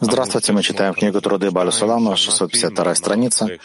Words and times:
Здравствуйте, 0.00 0.52
мы 0.54 0.62
читаем 0.62 0.94
книгу 0.94 1.20
Труды 1.20 1.50
Баля 1.50 1.70
Сулама, 1.70 2.16
652 2.16 2.94
страница. 2.94 3.58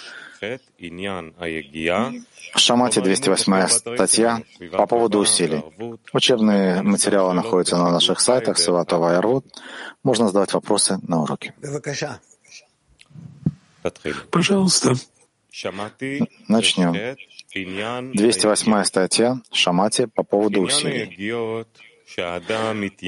Шамати, 2.54 3.00
208 3.00 3.68
статья 3.68 4.42
по 4.74 4.86
поводу 4.86 5.20
усилий. 5.20 5.64
Учебные 6.12 6.82
материалы 6.82 7.34
находятся 7.34 7.78
на 7.78 7.92
наших 7.92 8.20
сайтах 8.20 8.58
Саватова 8.58 9.14
и 9.14 9.16
Арвуд. 9.16 9.46
Можно 10.04 10.28
задавать 10.28 10.52
вопросы 10.52 11.00
на 11.08 11.22
уроке. 11.24 11.54
Пожалуйста. 14.32 14.96
Начнем. 16.50 17.16
208 18.14 18.84
статья 18.84 19.42
Шамати 19.54 20.08
по 20.08 20.24
поводу 20.24 20.60
усилий. 20.60 21.06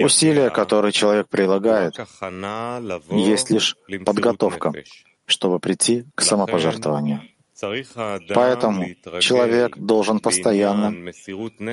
Усилия, 0.04 0.50
которые 0.50 0.91
человек 0.91 1.29
прилагает, 1.29 1.94
есть 3.09 3.49
лишь 3.49 3.77
подготовка, 4.05 4.73
чтобы 5.25 5.59
прийти 5.59 6.05
к 6.16 6.22
самопожертвованию. 6.22 7.22
Поэтому 8.34 8.85
человек 9.20 9.77
должен 9.77 10.20
постоянно 10.20 11.12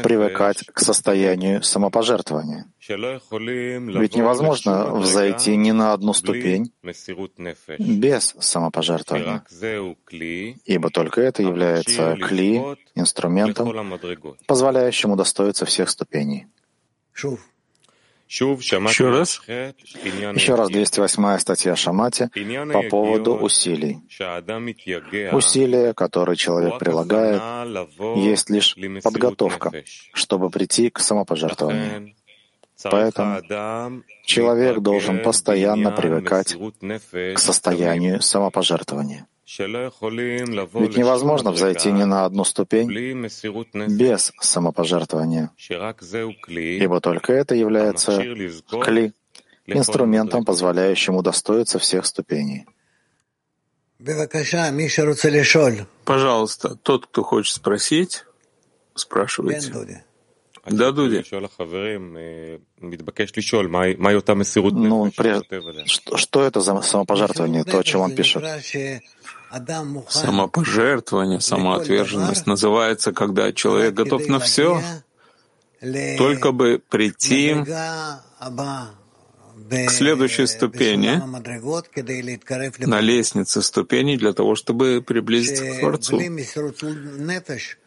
привыкать 0.02 0.66
к 0.66 0.80
состоянию 0.80 1.62
самопожертвования. 1.62 2.66
Ведь 2.88 4.16
невозможно 4.16 4.94
взойти 4.96 5.56
ни 5.56 5.70
на 5.70 5.92
одну 5.92 6.12
ступень 6.12 6.72
без 7.78 8.34
самопожертвования, 8.38 9.44
ибо 10.64 10.90
только 10.90 11.20
это 11.20 11.42
является 11.42 12.16
кли, 12.16 12.62
инструментом, 12.94 13.72
позволяющим 14.46 15.12
удостоиться 15.12 15.66
всех 15.66 15.90
ступеней. 15.90 16.46
Еще 18.28 19.08
раз. 19.10 19.40
Еще 19.46 20.54
раз 20.56 20.68
208 20.68 21.38
статья 21.38 21.76
Шамати 21.76 22.28
по 22.72 22.82
поводу 22.82 23.36
усилий. 23.36 24.00
Усилия, 25.32 25.94
которые 25.94 26.36
человек 26.36 26.78
прилагает, 26.78 27.40
есть 28.16 28.50
лишь 28.50 28.76
подготовка, 29.02 29.84
чтобы 30.12 30.50
прийти 30.50 30.90
к 30.90 30.98
самопожертвованию. 30.98 32.14
Поэтому 32.82 34.02
человек 34.24 34.80
должен 34.80 35.22
постоянно 35.22 35.92
привыкать 35.92 36.56
к 37.34 37.38
состоянию 37.38 38.20
самопожертвования. 38.20 39.26
Ведь 40.80 40.96
невозможно 40.96 41.52
взойти 41.52 41.92
ни 41.92 42.02
на 42.04 42.24
одну 42.24 42.44
ступень 42.44 42.88
без 43.88 44.32
самопожертвования, 44.40 45.50
ибо 46.82 47.00
только 47.00 47.32
это 47.32 47.54
является 47.54 48.16
кли, 48.82 49.12
инструментом, 49.66 50.44
позволяющим 50.44 51.14
удостоиться 51.14 51.78
всех 51.78 52.06
ступеней. 52.06 52.66
Пожалуйста, 56.04 56.74
тот, 56.74 57.06
кто 57.06 57.22
хочет 57.22 57.54
спросить, 57.54 58.24
спрашивайте. 58.94 59.70
Да, 60.68 60.90
Дуди. 60.90 61.22
Ну, 64.88 65.10
что, 65.86 66.16
что 66.16 66.42
это 66.42 66.60
за 66.60 66.80
самопожертвование, 66.82 67.62
то, 67.62 67.78
о 67.78 67.84
чем 67.84 68.00
он 68.00 68.14
пишет? 68.16 68.42
Самопожертвование, 70.08 71.40
самоотверженность 71.40 72.46
называется, 72.46 73.12
когда 73.12 73.52
человек 73.52 73.94
готов 73.94 74.26
на 74.28 74.38
все, 74.38 74.80
только 76.18 76.52
бы 76.52 76.80
прийти 76.88 77.54
к 79.68 79.90
следующей 79.90 80.46
ступени 80.46 81.20
на 82.86 83.00
лестнице 83.00 83.62
ступеней 83.62 84.16
для 84.16 84.32
того, 84.32 84.54
чтобы 84.54 85.02
приблизиться 85.02 85.64
к 85.64 85.80
Творцу. 85.80 86.20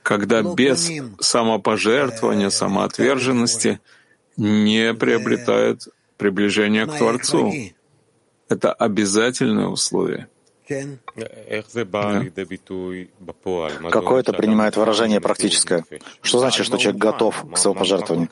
Когда 0.03 0.41
без 0.41 0.89
самопожертвования, 1.19 2.49
самоотверженности 2.49 3.79
не 4.37 4.93
приобретают 4.93 5.87
приближение 6.17 6.85
к 6.85 6.97
Творцу. 6.97 7.53
Это 8.49 8.73
обязательное 8.73 9.67
условие. 9.67 10.27
Какое 13.91 14.19
это 14.21 14.33
принимает 14.33 14.77
выражение 14.77 15.19
практическое? 15.19 15.83
Что 16.21 16.39
значит, 16.39 16.65
что 16.65 16.77
человек 16.77 17.01
готов 17.01 17.45
к 17.53 17.57
самопожертвованию? 17.57 18.29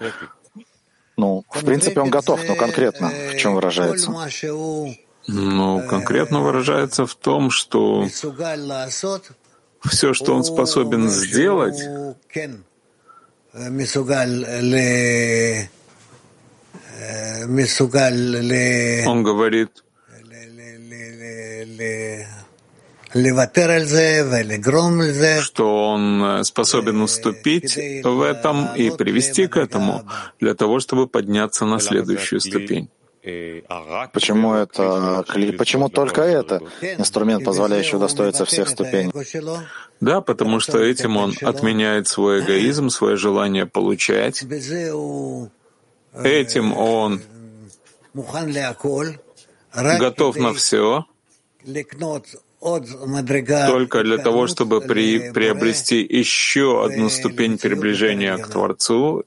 Ну, 1.18 1.44
в 1.50 1.66
принципе, 1.66 2.00
он 2.02 2.10
готов, 2.12 2.48
но 2.48 2.56
конкретно 2.56 3.10
в 3.10 3.38
чем 3.38 3.56
выражается? 3.56 4.12
Ну, 5.28 5.82
конкретно 5.90 6.42
выражается 6.42 7.06
в 7.06 7.16
том, 7.16 7.50
что 7.50 8.08
все, 9.84 10.14
что 10.14 10.36
он 10.36 10.44
способен 10.44 11.10
сделать, 11.10 11.82
он 19.08 19.24
говорит, 19.24 19.84
что 25.42 25.92
он 25.92 26.24
э, 26.24 26.44
способен 26.44 27.02
уступить 27.02 27.76
в 28.04 28.22
этом 28.22 28.76
и 28.76 28.90
привести 28.90 29.48
к 29.48 29.58
этому 29.58 30.04
для 30.40 30.54
того, 30.56 30.80
чтобы 30.80 31.08
подняться 31.08 31.66
на 31.66 31.80
следующую 31.80 32.42
ступень. 32.42 32.90
Почему 34.14 34.54
это 34.54 35.26
Почему 35.58 35.90
только 35.90 36.22
это 36.22 36.62
инструмент, 36.82 37.44
позволяющий 37.44 37.98
удостоиться 37.98 38.46
всех 38.46 38.70
ступеней? 38.70 39.12
Да, 40.00 40.22
потому 40.22 40.60
что 40.60 40.80
этим 40.80 41.18
он 41.18 41.34
отменяет 41.42 42.08
свой 42.08 42.40
эгоизм, 42.40 42.90
свое 42.90 43.18
желание 43.18 43.66
получать. 43.66 44.44
Этим 46.24 46.78
он 46.78 47.22
готов 49.74 50.38
на 50.38 50.54
все, 50.54 51.06
только 53.68 54.04
для 54.04 54.18
того, 54.18 54.48
чтобы 54.48 54.82
при, 54.82 55.32
приобрести 55.32 56.02
еще 56.02 56.86
одну 56.86 57.10
ступень 57.10 57.58
приближения 57.58 58.38
к 58.38 58.48
Творцу 58.48 59.26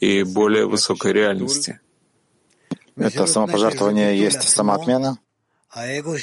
и 0.00 0.24
более 0.24 0.66
высокой 0.66 1.12
реальности. 1.12 1.80
Это 2.96 3.26
самопожертвование 3.26 4.18
есть 4.18 4.42
самоотмена? 4.42 5.18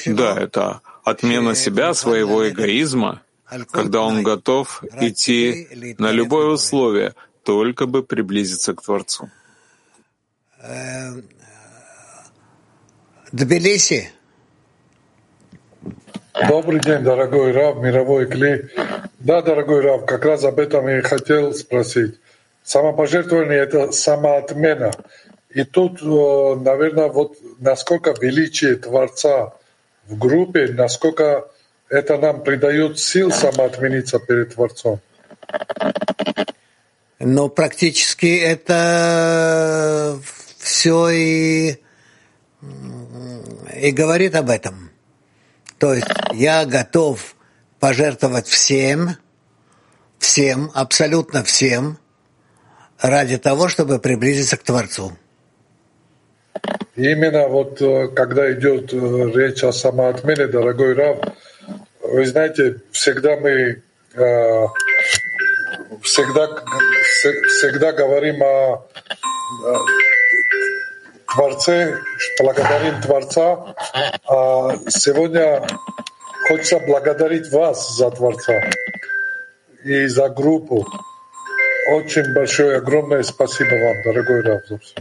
Да, 0.06 0.40
это 0.40 0.82
отмена 1.04 1.56
себя, 1.56 1.94
своего 1.94 2.48
эгоизма, 2.50 3.22
когда 3.72 4.02
он 4.02 4.22
готов 4.22 4.84
идти 5.02 5.96
на 5.98 6.12
любое 6.12 6.48
условие, 6.48 7.16
только 7.44 7.88
бы 7.88 8.04
приблизиться 8.04 8.74
к 8.74 8.82
Творцу. 8.82 9.30
Тбилиси. 13.32 14.12
Добрый 16.48 16.80
день, 16.80 17.04
дорогой 17.04 17.52
Рав, 17.52 17.78
мировой 17.78 18.26
Кли. 18.26 18.70
Да, 19.20 19.42
дорогой 19.42 19.82
Рав, 19.82 20.06
как 20.06 20.24
раз 20.24 20.44
об 20.46 20.60
этом 20.60 20.88
и 20.88 21.02
хотел 21.02 21.54
спросить. 21.54 22.20
Самопожертвование— 22.64 23.58
это 23.60 23.92
самоотмена. 23.92 24.92
И 25.50 25.64
тут, 25.64 26.02
э, 26.02 26.56
наверное, 26.62 27.10
вот 27.10 27.38
насколько 27.60 28.14
величие 28.22 28.76
Творца 28.76 29.54
в 30.08 30.18
группе, 30.18 30.68
насколько 30.68 31.50
это 31.90 32.18
нам 32.18 32.44
придает 32.44 33.00
сил 33.00 33.32
самоотмениться 33.32 34.20
перед 34.20 34.54
Творцом. 34.54 35.02
Но 37.20 37.50
практически 37.50 38.40
это 38.40 40.18
все 40.58 41.10
и, 41.10 41.78
и 43.82 43.92
говорит 43.92 44.36
об 44.36 44.50
этом. 44.50 44.89
То 45.80 45.94
есть 45.94 46.08
я 46.34 46.66
готов 46.66 47.36
пожертвовать 47.80 48.48
всем, 48.48 49.16
всем, 50.20 50.72
абсолютно 50.74 51.44
всем, 51.44 51.98
ради 53.00 53.38
того, 53.38 53.70
чтобы 53.70 54.00
приблизиться 54.00 54.58
к 54.58 54.64
Творцу. 54.64 55.14
Именно 56.96 57.48
вот 57.48 57.82
э, 57.82 58.10
когда 58.10 58.52
идет 58.52 58.94
э, 58.94 58.98
речь 59.34 59.64
о 59.64 59.72
самоотмене, 59.72 60.48
дорогой 60.48 60.94
Рав, 60.96 61.20
вы 62.02 62.26
знаете, 62.26 62.82
всегда 62.92 63.38
мы 63.38 63.82
э, 64.16 64.66
всегда, 66.02 66.62
всегда 67.48 67.94
говорим 67.94 68.44
о 68.44 68.86
Творце, 71.34 72.02
благодарим 72.40 73.02
Творца. 73.02 73.76
А 74.28 74.76
сегодня 74.90 75.68
хочется 76.48 76.80
благодарить 76.80 77.52
вас 77.52 77.96
за 77.96 78.12
Творца 78.12 78.70
и 79.84 80.08
за 80.08 80.30
группу. 80.30 80.86
Очень 81.92 82.34
большое, 82.34 82.78
огромное 82.78 83.24
спасибо 83.24 83.76
вам, 83.76 84.04
дорогой 84.04 84.42
Рав, 84.42 84.66
за 84.68 84.78
все. 84.78 84.96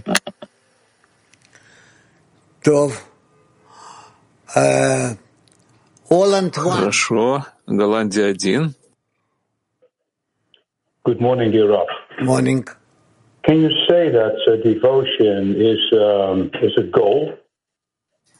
Хорошо. 6.54 7.46
Голландия 7.66 8.26
один. 8.26 8.74
Good 11.04 11.20
morning, 11.20 11.50
dear 11.52 11.68
Rav. 11.68 11.86
Morning. 12.20 12.66
Can 13.48 13.62
you 13.62 13.70
say 13.88 14.10
that 14.10 14.36
uh, 14.46 14.56
devotion 14.62 15.56
is 15.56 15.80
um, 15.94 16.50
is 16.60 16.74
a 16.76 16.82
goal 16.82 17.32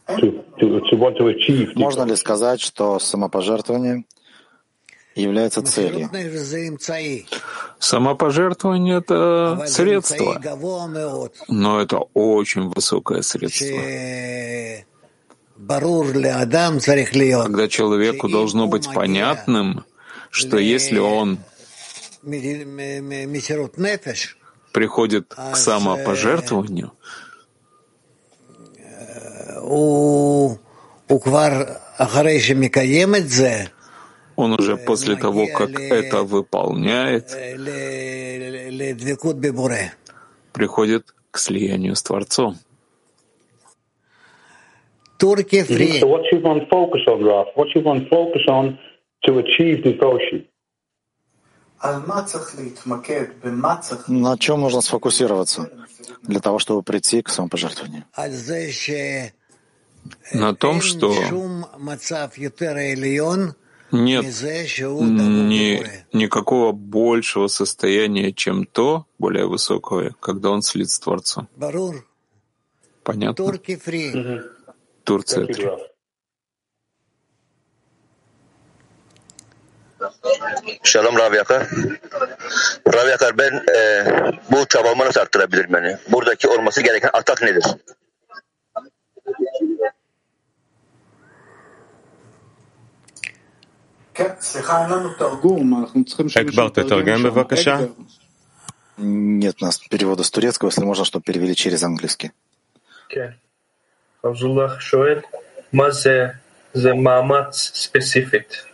to, 0.06 0.44
to, 0.60 0.80
to 0.90 0.96
want 0.96 1.16
to 1.16 1.28
achieve? 1.28 1.74
Можно 1.76 2.02
ли 2.04 2.14
сказать, 2.14 2.60
что 2.60 2.98
самопожертвование 2.98 4.04
является 5.14 5.62
целью? 5.62 6.10
Самопожертвование— 7.78 8.98
это 8.98 9.64
средство, 9.66 10.42
но 11.48 11.80
это 11.80 12.00
очень 12.12 12.68
высокое 12.68 13.22
средство. 13.22 13.78
Когда 17.44 17.68
человеку 17.68 18.28
должно 18.28 18.66
быть 18.66 18.92
понятным, 18.92 19.86
что 20.30 20.58
если 20.58 20.98
он 20.98 21.38
приходит 24.78 25.34
к 25.34 25.56
самопожертвованию, 25.56 26.92
он 34.36 34.52
уже 34.52 34.76
после 34.76 35.16
того, 35.16 35.48
как 35.48 35.80
это 35.80 36.22
выполняет, 36.22 37.26
приходит 40.52 41.14
к 41.32 41.38
слиянию 41.38 41.96
с 41.96 42.02
Творцом. 42.02 42.56
Turkey 45.18 45.64
free. 45.66 45.98
So 45.98 46.06
what 46.06 46.22
you 46.30 46.40
want 46.40 46.60
to 46.60 46.66
focus 46.70 47.00
on, 47.08 47.24
Raf? 47.24 47.48
What 47.56 47.74
you 47.74 47.82
want 47.82 48.04
to 48.04 48.08
focus 48.08 48.42
on 48.46 48.78
to 49.24 49.38
achieve 49.38 49.82
devotion? 49.82 50.46
На 54.08 54.38
чем 54.38 54.60
нужно 54.60 54.80
сфокусироваться? 54.80 55.70
Для 56.22 56.40
того, 56.40 56.58
чтобы 56.58 56.82
прийти 56.82 57.22
к 57.22 57.28
самопожертвованию? 57.28 58.04
На 60.32 60.54
том, 60.54 60.80
что 60.80 61.14
нет 63.90 64.24
ни, 64.30 66.16
никакого 66.16 66.72
большего 66.72 67.46
состояния, 67.48 68.32
чем 68.32 68.66
то, 68.66 69.06
более 69.18 69.46
высокое, 69.46 70.14
когда 70.20 70.50
он 70.50 70.62
слит 70.62 70.90
с 70.90 70.98
Творцом. 70.98 71.48
Понятно? 73.02 73.58
Турция 75.04 75.46
Şalom 80.82 81.18
Rav 81.18 81.34
Yakar. 81.34 81.66
Rav 82.94 83.08
Yakar 83.08 83.38
ben 83.38 83.64
e, 83.76 84.04
bu 84.50 84.66
çabamı 84.68 85.04
nasıl 85.04 85.20
arttırabilirim 85.20 85.72
beni? 85.72 85.86
Yani? 85.86 85.98
Buradaki 86.12 86.48
olması 86.48 86.82
gereken 86.82 87.10
atak 87.12 87.42
nedir? 87.42 87.64
Экбар, 96.34 96.70
ты 96.70 96.82
торгуем, 96.82 97.22
бывакаша? 97.22 97.88
Нет 98.96 99.56
у 99.60 99.64
нас 99.64 99.78
перевода 99.78 100.24
с 100.24 100.30
турецкого, 100.30 100.70
если 100.70 100.84
можно, 100.84 101.04
чтобы 101.04 101.22
перевели 101.22 101.54
через 101.54 101.84
английский. 101.84 102.32
Абдуллах 104.22 104.80
Шоэль, 104.80 105.22
мазе 105.70 106.40
за 106.72 106.94
мамат 106.96 107.54
специфит. 107.54 108.67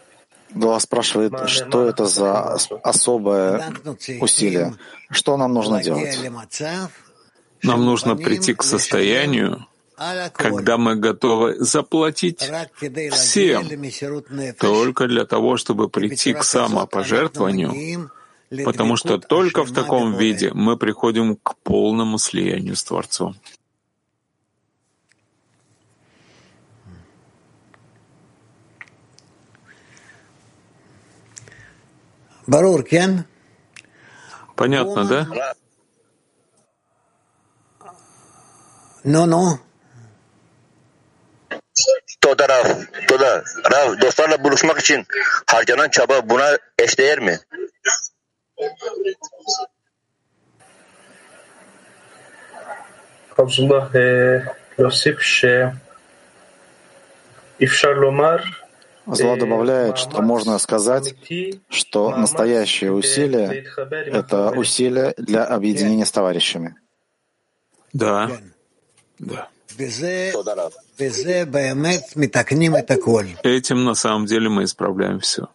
Дуа 0.54 0.78
спрашивает, 0.80 1.32
что 1.48 1.88
это 1.88 2.06
за 2.06 2.54
особое 2.82 3.72
усилие, 4.20 4.74
что 5.10 5.36
нам 5.36 5.52
нужно 5.52 5.82
делать. 5.82 6.18
Нам 7.62 7.84
нужно 7.84 8.16
прийти 8.16 8.54
к 8.54 8.62
состоянию, 8.62 9.66
когда 10.34 10.76
мы 10.76 10.96
готовы 10.96 11.56
заплатить 11.58 12.42
всем 13.12 13.68
только 14.58 15.06
для 15.08 15.24
того, 15.24 15.56
чтобы 15.56 15.88
прийти 15.88 16.34
к 16.34 16.44
самопожертвованию, 16.44 18.10
потому 18.64 18.96
что 18.96 19.18
только 19.18 19.64
в 19.64 19.72
таком 19.72 20.16
виде 20.16 20.52
мы 20.52 20.76
приходим 20.76 21.36
к 21.36 21.56
полному 21.62 22.18
слиянию 22.18 22.76
с 22.76 22.84
Творцом. 22.84 23.36
Понятно, 34.55 35.05
да? 35.05 35.27
Ну-ну. 39.03 39.59
Toda 42.19 42.47
Rav, 42.49 42.65
Toda. 43.07 43.43
Rav, 43.71 44.01
dostlarla 44.01 44.43
buluşmak 44.43 44.79
için 44.79 45.05
harcanan 45.47 45.89
çaba 45.89 46.29
buna 46.29 46.57
eşdeğer 46.79 47.19
mi? 47.19 47.39
Abdullah, 53.37 53.93
להוסיף 54.79 55.19
שאפשר 57.59 57.93
לומר 57.93 58.39
Зла 59.06 59.36
добавляет, 59.36 59.98
что 59.98 60.22
можно 60.22 60.58
сказать, 60.58 61.14
что 61.68 62.16
настоящее 62.16 62.92
усилие— 62.92 63.66
это 64.06 64.50
усилие 64.50 65.14
для 65.18 65.44
объединения 65.44 66.06
с 66.06 66.10
товарищами. 66.10 66.76
Да. 67.92 68.30
Да. 69.18 69.48
Этим 73.42 73.84
на 73.84 73.94
самом 73.94 74.26
деле 74.26 74.48
мы 74.48 74.64
исправляем 74.64 75.20
все. 75.20 75.48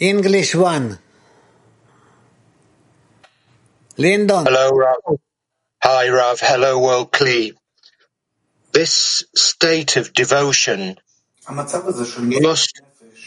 English 0.00 0.54
one. 0.54 0.98
Lyndon. 3.98 4.44
Hello, 4.46 4.70
Rav. 4.70 5.18
Hi, 5.84 6.08
Rav. 6.08 6.40
Hello, 6.40 6.78
World 6.78 7.10
Klee. 7.10 7.54
This 8.72 9.24
state 9.34 9.96
of 9.96 10.12
devotion 10.12 10.96
must 11.48 12.82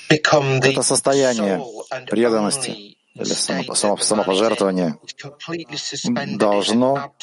become 0.10 0.60
the 0.62 0.72
Это 0.72 0.84
состояние 0.84 1.62
преданности 2.08 2.98
или 3.16 3.34
самопожертвования 3.34 4.98
должно 6.38 7.14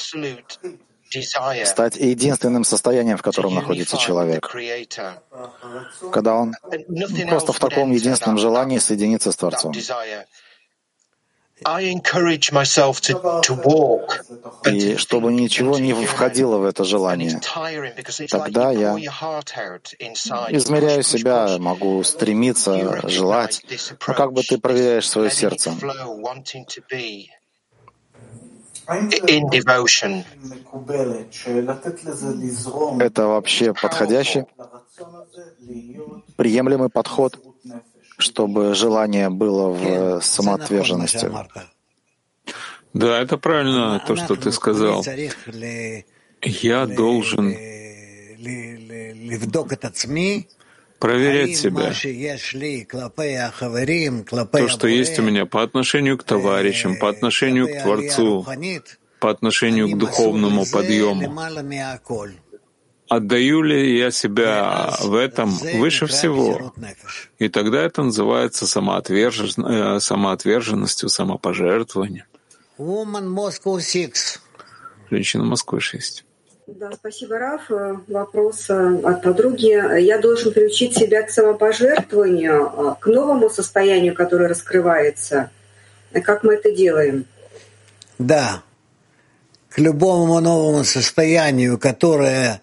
стать 1.64 1.96
единственным 1.96 2.64
состоянием, 2.64 3.16
в 3.16 3.22
котором 3.22 3.54
находится 3.54 3.96
человек, 3.96 4.48
когда 6.12 6.34
он 6.34 6.54
просто 7.28 7.52
в 7.52 7.58
таком 7.58 7.90
единственном 7.92 8.38
желании 8.38 8.78
соединиться 8.78 9.32
с 9.32 9.36
Творцом. 9.36 9.72
И 14.66 14.96
чтобы 14.96 15.32
ничего 15.32 15.78
не 15.78 15.92
входило 15.92 16.56
в 16.58 16.64
это 16.64 16.84
желание, 16.84 17.40
тогда 18.28 18.70
я 18.70 18.96
измеряю 20.50 21.02
себя, 21.02 21.58
могу 21.58 22.02
стремиться, 22.04 23.08
желать, 23.08 23.62
но 24.06 24.14
как 24.14 24.32
бы 24.32 24.42
ты 24.42 24.58
проверяешь 24.58 25.08
свое 25.08 25.30
сердце. 25.30 25.72
Это 33.00 33.26
вообще 33.26 33.72
подходящий, 33.74 34.44
приемлемый 36.36 36.88
подход 36.88 37.38
чтобы 38.20 38.74
желание 38.74 39.30
было 39.30 39.68
в 39.68 40.20
самоотверженности. 40.22 41.30
Да, 42.92 43.20
это 43.20 43.38
правильно, 43.38 44.02
то, 44.06 44.16
что 44.16 44.36
ты 44.36 44.50
сказал. 44.52 45.04
Я 46.42 46.86
должен 46.86 47.54
проверять 50.98 51.56
себя. 51.56 51.92
То, 54.52 54.68
что 54.68 54.86
есть 54.88 55.18
у 55.18 55.22
меня 55.22 55.46
по 55.46 55.62
отношению 55.62 56.18
к 56.18 56.24
товарищам, 56.24 56.96
по 56.98 57.08
отношению 57.08 57.68
к 57.68 57.82
Творцу, 57.82 58.46
по 59.20 59.30
отношению 59.30 59.90
к 59.90 59.98
духовному 59.98 60.64
подъему. 60.70 61.34
Отдаю 63.10 63.62
ли 63.62 63.98
я 63.98 64.12
себя 64.12 64.94
в 65.00 65.16
этом 65.16 65.50
выше 65.50 66.06
всего? 66.06 66.72
И 67.40 67.48
тогда 67.48 67.82
это 67.82 68.04
называется 68.04 68.68
самоотвержен... 68.68 69.66
Э, 69.66 70.00
самоотверженностью, 70.00 71.08
самопожертвованием. 71.08 72.24
Женщина 75.10 75.42
Москвы 75.42 75.80
6. 75.80 76.24
Да, 76.68 76.92
спасибо, 76.92 77.36
Раф. 77.40 77.62
Вопрос 78.06 78.70
от 78.70 79.22
подруги. 79.24 80.00
Я 80.00 80.18
должен 80.18 80.52
приучить 80.52 80.96
себя 80.96 81.24
к 81.24 81.30
самопожертвованию, 81.30 82.96
к 83.00 83.08
новому 83.08 83.50
состоянию, 83.50 84.14
которое 84.14 84.48
раскрывается. 84.48 85.50
Как 86.12 86.44
мы 86.44 86.54
это 86.54 86.70
делаем? 86.70 87.24
Да, 88.20 88.62
к 89.68 89.80
любому 89.80 90.38
новому 90.38 90.84
состоянию, 90.84 91.76
которое 91.76 92.60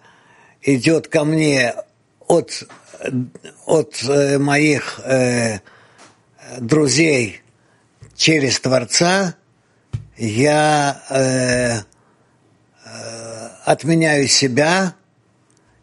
идет 0.62 1.08
ко 1.08 1.24
мне 1.24 1.74
от, 2.26 2.68
от 3.66 4.02
э, 4.02 4.38
моих 4.38 5.00
э, 5.04 5.60
друзей 6.58 7.42
через 8.16 8.60
Творца, 8.60 9.34
я 10.16 11.02
э, 11.10 11.78
э, 12.84 13.48
отменяю 13.64 14.26
себя 14.28 14.94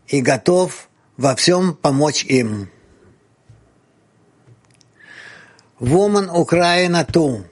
и 0.07 0.21
готов 0.21 0.89
во 1.17 1.35
всем 1.35 1.73
помочь 1.73 2.25
им. 2.25 2.69
Woman 5.79 6.29
Украина 6.29 7.05
ту. 7.05 7.45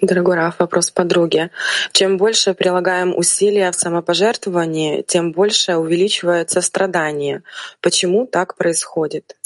Дорогой 0.00 0.36
Раф, 0.36 0.56
вопрос 0.58 0.90
подруги. 0.90 1.50
Чем 1.92 2.16
больше 2.16 2.54
прилагаем 2.54 3.14
усилия 3.14 3.70
в 3.70 3.74
самопожертвовании, 3.74 5.02
тем 5.02 5.32
больше 5.32 5.76
увеличивается 5.76 6.62
страдание. 6.62 7.42
Почему 7.82 8.26
так 8.26 8.56
происходит? 8.56 9.36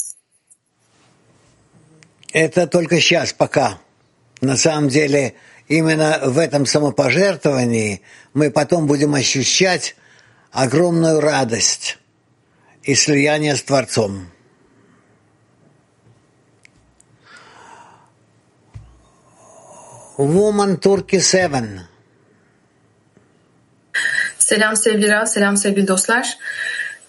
Это 2.31 2.67
только 2.67 3.01
сейчас, 3.01 3.33
пока. 3.33 3.79
На 4.39 4.55
самом 4.55 4.87
деле, 4.87 5.35
именно 5.67 6.21
в 6.23 6.39
этом 6.39 6.65
самопожертвовании 6.65 8.01
мы 8.33 8.49
потом 8.49 8.87
будем 8.87 9.13
ощущать 9.13 9.95
огромную 10.51 11.19
радость 11.19 11.97
и 12.83 12.95
слияние 12.95 13.57
с 13.57 13.61
Творцом. 13.61 14.29
Woman 20.17 20.79
Turkey 20.79 21.19
7. 21.19 21.81
Selam 24.39 24.75
sevgili 24.75 25.27
selam 25.27 25.57
sevgili 25.57 25.87
dostlar. 25.87 26.37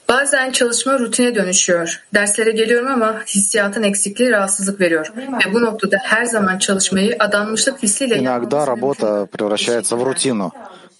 Bazen 0.08 0.50
çalışma 0.50 0.98
rutine 0.98 1.34
dönüşüyor. 1.34 2.04
Derslere 2.14 2.50
geliyorum 2.50 2.88
ama 2.88 3.22
hissiyatın 3.26 3.82
eksikliği 3.82 4.30
rahatsızlık 4.30 4.80
veriyor. 4.80 5.12
Ve 5.16 5.54
bu 5.54 5.62
noktada 5.62 5.96
her 6.02 6.24
zaman 6.24 6.58
çalışmayı 6.58 7.16
adanmışlık 7.18 7.82
hissiyle 7.82 8.14
Иногда 8.18 8.66
работа 8.66 9.26
превращается 9.26 9.96
в 9.96 10.02
рутину. 10.04 10.52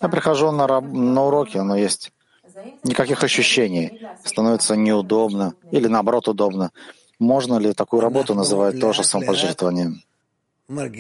Я 0.02 0.08
прихожу 0.08 0.52
на, 0.52 0.66
на 1.14 1.25
уроки, 1.26 1.58
но 1.58 1.76
есть 1.76 2.12
никаких 2.84 3.25
ощущений. 3.25 4.00
Становится 4.25 4.76
неудобно 4.76 5.54
или 5.72 5.88
наоборот 5.88 6.28
удобно. 6.28 6.70
Можно 7.18 7.58
ли 7.58 7.72
такую 7.72 8.02
работу 8.02 8.34
называть 8.34 8.80
тоже 8.80 9.02
самопожертвованием? 9.02 10.02
Мы 10.68 10.90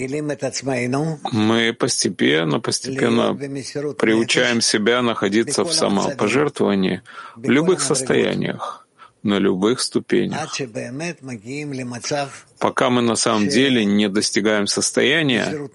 постепенно, 1.72 2.60
постепенно 2.60 3.34
приучаем 3.34 4.60
себя 4.60 5.02
находиться 5.02 5.64
в 5.64 5.72
самопожертвовании 5.72 7.02
в 7.34 7.50
любых 7.50 7.80
состояниях, 7.80 8.86
на 9.24 9.40
любых 9.40 9.80
ступенях, 9.80 10.56
пока 12.60 12.90
мы 12.90 13.02
на 13.02 13.16
самом 13.16 13.48
деле 13.48 13.84
не 13.84 14.08
достигаем 14.08 14.68
состояния, 14.68 15.68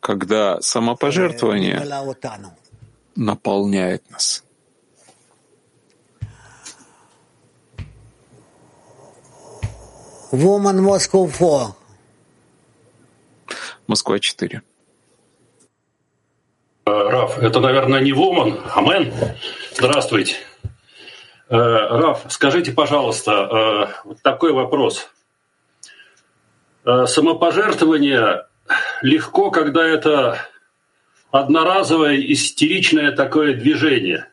когда 0.00 0.62
самопожертвование 0.62 1.84
наполняет 3.14 4.10
нас. 4.10 4.42
Woman 10.32 10.80
Moscow 10.80 11.28
4. 11.28 11.79
Москва 13.90 14.20
4. 14.20 14.62
Э, 16.86 16.90
Раф, 16.90 17.38
это, 17.40 17.58
наверное, 17.58 18.00
не 18.00 18.12
Воман, 18.12 18.60
а 18.72 18.80
Мэн. 18.82 19.12
Здравствуйте. 19.74 20.36
Э, 21.48 21.56
Раф, 21.56 22.24
скажите, 22.28 22.70
пожалуйста, 22.70 23.32
э, 23.32 24.08
вот 24.08 24.22
такой 24.22 24.52
вопрос. 24.52 25.10
Самопожертвование 26.84 28.46
легко, 29.02 29.50
когда 29.50 29.84
это 29.84 30.38
одноразовое 31.32 32.16
истеричное 32.32 33.10
такое 33.10 33.54
движение. 33.54 34.28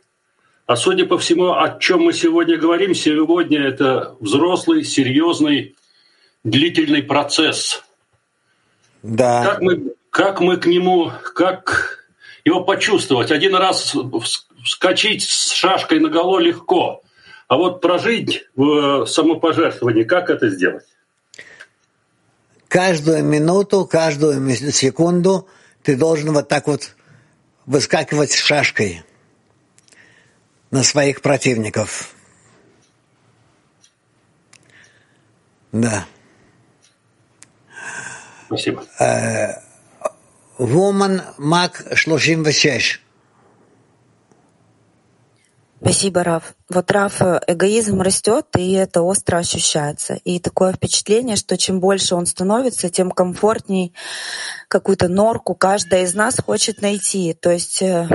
А 0.68 0.76
судя 0.76 1.08
по 1.08 1.18
всему, 1.18 1.54
о 1.54 1.80
чем 1.80 2.04
мы 2.04 2.14
сегодня 2.14 2.58
говорим, 2.58 2.94
сегодня 2.94 3.60
это 3.60 4.16
взрослый, 4.20 4.84
серьезный, 4.84 5.76
длительный 6.44 7.02
процесс– 7.02 7.84
да. 9.04 9.44
Как 9.44 9.62
мы, 9.62 9.94
как 10.10 10.40
мы 10.40 10.58
к 10.58 10.66
нему, 10.66 11.12
как 11.36 12.08
его 12.44 12.64
почувствовать? 12.64 13.32
Один 13.32 13.56
раз 13.56 13.96
вскочить 14.64 15.24
с 15.24 15.52
шашкой 15.52 16.00
на 16.00 16.10
голову 16.10 16.40
легко, 16.40 17.04
а 17.48 17.58
вот 17.58 17.82
прожить 17.82 18.46
в 18.56 19.06
самопожертвовании, 19.06 20.04
как 20.04 20.30
это 20.30 20.50
сделать? 20.50 20.86
Каждую 22.68 23.24
минуту, 23.24 23.86
каждую 23.86 24.50
секунду 24.72 25.48
ты 25.84 25.96
должен 25.96 26.34
вот 26.34 26.50
так 26.50 26.68
вот 26.68 26.96
выскакивать 27.66 28.32
с 28.32 28.40
шашкой 28.40 29.04
на 30.70 30.84
своих 30.84 31.22
противников. 31.22 32.14
Да. 35.72 36.06
Спасибо. 38.48 38.84
Woman 40.58 41.22
Мак 41.38 41.84
36. 41.84 43.02
Спасибо, 45.80 46.24
Раф. 46.24 46.56
Вот, 46.70 46.92
Раф, 46.92 47.22
эгоизм 47.22 48.02
растет, 48.02 48.48
и 48.58 48.74
это 48.74 49.04
остро 49.04 49.38
ощущается. 49.38 50.16
И 50.24 50.40
такое 50.40 50.74
впечатление, 50.74 51.36
что 51.36 51.56
чем 51.56 51.80
больше 51.80 52.16
он 52.16 52.26
становится, 52.26 52.90
тем 52.90 53.12
комфортней 53.12 53.94
какую-то 54.70 55.08
норку 55.08 55.54
каждая 55.54 56.04
из 56.04 56.16
нас 56.16 56.40
хочет 56.44 56.82
найти. 56.82 57.34
То 57.36 57.52
есть, 57.52 57.84
э, 57.84 58.08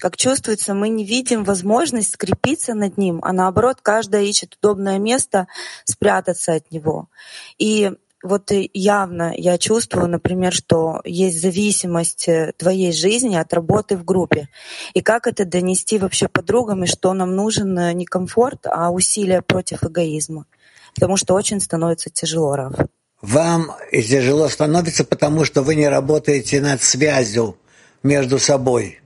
как 0.00 0.16
чувствуется, 0.16 0.72
мы 0.72 0.88
не 0.88 1.04
видим 1.04 1.44
возможность 1.44 2.14
скрепиться 2.14 2.72
над 2.72 2.96
ним, 2.96 3.20
а 3.22 3.34
наоборот, 3.34 3.80
каждая 3.82 4.22
ищет 4.22 4.56
удобное 4.60 4.98
место 4.98 5.46
спрятаться 5.84 6.54
от 6.54 6.70
него. 6.70 7.10
И 7.58 7.92
вот 8.22 8.50
явно 8.50 9.32
я 9.36 9.56
чувствую, 9.58 10.08
например, 10.08 10.52
что 10.52 11.00
есть 11.04 11.40
зависимость 11.40 12.28
э, 12.28 12.52
твоей 12.56 12.92
жизни 12.92 13.36
от 13.36 13.52
работы 13.54 13.96
в 13.96 14.04
группе. 14.04 14.48
И 14.94 15.00
как 15.00 15.26
это 15.26 15.44
донести 15.44 15.98
вообще 15.98 16.28
подругам, 16.28 16.84
и 16.84 16.86
что 16.86 17.14
нам 17.14 17.34
нужен 17.34 17.78
э, 17.78 17.92
не 17.92 18.04
комфорт, 18.04 18.66
а 18.66 18.90
усилия 18.90 19.42
против 19.42 19.84
эгоизма. 19.84 20.46
Потому 20.94 21.16
что 21.16 21.34
очень 21.34 21.60
становится 21.60 22.10
тяжело, 22.10 22.56
Раф. 22.56 22.74
Вам 23.22 23.72
тяжело 23.92 24.48
становится, 24.48 25.04
потому 25.04 25.44
что 25.44 25.62
вы 25.62 25.74
не 25.74 25.88
работаете 25.88 26.60
над 26.60 26.82
связью 26.82 27.56
между 28.02 28.38
собой. 28.38 29.00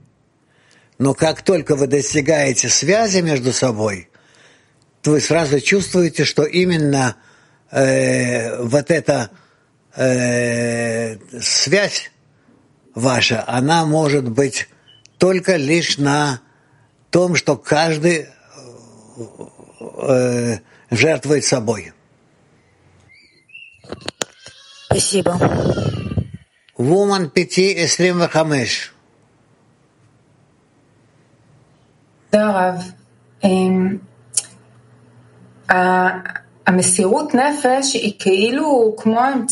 Но 0.97 1.13
как 1.13 1.41
только 1.41 1.75
вы 1.75 1.87
достигаете 1.87 2.69
связи 2.69 3.19
между 3.19 3.51
собой, 3.51 4.09
то 5.01 5.11
вы 5.11 5.19
сразу 5.19 5.59
чувствуете, 5.59 6.23
что 6.23 6.43
именно 6.43 7.17
э, 7.71 8.61
вот 8.63 8.91
эта 8.91 9.29
э, 9.95 11.17
связь 11.39 12.11
ваша, 12.93 13.43
она 13.47 13.85
может 13.85 14.29
быть 14.29 14.67
только 15.17 15.55
лишь 15.55 15.97
на 15.97 16.41
том, 17.09 17.35
что 17.35 17.57
каждый 17.57 18.27
э, 19.79 20.57
жертвует 20.91 21.45
собой. 21.45 21.93
Спасибо. 24.85 25.37
Woman 26.77 27.31
5-25. 27.31 28.69
Да, 32.31 32.51
Рав. 32.53 32.83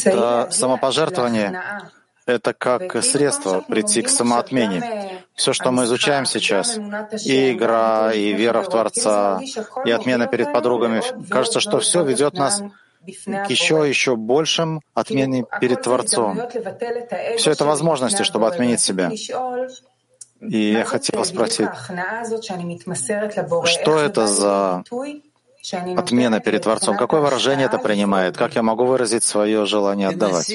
Да, 0.05 0.51
самопожертвование— 0.51 1.61
это 2.25 2.53
как 2.53 3.03
средство 3.03 3.61
прийти 3.61 4.01
к 4.01 4.09
самоотмене. 4.09 5.21
Все, 5.35 5.53
что 5.53 5.71
мы 5.71 5.83
изучаем 5.83 6.25
сейчас, 6.25 6.77
и 7.25 7.51
игра, 7.51 8.13
и 8.13 8.33
вера 8.33 8.61
в 8.61 8.69
Творца, 8.69 9.41
и 9.85 9.91
отмена 9.91 10.27
перед 10.27 10.51
подругами, 10.53 11.01
кажется, 11.29 11.59
что 11.59 11.79
все 11.79 12.03
ведет 12.03 12.33
нас 12.33 12.61
к 13.05 13.49
еще 13.49 13.87
еще 13.87 14.15
большим 14.15 14.81
отмене 14.93 15.45
перед 15.59 15.81
Творцом. 15.81 16.39
Все 17.37 17.51
это 17.51 17.65
возможности, 17.65 18.23
чтобы 18.23 18.47
отменить 18.47 18.79
себя. 18.79 19.11
И 20.39 20.71
я 20.71 20.83
хотел 20.83 21.23
спросить, 21.25 21.69
что 23.65 23.99
это 23.99 24.27
за 24.27 24.83
отмена 25.71 26.39
перед 26.39 26.63
Творцом? 26.63 26.97
Какое 26.97 27.21
выражение 27.21 27.67
это 27.67 27.77
принимает? 27.77 28.37
Как 28.37 28.55
я 28.55 28.63
могу 28.63 28.85
выразить 28.85 29.23
свое 29.23 29.65
желание 29.65 30.09
отдавать? 30.09 30.51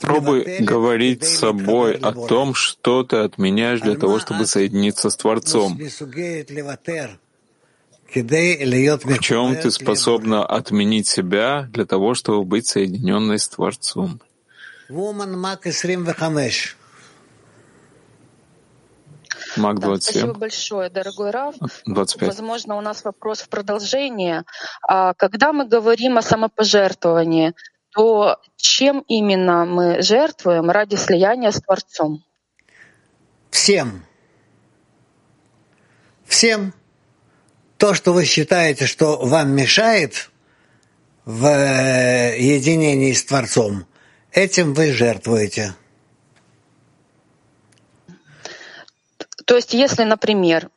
Пробуй 0.00 0.58
говорить 0.60 1.24
с 1.24 1.38
собой 1.38 1.96
о 1.96 2.12
том, 2.12 2.54
что 2.54 3.02
ты 3.02 3.16
отменяешь 3.16 3.80
для 3.80 3.96
того, 3.96 4.20
чтобы 4.20 4.46
соединиться 4.46 5.10
с 5.10 5.16
Творцом. 5.16 5.80
В 8.14 9.18
чем 9.18 9.56
ты 9.56 9.70
способна 9.70 10.44
отменить 10.44 11.08
себя 11.08 11.68
для 11.72 11.86
того, 11.86 12.14
чтобы 12.14 12.44
быть 12.44 12.66
соединенной 12.66 13.38
с 13.38 13.48
Творцом? 13.48 14.20
Мак 19.56 19.80
27. 19.80 20.20
Спасибо 20.20 20.38
большое, 20.38 20.90
дорогой 20.90 21.30
Рав. 21.30 21.54
25. 21.86 22.28
Возможно, 22.28 22.76
у 22.76 22.80
нас 22.80 23.04
вопрос 23.04 23.42
в 23.42 23.48
продолжение. 23.48 24.44
А 24.86 25.14
когда 25.14 25.52
мы 25.52 25.66
говорим 25.66 26.18
о 26.18 26.22
самопожертвовании, 26.22 27.54
то 27.90 28.38
чем 28.56 29.04
именно 29.08 29.64
мы 29.64 30.02
жертвуем 30.02 30.70
ради 30.70 30.96
слияния 30.96 31.50
с 31.50 31.60
Творцом? 31.60 32.24
Всем. 33.50 34.04
Всем. 36.24 36.72
То, 37.76 37.94
что 37.94 38.12
вы 38.12 38.24
считаете, 38.24 38.86
что 38.86 39.18
вам 39.18 39.50
мешает 39.50 40.30
в 41.24 41.46
э, 41.46 42.38
единении 42.38 43.12
с 43.12 43.24
Творцом, 43.24 43.86
этим 44.32 44.72
вы 44.72 44.92
жертвуете. 44.92 45.74
То 49.52 49.56
есть, 49.56 49.74
если, 49.74 50.04
например, 50.04 50.70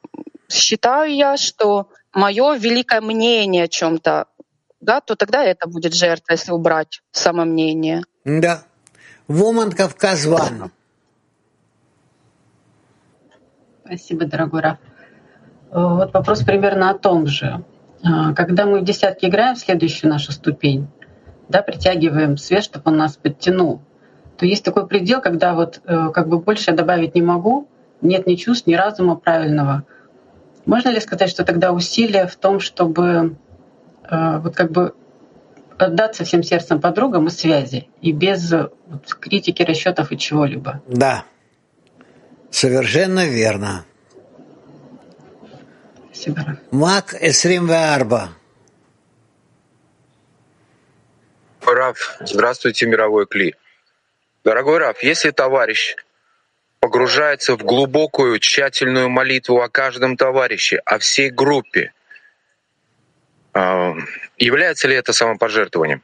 считаю 0.49 1.15
я, 1.15 1.37
что 1.37 1.87
мое 2.13 2.57
великое 2.57 2.99
мнение 2.99 3.63
о 3.63 3.67
чем-то, 3.69 4.25
да, 4.81 4.99
то 4.99 5.15
тогда 5.15 5.45
это 5.45 5.69
будет 5.69 5.93
жертва, 5.93 6.33
если 6.33 6.51
убрать 6.51 7.01
самомнение. 7.09 8.03
Да. 8.25 8.63
Woman 9.29 9.73
Кавказ 9.73 10.27
One. 10.27 10.71
Спасибо, 13.85 14.25
дорогой 14.25 14.59
Раф. 14.59 14.77
Вот 15.71 16.13
вопрос 16.13 16.43
примерно 16.43 16.89
о 16.89 16.95
том 16.95 17.27
же. 17.27 17.63
А, 18.03 18.33
когда 18.33 18.65
мы 18.65 18.81
в 18.81 18.83
десятки 18.83 19.27
играем 19.27 19.55
в 19.55 19.59
следующую 19.59 20.11
нашу 20.11 20.33
ступень, 20.33 20.89
да, 21.47 21.61
притягиваем 21.61 22.35
свет, 22.35 22.65
чтобы 22.65 22.91
он 22.91 22.97
нас 22.97 23.15
подтянул, 23.15 23.79
то 24.37 24.45
есть 24.45 24.65
такой 24.65 24.85
предел, 24.85 25.21
когда 25.21 25.53
вот 25.53 25.79
э, 25.85 26.09
как 26.13 26.27
бы 26.27 26.39
больше 26.39 26.71
я 26.71 26.75
добавить 26.75 27.15
не 27.15 27.21
могу, 27.21 27.69
нет 28.01 28.27
ни 28.27 28.35
чувств, 28.35 28.67
ни 28.67 28.75
разума 28.75 29.15
правильного. 29.15 29.85
Можно 30.65 30.89
ли 30.89 30.99
сказать, 30.99 31.29
что 31.29 31.43
тогда 31.43 31.71
усилие 31.71 32.27
в 32.27 32.35
том, 32.35 32.59
чтобы 32.59 33.35
э, 34.09 34.37
вот 34.39 34.55
как 34.55 34.71
бы 34.71 34.95
отдаться 35.77 36.23
всем 36.23 36.43
сердцем 36.43 36.81
подругам 36.81 37.27
и 37.27 37.29
связи, 37.29 37.89
и 38.01 38.11
без 38.11 38.51
вот, 38.51 39.13
критики, 39.19 39.61
расчетов 39.61 40.11
и 40.11 40.17
чего-либо? 40.17 40.81
Да, 40.87 41.25
совершенно 42.49 43.25
верно. 43.27 43.85
Спасибо. 46.11 46.57
Мак 46.71 47.13
Эсрим 47.19 47.69
Арба. 47.69 48.29
Раф, 51.85 52.17
здравствуйте, 52.21 52.85
мировой 52.85 53.27
Кли. 53.27 53.53
Дорогой 54.43 54.77
Раф, 54.77 55.03
если 55.03 55.31
товарищ 55.31 55.95
погружается 56.85 57.57
в 57.57 57.63
глубокую, 57.63 58.39
тщательную 58.39 59.09
молитву 59.09 59.59
о 59.59 59.69
каждом 59.69 60.17
товарище, 60.17 60.77
о 60.85 60.99
всей 60.99 61.31
группе, 61.31 61.93
а, 63.55 63.95
является 64.37 64.87
ли 64.87 64.95
это 64.95 65.11
самопожертвованием? 65.11 66.03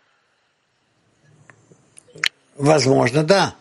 Возможно, 2.58 3.24
да. 3.24 3.54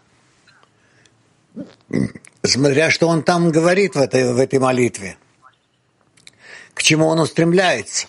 Смотря 2.42 2.90
что 2.90 3.06
он 3.06 3.22
там 3.22 3.50
говорит 3.50 3.96
в 3.96 4.00
этой, 4.00 4.32
в 4.32 4.38
этой 4.38 4.58
молитве 4.58 5.18
к 6.72 6.82
чему 6.82 7.06
он 7.06 7.20
устремляется. 7.20 8.06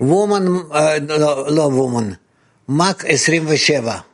Woman, 0.00 0.70
э, 0.72 1.00
lo 1.00 1.70
woman, 1.70 2.16
Мак 2.66 3.04
27. 3.04 4.13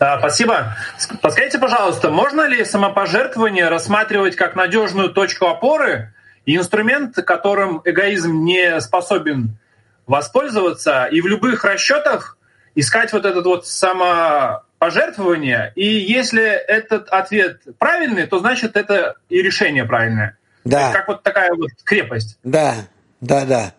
Спасибо. 0.00 0.76
Подскажите, 1.20 1.58
пожалуйста, 1.58 2.10
можно 2.10 2.46
ли 2.46 2.64
самопожертвование 2.64 3.68
рассматривать 3.68 4.34
как 4.34 4.56
надежную 4.56 5.10
точку 5.10 5.46
опоры 5.46 6.14
и 6.46 6.56
инструмент, 6.56 7.16
которым 7.16 7.82
эгоизм 7.84 8.42
не 8.42 8.80
способен 8.80 9.58
воспользоваться, 10.06 11.04
и 11.04 11.20
в 11.20 11.26
любых 11.26 11.64
расчетах 11.64 12.38
искать 12.74 13.12
вот 13.12 13.26
этот 13.26 13.44
вот 13.44 13.66
само 13.66 14.62
пожертвования, 14.78 15.72
и 15.76 15.84
если 15.84 16.44
этот 16.44 17.08
ответ 17.10 17.60
правильный, 17.78 18.26
то 18.26 18.38
значит 18.38 18.76
это 18.76 19.16
и 19.28 19.42
решение 19.42 19.84
правильное. 19.84 20.38
Да. 20.64 20.92
как 20.92 21.08
вот 21.08 21.22
такая 21.22 21.52
вот 21.54 21.70
крепость. 21.84 22.38
Да, 22.42 22.74
да, 23.20 23.44
да. 23.44 23.74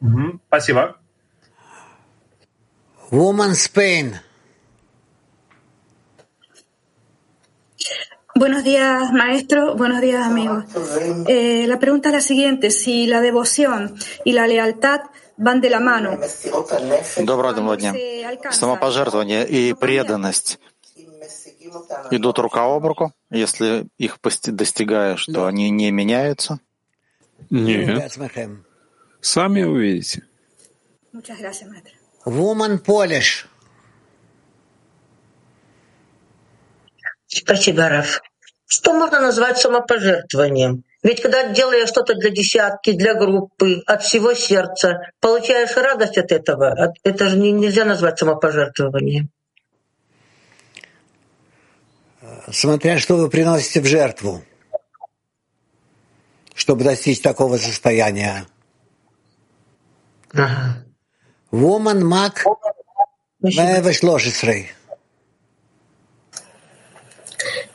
Угу. 0.00 0.40
Спасибо. 0.48 0.96
Woman 3.10 3.52
Spain. 3.52 4.14
Buenos 8.40 8.64
días, 8.64 9.12
maestro. 9.12 9.76
Buenos 9.76 10.00
días, 10.00 10.24
amigos. 10.26 10.64
Eh, 11.28 11.66
la 11.66 11.78
pregunta 11.78 12.08
es 12.08 12.14
la 12.14 12.20
siguiente. 12.22 12.70
Si 12.70 13.06
la 13.06 13.20
devoción 13.20 13.94
y 14.24 14.32
la 14.32 14.46
lealtad 14.46 15.02
van 15.36 15.60
de 15.60 15.68
la 15.68 15.78
mano. 15.78 16.18
Доброго 17.18 17.76
дня. 17.76 17.92
Самопожертвование 18.50 19.46
и 19.46 19.74
преданность 19.74 20.58
идут 22.10 22.38
рука 22.38 22.64
об 22.64 22.86
руку, 22.86 23.12
если 23.28 23.86
их 23.98 24.18
достигаешь, 24.22 25.26
то 25.26 25.44
они 25.44 25.68
не 25.68 25.90
меняются? 25.90 26.60
Нет. 27.50 28.18
Сами 29.20 29.64
увидите. 29.64 30.22
Woman 32.24 32.82
Polish. 32.82 33.46
Спасибо, 37.26 37.88
Раф. 37.88 38.20
Что 38.72 38.92
можно 38.92 39.18
назвать 39.18 39.58
самопожертвованием? 39.58 40.84
Ведь 41.02 41.20
когда 41.20 41.48
делаешь 41.48 41.88
что-то 41.88 42.14
для 42.14 42.30
десятки, 42.30 42.92
для 42.92 43.14
группы, 43.14 43.82
от 43.84 44.04
всего 44.04 44.32
сердца, 44.32 45.10
получаешь 45.18 45.76
радость 45.76 46.16
от 46.18 46.30
этого, 46.30 46.94
это 47.02 47.28
же 47.28 47.36
нельзя 47.36 47.84
назвать 47.84 48.20
самопожертвованием. 48.20 49.28
Смотря 52.52 53.00
что 53.00 53.16
вы 53.16 53.28
приносите 53.28 53.80
в 53.80 53.86
жертву, 53.86 54.44
чтобы 56.54 56.84
достичь 56.84 57.20
такого 57.20 57.56
состояния. 57.56 58.46
Ага. 60.32 60.84
Woman 61.50 62.04
Мак 62.04 62.44
Вешлошисрей. 63.40 64.70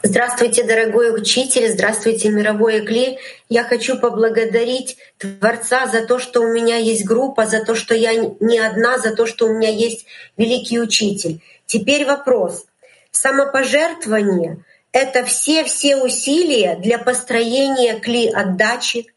Здравствуйте, 0.04 0.64
дорогой 0.64 1.16
учитель, 1.16 1.72
здравствуйте, 1.72 2.30
мировой 2.30 2.80
Экли. 2.80 3.18
Я 3.50 3.64
хочу 3.64 4.00
поблагодарить 4.00 4.98
Творца 5.18 5.88
за 5.88 6.06
то, 6.06 6.20
что 6.20 6.42
у 6.42 6.48
меня 6.52 6.78
есть 6.78 7.06
группа, 7.06 7.46
за 7.46 7.64
то, 7.66 7.76
что 7.76 7.96
я 7.96 8.14
не 8.14 8.60
одна, 8.60 9.00
за 9.00 9.16
то, 9.16 9.26
что 9.26 9.48
у 9.48 9.54
меня 9.54 9.70
есть 9.70 10.06
великий 10.38 10.80
учитель. 10.80 11.42
Теперь 11.66 12.06
вопрос. 12.06 12.66
Самопожертвование— 13.12 14.64
это 14.92 15.26
все-все 15.26 15.98
усилия 15.98 16.76
для 16.76 17.00
построения 17.00 18.00
Кли 18.00 18.28
отдачи? 18.28 19.08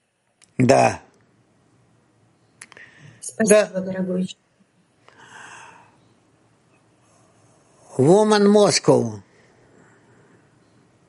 Да. 0.56 1.00
Спасибо, 3.20 3.68
да. 3.74 3.80
дорогой 3.80 4.22
учитель. 4.22 4.38
Woman 7.98 8.46
Moscow. 8.46 9.20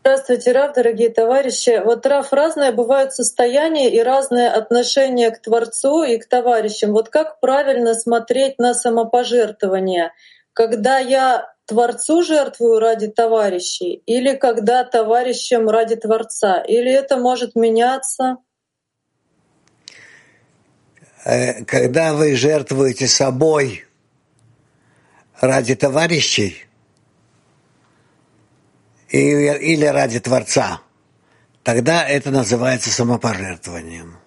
Здравствуйте, 0.09 0.53
Рав, 0.53 0.73
дорогие 0.73 1.11
товарищи. 1.11 1.83
Вот, 1.85 2.03
Рав, 2.07 2.33
разное 2.33 2.71
бывают 2.71 3.13
состояния 3.13 3.91
и 3.93 4.01
разное 4.01 4.51
отношение 4.51 5.29
к 5.29 5.39
Творцу 5.39 6.01
и 6.01 6.17
к 6.17 6.27
товарищам. 6.27 6.93
Вот 6.93 7.09
как 7.09 7.39
правильно 7.39 7.93
смотреть 7.93 8.57
на 8.57 8.73
самопожертвование? 8.73 10.11
Когда 10.53 10.97
я 10.97 11.53
Творцу 11.67 12.23
жертвую 12.23 12.79
ради 12.79 13.05
товарищей 13.05 14.01
или 14.07 14.35
когда 14.35 14.83
товарищам 14.83 15.69
ради 15.69 15.95
Творца? 15.95 16.59
Или 16.59 16.91
это 16.91 17.17
может 17.17 17.55
меняться? 17.55 18.37
э, 21.23 21.63
когда 21.65 22.15
вы 22.15 22.35
жертвуете 22.35 23.07
собой 23.07 23.85
ради 25.39 25.75
товарищей 25.75 26.65
или 29.11 29.85
ради 29.85 30.19
Творца, 30.19 30.81
тогда 31.63 32.07
это 32.07 32.31
называется 32.31 32.91
самопожертвованием. 32.91 34.17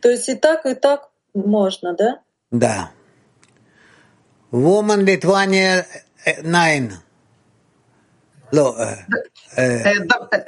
То 0.00 0.10
есть 0.10 0.28
и 0.28 0.34
так, 0.34 0.66
и 0.66 0.74
так 0.74 1.10
можно, 1.34 1.94
да? 1.94 2.20
Да. 2.50 2.90
Woman 4.52 5.04
Lithuania 5.04 5.84
9. 6.42 6.92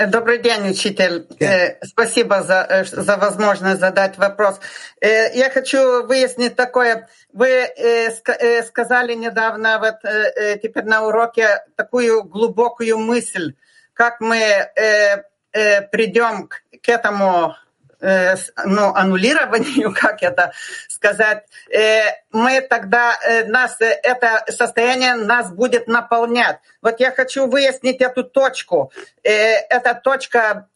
Добрый 0.07 0.39
день, 0.39 0.71
учитель. 0.71 1.27
Спасибо 1.83 2.43
за, 2.43 2.85
за 2.91 3.17
возможность 3.17 3.81
задать 3.81 4.19
вопрос. 4.19 4.61
Я 5.01 5.51
хочу 5.53 6.07
выяснить 6.07 6.55
такое. 6.55 7.09
Вы 7.33 7.69
сказали 8.67 9.15
недавно, 9.15 9.79
вот 9.79 9.97
теперь 10.63 10.85
на 10.85 11.07
уроке, 11.07 11.65
такую 11.77 12.23
глубокую 12.25 12.99
мысль, 12.99 13.55
как 13.95 14.21
мы 14.21 14.71
придем 15.53 16.49
к 16.49 16.89
этому 16.89 17.57
Э, 18.01 18.37
ну, 18.65 18.95
аннулированию, 18.95 19.93
как 20.01 20.23
это 20.23 20.53
сказать, 20.89 21.45
э, 21.69 22.03
мы 22.31 22.61
тогда, 22.61 23.19
э, 23.25 23.45
нас, 23.47 23.77
это 23.81 24.45
состояние 24.49 25.17
нас 25.17 25.51
будет 25.51 25.89
наполнять. 25.89 26.61
Вот 26.81 27.01
я 27.01 27.11
хочу 27.11 27.49
выяснить 27.49 28.01
эту 28.01 28.23
точку. 28.23 28.93
Эта 29.25 29.95
точка, 29.95 30.69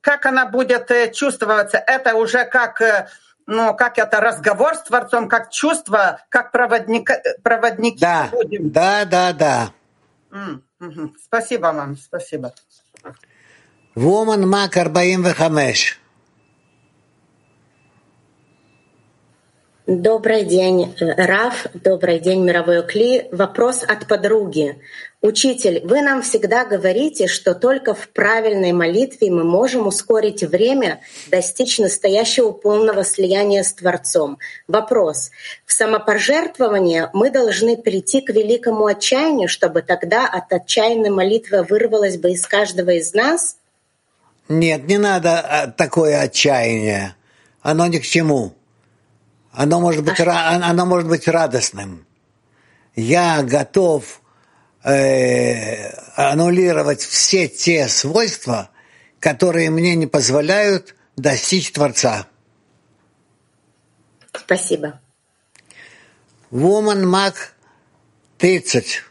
как 0.00 0.26
она 0.26 0.46
будет 0.46 1.12
чувствоваться? 1.12 1.78
Это 1.78 2.14
уже 2.14 2.44
как 2.44 3.08
ну, 3.46 3.74
как 3.74 3.98
это, 3.98 4.20
разговор 4.20 4.76
с 4.76 4.82
Творцом, 4.82 5.28
как 5.28 5.50
чувство, 5.50 6.20
как 6.28 6.52
проводник, 6.52 7.10
проводники 7.42 7.98
да, 7.98 8.28
будем. 8.30 8.70
Да, 8.70 9.04
да, 9.04 9.32
да. 9.32 9.72
Mm-hmm. 10.30 11.14
Спасибо 11.24 11.66
вам, 11.72 11.96
спасибо. 11.96 12.54
Woman 14.00 14.46
Mac 14.46 14.72
45. 14.72 15.98
Добрый 19.86 20.44
день, 20.44 20.94
Раф. 20.98 21.66
Добрый 21.74 22.18
день, 22.18 22.42
мировой 22.42 22.82
Кли. 22.86 23.28
Вопрос 23.30 23.82
от 23.86 24.06
подруги. 24.06 24.80
Учитель, 25.20 25.82
вы 25.84 26.00
нам 26.00 26.22
всегда 26.22 26.64
говорите, 26.64 27.26
что 27.26 27.54
только 27.54 27.92
в 27.92 28.08
правильной 28.08 28.72
молитве 28.72 29.30
мы 29.30 29.44
можем 29.44 29.86
ускорить 29.86 30.42
время, 30.44 31.02
достичь 31.30 31.78
настоящего 31.78 32.52
полного 32.52 33.04
слияния 33.04 33.62
с 33.62 33.74
Творцом. 33.74 34.38
Вопрос. 34.66 35.30
В 35.66 35.74
самопожертвовании 35.74 37.10
мы 37.12 37.28
должны 37.28 37.76
прийти 37.76 38.22
к 38.22 38.30
великому 38.30 38.86
отчаянию, 38.86 39.48
чтобы 39.48 39.82
тогда 39.82 40.26
от 40.26 40.50
отчаянной 40.50 41.10
молитвы 41.10 41.64
вырвалась 41.64 42.16
бы 42.16 42.30
из 42.30 42.46
каждого 42.46 42.92
из 42.92 43.12
нас? 43.12 43.59
Нет, 44.50 44.88
не 44.88 44.98
надо 44.98 45.38
а, 45.38 45.66
такое 45.68 46.20
отчаяние. 46.20 47.14
Оно 47.62 47.86
ни 47.86 47.98
к 47.98 48.02
чему. 48.02 48.56
Оно 49.52 49.78
может 49.80 50.02
быть, 50.02 50.18
а 50.18 50.56
оно 50.56 50.86
может 50.86 51.08
быть 51.08 51.28
радостным. 51.28 52.04
Я 52.96 53.44
готов 53.44 54.20
э, 54.82 55.90
аннулировать 56.16 57.00
все 57.00 57.46
те 57.46 57.86
свойства, 57.86 58.70
которые 59.20 59.70
мне 59.70 59.94
не 59.94 60.08
позволяют 60.08 60.96
достичь 61.16 61.70
Творца. 61.70 62.26
Спасибо. 64.32 65.00
Woman 66.50 67.04
Mac 67.04 67.36
30. 68.38 69.04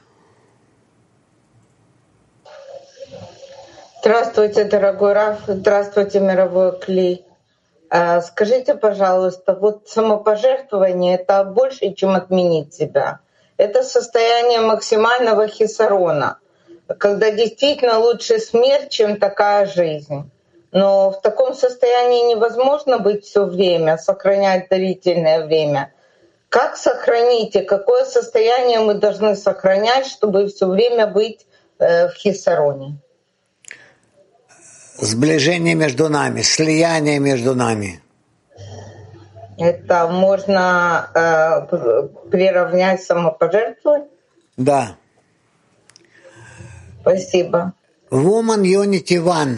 Здравствуйте, 4.01 4.63
дорогой 4.63 5.12
Раф. 5.12 5.39
Здравствуйте, 5.45 6.21
мировой 6.21 6.79
Кли. 6.79 7.25
А, 7.89 8.21
скажите, 8.21 8.75
пожалуйста, 8.75 9.53
вот 9.55 9.89
самопожертвование— 9.89 11.15
это 11.19 11.43
больше, 11.43 11.93
чем 11.93 12.15
отменить 12.15 12.73
себя. 12.73 13.19
Это 13.57 13.83
состояние 13.83 14.62
максимального 14.62 15.49
хисарона, 15.49 16.39
когда 16.97 17.29
действительно 17.31 17.99
лучше 17.99 18.39
смерть, 18.39 18.89
чем 18.89 19.17
такая 19.19 19.65
жизнь. 19.65 20.31
Но 20.71 21.12
в 21.12 21.19
таком 21.19 21.53
состоянии 21.53 22.33
невозможно 22.33 22.99
быть 22.99 23.25
все 23.25 23.43
время, 23.43 23.97
сохранять 23.97 24.69
длительное 24.69 25.45
время. 25.45 25.93
Как 26.47 26.77
сохранить 26.77 27.53
и 27.57 27.65
какое 27.65 28.05
состояние 28.05 28.79
мы 28.79 28.93
должны 28.93 29.35
сохранять, 29.35 30.05
чтобы 30.05 30.47
все 30.47 30.67
время 30.67 31.05
быть 31.05 31.45
э, 31.79 32.07
в 32.07 32.13
хисароне? 32.13 32.97
Сближение 35.01 35.75
между 35.75 36.09
нами, 36.09 36.41
слияние 36.41 37.19
между 37.19 37.55
нами. 37.55 38.01
Это 39.57 40.07
можно 40.07 41.09
э, 41.13 41.67
приравнять 42.29 43.03
самопожертвовать? 43.03 44.05
Да. 44.55 44.95
Спасибо. 47.01 47.73
Woman 48.09 48.63
Unity 48.63 49.21
One. 49.21 49.57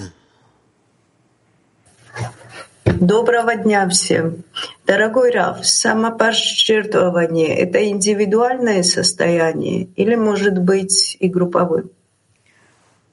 Доброго 2.85 3.55
дня 3.55 3.87
всем. 3.89 4.43
Дорогой 4.85 5.31
Раф, 5.31 5.65
самопожертвование— 5.65 7.55
это 7.57 7.87
индивидуальное 7.87 8.83
состояние 8.83 9.85
или 9.95 10.15
может 10.15 10.59
быть 10.59 11.17
и 11.19 11.27
групповым? 11.27 11.91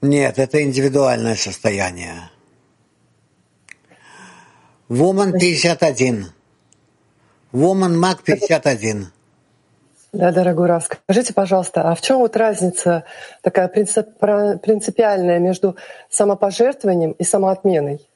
Нет, 0.01 0.39
это 0.39 0.63
индивидуальное 0.63 1.35
состояние. 1.35 2.31
Woman 4.89 5.33
51. 5.39 6.33
Woman 7.53 7.97
Mac 7.97 8.23
51. 8.25 9.13
Да, 10.13 10.33
дорогой 10.33 10.69
Раф, 10.69 10.85
скажите, 10.85 11.35
пожалуйста, 11.35 11.83
а 11.83 11.95
в 11.95 12.01
чем 12.01 12.19
вот 12.19 12.37
разница 12.37 13.05
такая 13.43 13.69
принципиальная 13.69 15.39
между 15.39 15.77
самопожертвованием 16.09 17.13
и 17.13 17.25
самоотменой? 17.25 18.09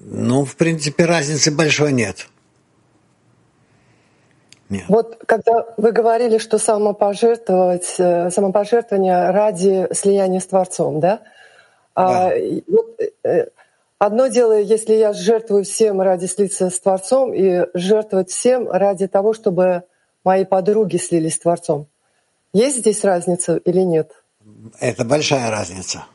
Ну, 0.00 0.44
в 0.44 0.56
принципе, 0.56 1.04
разницы 1.04 1.52
большой 1.52 1.92
нет. 1.92 2.28
Нет. 4.72 4.84
Вот 4.88 5.22
когда 5.26 5.66
вы 5.76 5.92
говорили, 5.92 6.38
что 6.38 6.56
самопожертвовать, 6.56 7.94
э, 7.98 8.30
самопожертвование 8.30 9.30
ради 9.30 9.86
слияния 9.92 10.40
с 10.40 10.46
Творцом, 10.46 10.98
да? 10.98 11.20
А, 11.94 12.30
да. 12.30 12.30
А, 12.30 12.62
вот, 12.68 13.00
э, 13.22 13.48
одно 13.98 14.28
дело, 14.28 14.58
если 14.58 14.94
я 14.94 15.12
жертвую 15.12 15.64
всем 15.64 16.00
ради 16.00 16.24
слиться 16.24 16.70
с 16.70 16.80
Творцом, 16.80 17.34
и 17.34 17.66
жертвовать 17.74 18.30
всем 18.30 18.66
ради 18.66 19.08
того, 19.08 19.34
чтобы 19.34 19.82
мои 20.24 20.46
подруги 20.46 20.96
слились 20.96 21.34
с 21.34 21.40
Творцом. 21.40 21.86
Есть 22.54 22.78
здесь 22.78 23.04
разница 23.04 23.58
или 23.58 23.80
нет? 23.80 24.24
Это 24.80 25.04
большая 25.04 25.50
разница. 25.50 26.06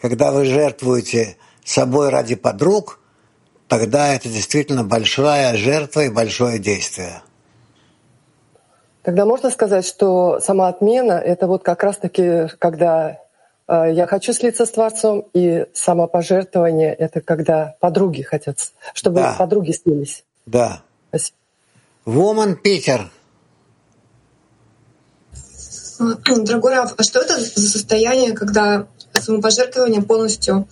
Когда 0.00 0.32
вы 0.32 0.44
жертвуете 0.44 1.36
собой 1.64 2.08
ради 2.08 2.34
подруг, 2.34 2.98
тогда 3.68 4.12
это 4.12 4.28
действительно 4.28 4.82
большая 4.82 5.56
жертва 5.56 6.00
и 6.00 6.08
большое 6.08 6.58
действие. 6.58 7.22
Тогда 9.04 9.26
можно 9.26 9.50
сказать, 9.50 9.86
что 9.86 10.40
сама 10.40 10.68
отмена— 10.68 11.12
это 11.24 11.46
вот 11.46 11.62
как 11.62 11.82
раз-таки, 11.82 12.48
когда 12.58 13.20
э, 13.68 13.92
я 13.92 14.06
хочу 14.06 14.32
слиться 14.32 14.64
с 14.64 14.70
Творцом, 14.70 15.28
и 15.34 15.66
самопожертвование— 15.74 16.94
это 16.98 17.20
когда 17.20 17.76
подруги 17.80 18.22
хотят, 18.22 18.56
чтобы 18.94 19.16
да. 19.16 19.34
подруги 19.38 19.72
слились. 19.72 20.24
Да. 20.46 20.80
Спасибо. 21.10 21.36
Woman 22.06 22.54
Питер. 22.54 23.10
Дорогой 25.98 26.74
Раф, 26.74 26.94
а 26.96 27.02
что 27.02 27.20
это 27.20 27.38
за 27.38 27.68
состояние, 27.68 28.32
когда 28.32 28.86
самопожертвование 29.12 30.00
полностью 30.00 30.66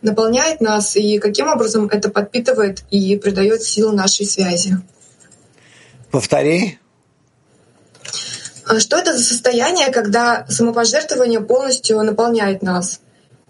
наполняет 0.00 0.62
нас, 0.62 0.96
и 0.96 1.18
каким 1.18 1.48
образом 1.48 1.88
это 1.88 2.08
подпитывает 2.08 2.82
и 2.90 3.16
придает 3.18 3.62
силу 3.62 3.92
нашей 3.92 4.24
связи? 4.24 4.78
Повтори. 6.10 6.78
А 8.66 8.80
что 8.80 8.96
это 8.96 9.16
за 9.16 9.22
состояние, 9.22 9.90
когда 9.90 10.46
самопожертвование 10.48 11.40
полностью 11.40 12.02
наполняет 12.02 12.62
нас? 12.62 13.00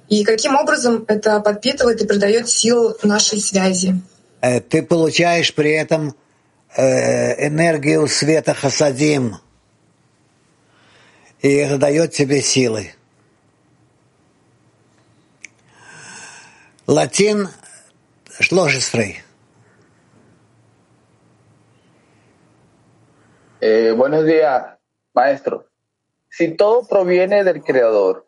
И 0.08 0.24
каким 0.24 0.56
образом 0.56 1.04
это 1.08 1.40
подпитывает 1.40 2.02
и 2.02 2.06
придает 2.06 2.48
силу 2.48 2.96
нашей 3.02 3.40
связи? 3.40 4.00
Э, 4.40 4.60
ты 4.60 4.82
получаешь 4.82 5.54
при 5.54 5.70
этом 5.70 6.14
э, 6.76 7.46
энергию 7.46 8.06
света 8.08 8.54
хасадим, 8.54 9.36
и 11.40 11.52
это 11.52 11.78
дает 11.78 12.12
тебе 12.12 12.42
силы. 12.42 12.92
Латин 16.86 17.48
Schlossstrey. 18.40 19.16
Eh, 23.60 23.92
buenos 23.92 24.26
días, 24.26 24.73
maestro. 25.14 25.66
Si 26.28 26.56
todo 26.56 26.86
proviene 26.86 27.44
del 27.44 27.62
Creador, 27.62 28.26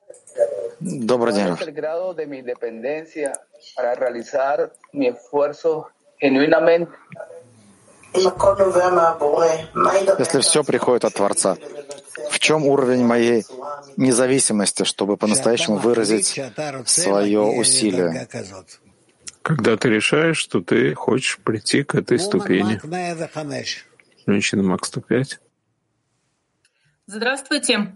Добрый 0.81 1.35
день. 1.35 1.47
¿cuál 1.47 1.63
es 1.63 1.69
el 1.69 1.73
grado 1.73 2.15
de 2.15 2.27
mi 2.27 2.43
dependencia 2.43 3.33
para 3.75 3.95
realizar 3.95 4.73
mi 4.93 5.09
esfuerzo 5.09 5.89
genuinamente? 6.19 6.93
Если 10.19 10.41
все 10.41 10.65
приходит 10.65 11.05
от 11.05 11.15
Творца, 11.15 11.59
в 12.31 12.39
чем 12.39 12.65
уровень 12.67 13.05
моей 13.05 13.45
независимости, 13.97 14.85
чтобы 14.85 15.17
по-настоящему 15.17 15.77
выразить 15.77 16.41
свое 16.87 17.41
усилие? 17.41 18.27
Когда 19.43 19.77
ты 19.77 19.91
решаешь, 19.91 20.39
что 20.39 20.61
ты 20.61 20.95
хочешь 20.95 21.39
прийти 21.39 21.83
к 21.83 21.95
этой 21.95 22.19
ступени. 22.19 22.81
Женщина 24.27 24.63
Мак 24.63 24.85
105. 24.87 25.41
Здравствуйте. 27.09 27.95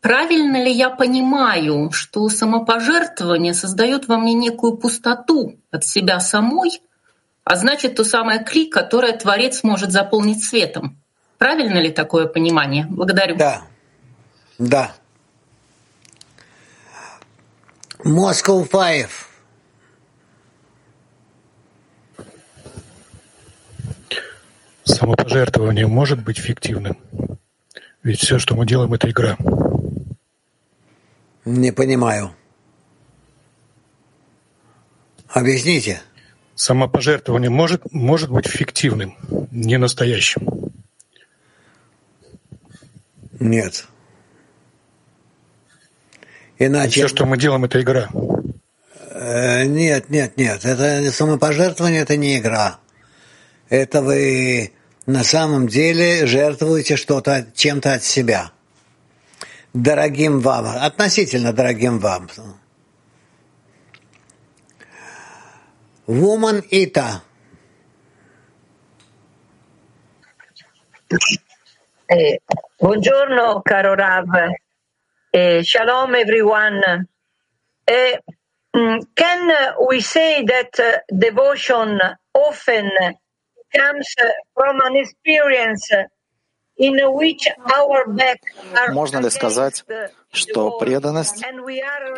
Правильно 0.00 0.62
ли 0.62 0.70
я 0.70 0.90
понимаю, 0.90 1.90
что 1.90 2.28
самопожертвование 2.28 3.52
создает 3.52 4.06
во 4.06 4.18
мне 4.18 4.34
некую 4.34 4.76
пустоту 4.76 5.58
от 5.72 5.84
себя 5.84 6.20
самой, 6.20 6.80
а 7.42 7.56
значит, 7.56 7.96
то 7.96 8.04
самое 8.04 8.44
кли, 8.44 8.70
которое 8.70 9.14
Творец 9.14 9.64
может 9.64 9.90
заполнить 9.90 10.44
светом? 10.44 11.02
Правильно 11.38 11.78
ли 11.78 11.90
такое 11.90 12.28
понимание? 12.28 12.86
Благодарю. 12.88 13.36
Да. 13.36 13.62
Да. 14.58 14.92
Moscow 18.04 18.64
Five. 18.70 19.10
Самопожертвование 24.84 25.88
может 25.88 26.22
быть 26.22 26.38
фиктивным? 26.38 26.96
Ведь 28.06 28.20
все, 28.20 28.38
что 28.38 28.54
мы 28.54 28.64
делаем, 28.66 28.94
это 28.94 29.10
игра. 29.10 29.36
Не 31.44 31.72
понимаю. 31.72 32.36
Объясните. 35.26 36.00
Самопожертвование 36.54 37.50
может, 37.50 37.92
может 37.92 38.30
быть 38.30 38.46
фиктивным, 38.46 39.16
не 39.50 39.76
настоящим. 39.76 40.70
Нет. 43.40 43.88
Иначе... 46.60 46.90
Все, 46.92 47.08
что 47.08 47.26
мы 47.26 47.36
делаем, 47.36 47.64
это 47.64 47.82
игра. 47.82 48.08
Э, 49.10 49.64
Нет, 49.64 50.10
нет, 50.10 50.36
нет. 50.36 50.64
Это 50.64 51.10
самопожертвование, 51.10 52.02
это 52.02 52.16
не 52.16 52.38
игра. 52.38 52.78
Это 53.68 54.00
вы 54.00 54.74
на 55.06 55.24
самом 55.24 55.68
деле 55.68 56.26
жертвуете 56.26 56.96
что-то, 56.96 57.46
чем-то 57.54 57.94
от 57.94 58.02
себя. 58.04 58.50
Дорогим 59.72 60.40
вам, 60.40 60.66
относительно 60.66 61.52
дорогим 61.52 61.98
вам. 61.98 62.28
Woman. 66.06 66.62
Eh, 72.08 72.38
buongiorno 72.78 73.62
caro 73.62 73.94
Rav, 73.96 74.28
Eh, 75.32 75.62
shalom 75.62 76.14
everyone. 76.14 77.06
Eh, 77.86 78.18
mm, 78.74 79.00
can 79.14 79.76
we 79.88 80.00
say 80.00 80.44
that 80.44 80.78
uh, 80.80 80.98
devotion 81.12 82.00
often 82.32 82.90
Можно 88.90 89.18
ли 89.18 89.30
сказать, 89.30 89.84
что 90.30 90.78
преданность 90.78 91.42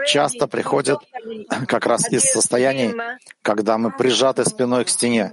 часто 0.06 0.48
приходит 0.48 0.98
как 1.68 1.86
раз 1.86 2.10
из 2.10 2.24
состояний, 2.24 2.92
когда 3.42 3.78
мы 3.78 3.92
прижаты 3.92 4.44
спиной 4.44 4.84
к 4.84 4.88
стене? 4.88 5.32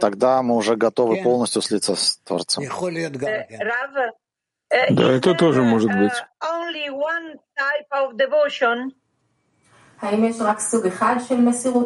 Тогда 0.00 0.42
мы 0.42 0.56
уже 0.56 0.76
готовы 0.76 1.22
полностью 1.22 1.60
слиться 1.60 1.94
с 1.94 2.18
Творцом. 2.24 2.64
Rav, 2.64 4.12
Да, 4.90 5.12
это 5.12 5.34
тоже 5.34 5.62
может 5.62 5.90
быть. 5.90 6.12
only 6.42 6.88
one 6.90 7.36
type 7.56 7.88
of 7.92 8.16
devotion. 8.16 8.92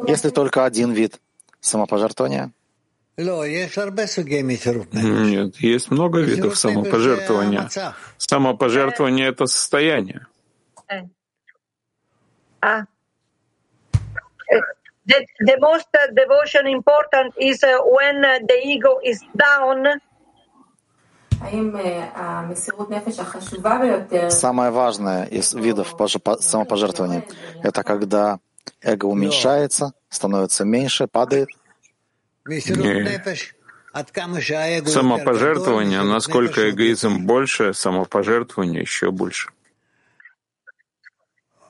Если 0.06 0.28
только 0.30 0.64
один 0.66 0.92
вид 0.92 1.18
самопожертвования, 1.60 2.52
Нет, 4.92 5.56
есть 5.56 5.90
много 5.90 6.20
видов 6.20 6.56
самопожертвования. 6.56 7.68
Самопожертвование— 8.16 9.28
это 9.28 9.46
состояние. 9.46 10.26
The, 15.04 15.26
the 15.40 15.58
most 15.60 15.88
devotion 16.14 16.66
important 16.68 17.34
is 17.36 17.60
when 17.84 18.22
the 18.22 18.60
ego 18.64 19.00
is 19.02 19.20
down. 19.36 20.00
самое 24.30 24.70
важное 24.70 25.24
из 25.24 25.54
видов 25.54 25.96
самопожертвования— 26.40 27.24
это 27.64 27.82
когда 27.82 28.38
эго 28.80 29.06
уменьшается, 29.06 29.92
становится 30.08 30.64
меньше, 30.64 31.08
падает. 31.08 31.48
Самопожертвование, 34.86 36.02
насколько 36.02 36.70
эгоизм 36.70 37.26
больше, 37.26 37.74
самопожертвование 37.74 38.80
еще 38.82 39.10
больше. 39.10 39.50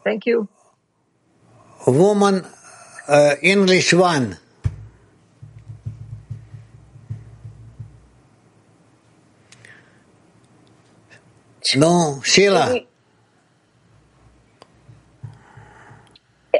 Thank 0.05 0.27
you. 0.27 0.49
Woman 1.87 2.45
uh, 3.09 3.37
English 3.41 3.93
One. 3.93 4.37
No, 11.75 12.21
Sheila. 12.25 12.85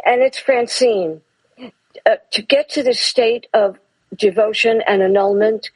and 0.05 0.23
it's 0.23 0.39
Francine. 0.39 1.21
Uh, 2.05 2.17
to 2.33 2.43
get 2.43 2.69
to 2.71 2.83
the 2.83 2.95
state 2.95 3.47
of 3.53 3.79
devotion 4.17 4.83
and 4.87 5.03
annulment, 5.03 5.71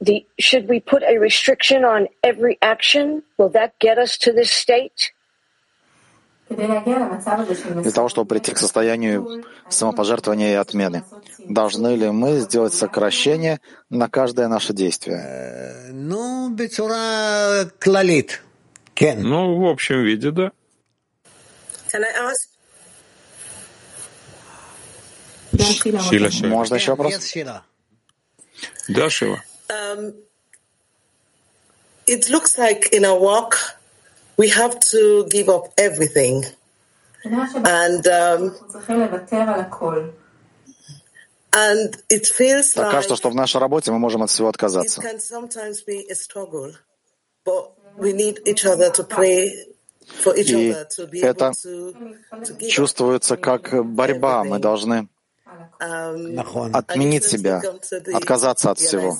the 0.00 0.26
should 0.38 0.68
we 0.68 0.80
put 0.80 1.02
a 1.02 1.18
restriction 1.18 1.84
on 1.84 2.08
every 2.22 2.58
action? 2.60 3.22
Will 3.38 3.50
that 3.50 3.78
get 3.78 3.98
us 3.98 4.18
to 4.18 4.32
this 4.32 4.50
state? 4.50 5.12
Для 6.48 7.92
того, 7.92 8.08
чтобы 8.10 8.28
прийти 8.28 8.52
к 8.52 8.58
состоянию 8.58 9.44
самопожертвования 9.70 10.52
и 10.52 10.56
отмены, 10.56 11.02
должны 11.38 11.94
ли 11.94 12.10
мы 12.10 12.40
сделать 12.40 12.74
сокращение 12.74 13.60
на 13.88 14.10
каждое 14.10 14.48
наше 14.48 14.74
действие? 14.74 15.88
Ну, 15.92 16.54
клалит. 17.78 18.42
Ну, 19.00 19.60
в 19.60 19.66
общем 19.66 20.02
виде, 20.02 20.30
да. 20.30 20.52
Can 21.90 22.04
I 22.04 22.30
ask? 22.30 22.51
Шила, 25.58 26.30
Шила. 26.30 26.48
Можно 26.48 26.74
еще 26.76 26.90
вопрос? 26.92 27.12
Нет, 27.12 27.22
Шила. 27.22 27.64
Да, 28.88 29.10
Шила. 29.10 29.42
Um, 29.68 30.14
it 32.06 32.28
looks 32.28 32.58
like 32.58 32.88
in 32.92 33.04
our 33.04 33.18
walk 33.18 33.56
we 34.36 34.48
have 34.48 34.78
to 34.80 35.26
give 35.30 35.48
up 35.48 35.72
everything. 35.78 36.44
And 37.24 38.06
um, 38.06 38.54
and 41.54 41.96
it 42.10 42.26
feels 42.26 42.76
like 42.76 42.90
кажется, 42.90 43.16
что 43.16 43.30
в 43.30 43.34
нашей 43.34 43.60
работе 43.60 43.92
мы 43.92 43.98
можем 43.98 44.22
от 44.22 44.30
всего 44.30 44.48
it 44.48 44.54
отказаться. 44.54 45.00
can 45.00 45.20
sometimes 45.20 45.82
be 45.86 46.06
a 46.10 46.14
struggle, 46.14 46.72
but 47.44 47.72
we 47.96 48.12
need 48.12 48.40
each 48.44 48.64
other 48.64 48.90
to 48.90 49.04
pray 49.04 49.52
for 50.22 50.36
each 50.36 50.50
И 50.50 50.72
other 50.72 50.86
to 50.96 51.06
be 51.06 51.20
это 51.22 51.50
able 51.50 51.52
to, 51.52 51.92
to 52.44 52.54
give 52.58 52.66
up 52.66 52.70
чувствуется 52.70 53.36
как 53.36 53.84
борьба. 53.84 54.42
Мы 54.42 54.58
должны 54.58 54.94
um. 54.94 55.08
Отменить 55.82 57.24
себя, 57.24 57.60
come 57.64 57.80
to 57.80 58.04
the 58.04 58.12
отказаться 58.12 58.70
от 58.70 58.78
всего. 58.78 59.16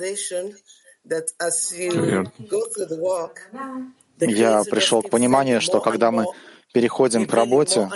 Я 4.21 4.63
пришел 4.65 5.03
к 5.03 5.11
пониманию, 5.11 5.61
что 5.61 5.81
когда 5.81 6.11
мы 6.11 6.27
переходим 6.73 7.27
к 7.27 7.35
работе, 7.35 7.91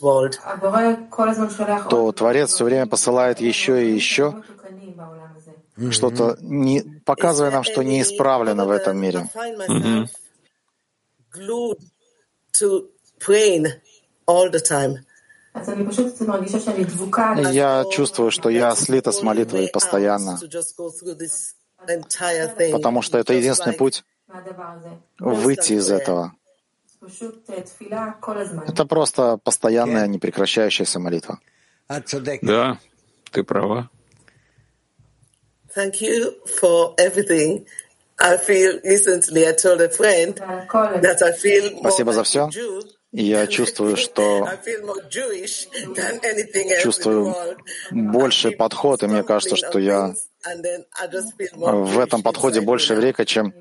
world. 0.00 0.36
то 1.88 2.12
Творец 2.12 2.50
все 2.50 2.64
время 2.64 2.86
посылает 2.86 3.40
еще 3.40 3.84
и 3.84 3.92
еще 3.92 4.42
что-то, 5.90 6.36
не, 6.40 6.82
показывая 7.04 7.50
нам, 7.50 7.62
что 7.64 7.82
не 7.82 8.02
исправлено 8.02 8.66
в 8.66 8.70
этом 8.70 8.98
мире. 8.98 9.28
I 14.26 14.88
time. 15.54 17.52
Я 17.52 17.84
чувствую, 17.90 18.30
что 18.30 18.50
я 18.50 18.74
слита 18.74 19.12
с 19.12 19.22
молитвой 19.22 19.68
постоянно, 19.68 20.38
потому 22.72 23.02
что 23.02 23.18
это 23.18 23.34
единственный 23.34 23.74
путь 23.74 24.04
выйти 25.18 25.74
из 25.74 25.90
этого. 25.90 26.34
Это 28.66 28.84
просто 28.84 29.38
постоянная, 29.38 30.06
непрекращающаяся 30.06 30.98
молитва. 31.00 31.40
Да, 32.42 32.78
ты 33.32 33.42
права. 33.42 33.90
Thank 35.74 36.00
you 36.00 36.34
for 36.60 36.94
everything. 36.96 37.64
I 38.18 38.36
feel 38.36 38.80
recently 38.84 39.46
I 39.46 39.52
told 39.52 39.80
a 39.80 39.88
friend 39.88 40.34
that 40.34 41.22
I 41.22 41.32
feel 41.32 41.78
Спасибо 41.78 42.12
за 42.12 42.24
все. 42.24 42.50
Я 43.12 43.46
чувствую, 43.48 43.96
что 43.96 44.48
чувствую 46.82 47.34
больший 47.90 48.52
подход, 48.52 49.02
и 49.02 49.06
мне 49.06 49.24
кажется, 49.24 49.56
что 49.56 49.78
я 49.80 50.14
в 51.54 51.98
этом 51.98 52.22
подходе 52.22 52.60
больше 52.60 52.94
врека, 52.94 53.24
чем 53.24 53.52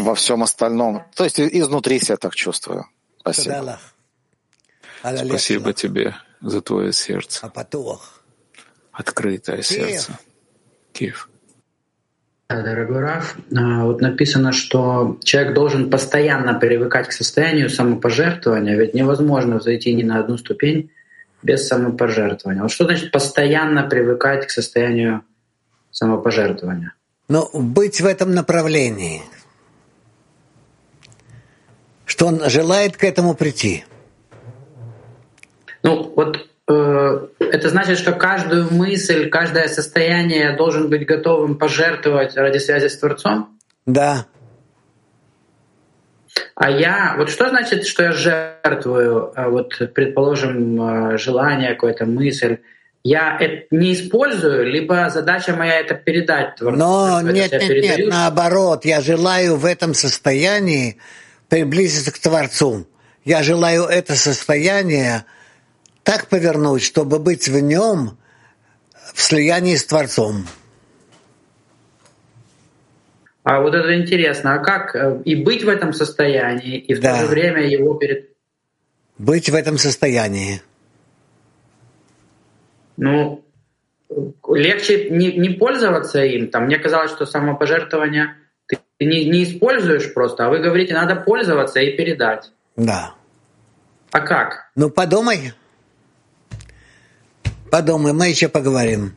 во 0.00 0.14
всем 0.14 0.42
остальном. 0.42 1.04
То 1.14 1.24
есть 1.24 1.38
изнутри 1.40 2.00
себя 2.00 2.16
так 2.16 2.34
чувствую. 2.34 2.86
Спасибо. 3.20 3.78
Спасибо 5.00 5.72
тебе 5.72 6.16
за 6.40 6.60
твое 6.60 6.92
сердце. 6.92 7.52
Открытое 8.92 9.62
сердце. 9.62 10.18
Киев. 10.92 11.28
Дорогой 12.60 13.00
Раф, 13.00 13.36
а, 13.56 13.84
вот 13.84 14.00
написано, 14.00 14.52
что 14.52 15.18
человек 15.22 15.54
должен 15.54 15.88
постоянно 15.88 16.54
привыкать 16.54 17.08
к 17.08 17.12
состоянию 17.12 17.70
самопожертвования, 17.70 18.76
ведь 18.76 18.94
невозможно 18.94 19.60
зайти 19.60 19.94
ни 19.94 20.02
на 20.02 20.18
одну 20.18 20.36
ступень 20.36 20.90
без 21.42 21.66
самопожертвования. 21.66 22.62
Вот 22.62 22.72
что 22.72 22.84
значит 22.84 23.10
постоянно 23.12 23.84
привыкать 23.84 24.46
к 24.46 24.50
состоянию 24.50 25.22
самопожертвования? 25.90 26.94
Ну, 27.28 27.48
быть 27.54 28.00
в 28.00 28.06
этом 28.06 28.34
направлении, 28.34 29.22
что 32.04 32.26
он 32.26 32.42
желает 32.50 32.96
к 32.96 33.04
этому 33.04 33.34
прийти. 33.34 33.84
Ну, 35.82 36.12
вот 36.14 36.51
это 37.38 37.68
значит, 37.68 37.98
что 37.98 38.12
каждую 38.12 38.72
мысль, 38.72 39.28
каждое 39.28 39.68
состояние 39.68 40.56
должен 40.56 40.88
быть 40.90 41.06
готовым 41.06 41.56
пожертвовать 41.56 42.36
ради 42.36 42.58
связи 42.58 42.88
с 42.88 42.98
Творцом? 42.98 43.58
Да. 43.86 44.26
А 46.54 46.70
я, 46.70 47.14
вот 47.18 47.30
что 47.30 47.48
значит, 47.48 47.86
что 47.86 48.04
я 48.04 48.12
жертвую, 48.12 49.32
а 49.34 49.48
вот, 49.48 49.78
предположим, 49.94 51.12
э, 51.14 51.18
желание, 51.18 51.74
какая-то 51.74 52.06
мысль, 52.06 52.58
я 53.04 53.36
это 53.38 53.66
не 53.70 53.94
использую, 53.94 54.70
либо 54.70 55.10
задача 55.10 55.54
моя 55.54 55.80
это 55.80 55.94
передать 55.94 56.56
Творцу. 56.56 56.78
Но 56.78 57.20
нет, 57.22 57.52
нет, 57.52 57.98
нет, 57.98 58.08
наоборот, 58.08 58.84
я 58.84 59.00
желаю 59.00 59.56
в 59.56 59.64
этом 59.64 59.92
состоянии 59.92 60.98
приблизиться 61.48 62.12
к 62.12 62.18
Творцу. 62.18 62.86
Я 63.24 63.42
желаю 63.42 63.84
это 63.84 64.14
состояние 64.14 65.24
так 66.02 66.28
повернуть, 66.28 66.82
чтобы 66.82 67.18
быть 67.18 67.48
в 67.48 67.60
нем 67.60 68.18
в 69.14 69.22
слиянии 69.22 69.76
с 69.76 69.84
Творцом. 69.84 70.46
А 73.44 73.60
вот 73.60 73.74
это 73.74 74.00
интересно, 74.00 74.54
а 74.54 74.58
как 74.58 74.94
э, 74.94 75.20
и 75.24 75.34
быть 75.34 75.64
в 75.64 75.68
этом 75.68 75.92
состоянии, 75.92 76.78
и 76.78 76.94
в 76.94 77.00
да. 77.00 77.14
то 77.14 77.22
же 77.22 77.26
время 77.26 77.66
его 77.66 77.94
перед... 77.94 78.30
Быть 79.18 79.50
в 79.50 79.54
этом 79.54 79.78
состоянии. 79.78 80.62
Ну, 82.96 83.44
легче 84.48 85.10
не, 85.10 85.32
не 85.32 85.50
пользоваться 85.50 86.22
им. 86.22 86.50
Там, 86.50 86.66
мне 86.66 86.78
казалось, 86.78 87.10
что 87.10 87.26
самопожертвование 87.26 88.36
ты 88.66 88.78
не, 89.00 89.24
не 89.24 89.42
используешь 89.42 90.14
просто, 90.14 90.46
а 90.46 90.48
вы 90.48 90.58
говорите, 90.58 90.94
надо 90.94 91.16
пользоваться 91.16 91.80
и 91.80 91.96
передать. 91.96 92.52
Да. 92.76 93.14
А 94.12 94.20
как? 94.20 94.70
Ну, 94.76 94.90
подумай. 94.90 95.52
Подумай, 97.71 98.13
мы 98.13 98.29
еще 98.29 98.47
поговорим. 98.47 99.15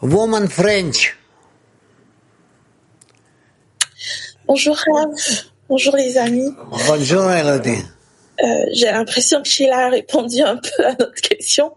Woman 0.00 0.48
French. 0.48 1.16
Bonjour 4.46 4.76
Bonjour 5.68 5.96
les 5.96 6.18
amis. 6.18 6.54
Bonjour 6.86 7.30
Elodie. 7.30 7.82
Euh, 8.42 8.46
J'ai 8.72 8.90
l'impression 8.90 9.42
que 9.42 9.48
Sheila 9.48 9.86
a 9.86 9.88
répondu 9.90 10.40
un 10.42 10.56
peu 10.56 10.84
à 10.84 10.94
notre 10.98 11.20
question. 11.20 11.72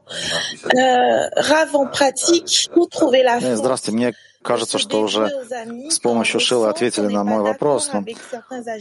Euh, 0.76 1.30
Rav 1.36 1.76
en 1.76 1.86
pratique, 1.88 2.70
où 2.76 2.88
trouver 2.88 3.24
la 3.24 3.40
force 3.40 3.90
Кажется, 4.43 4.79
что 4.79 5.03
уже 5.03 5.29
с 5.91 5.99
помощью 5.99 6.41
Шилы 6.41 6.69
ответили 6.69 7.09
на 7.09 7.25
мой 7.25 7.43
вопрос. 7.43 7.91
Но 7.93 8.05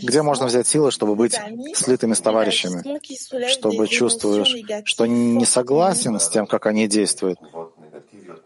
где 0.01 0.21
можно 0.21 0.45
взять 0.45 0.67
силы, 0.67 0.91
чтобы 0.91 1.15
быть 1.15 1.37
слитыми 1.75 2.13
с 2.13 2.21
товарищами, 2.21 2.81
чтобы 3.49 3.87
чувствуешь, 3.87 4.55
что 4.85 5.05
не 5.05 5.45
согласен 5.45 6.19
с 6.19 6.29
тем, 6.29 6.47
как 6.47 6.65
они 6.65 6.87
действуют, 6.87 7.39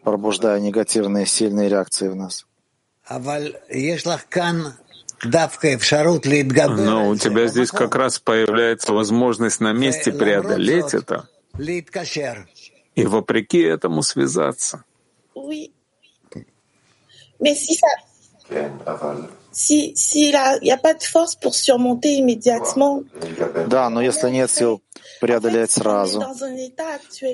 пробуждая 0.03 0.59
негативные 0.59 1.25
сильные 1.27 1.69
реакции 1.69 2.07
в 2.07 2.15
нас? 2.15 2.45
Но 6.85 7.09
у 7.09 7.15
тебя 7.15 7.47
здесь 7.47 7.69
как 7.69 7.95
раз 7.95 8.19
появляется 8.19 8.91
возможность 8.91 9.59
на 9.59 9.71
месте 9.71 10.11
преодолеть 10.11 10.93
это 10.93 11.29
и 12.95 13.05
вопреки 13.05 13.59
этому 13.59 14.01
связаться. 14.01 14.83
Mais 17.43 17.55
si 17.55 17.73
ça, 17.75 17.87
si, 19.51 19.93
si 19.95 20.29
il 20.29 20.63
n'y 20.63 20.71
a 20.71 20.77
pas 20.77 20.93
de 20.93 21.03
force 21.03 21.35
pour 21.35 21.53
surmonter 21.55 22.13
immédiatement. 22.15 23.03
Да, 23.67 23.89
но 23.89 24.01
если 24.01 24.29
нет 24.29 24.49
сил 24.49 24.81
преодолеть 25.19 25.71
сразу, 25.71 26.23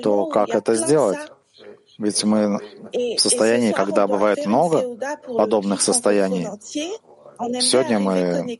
то 0.02 0.26
как 0.26 0.50
это 0.50 0.74
сделать? 0.74 1.18
Ведь 1.98 2.24
мы 2.24 2.58
в 2.92 3.18
состоянии, 3.18 3.72
когда 3.72 4.06
бывает 4.06 4.44
много 4.46 4.96
подобных 5.26 5.80
состояний. 5.80 6.48
Сегодня 7.60 7.98
мы 8.00 8.58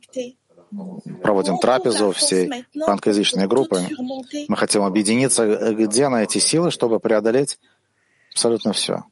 проводим 1.22 1.58
трапезу 1.58 2.12
всей 2.12 2.48
франкоязычной 2.74 3.46
группы. 3.48 3.82
Мы 4.48 4.56
хотим 4.56 4.84
объединиться, 4.84 5.72
где 5.72 6.08
найти 6.08 6.38
силы, 6.38 6.70
чтобы 6.70 7.00
преодолеть 7.00 7.58
абсолютно 8.32 8.72
все. 8.72 9.02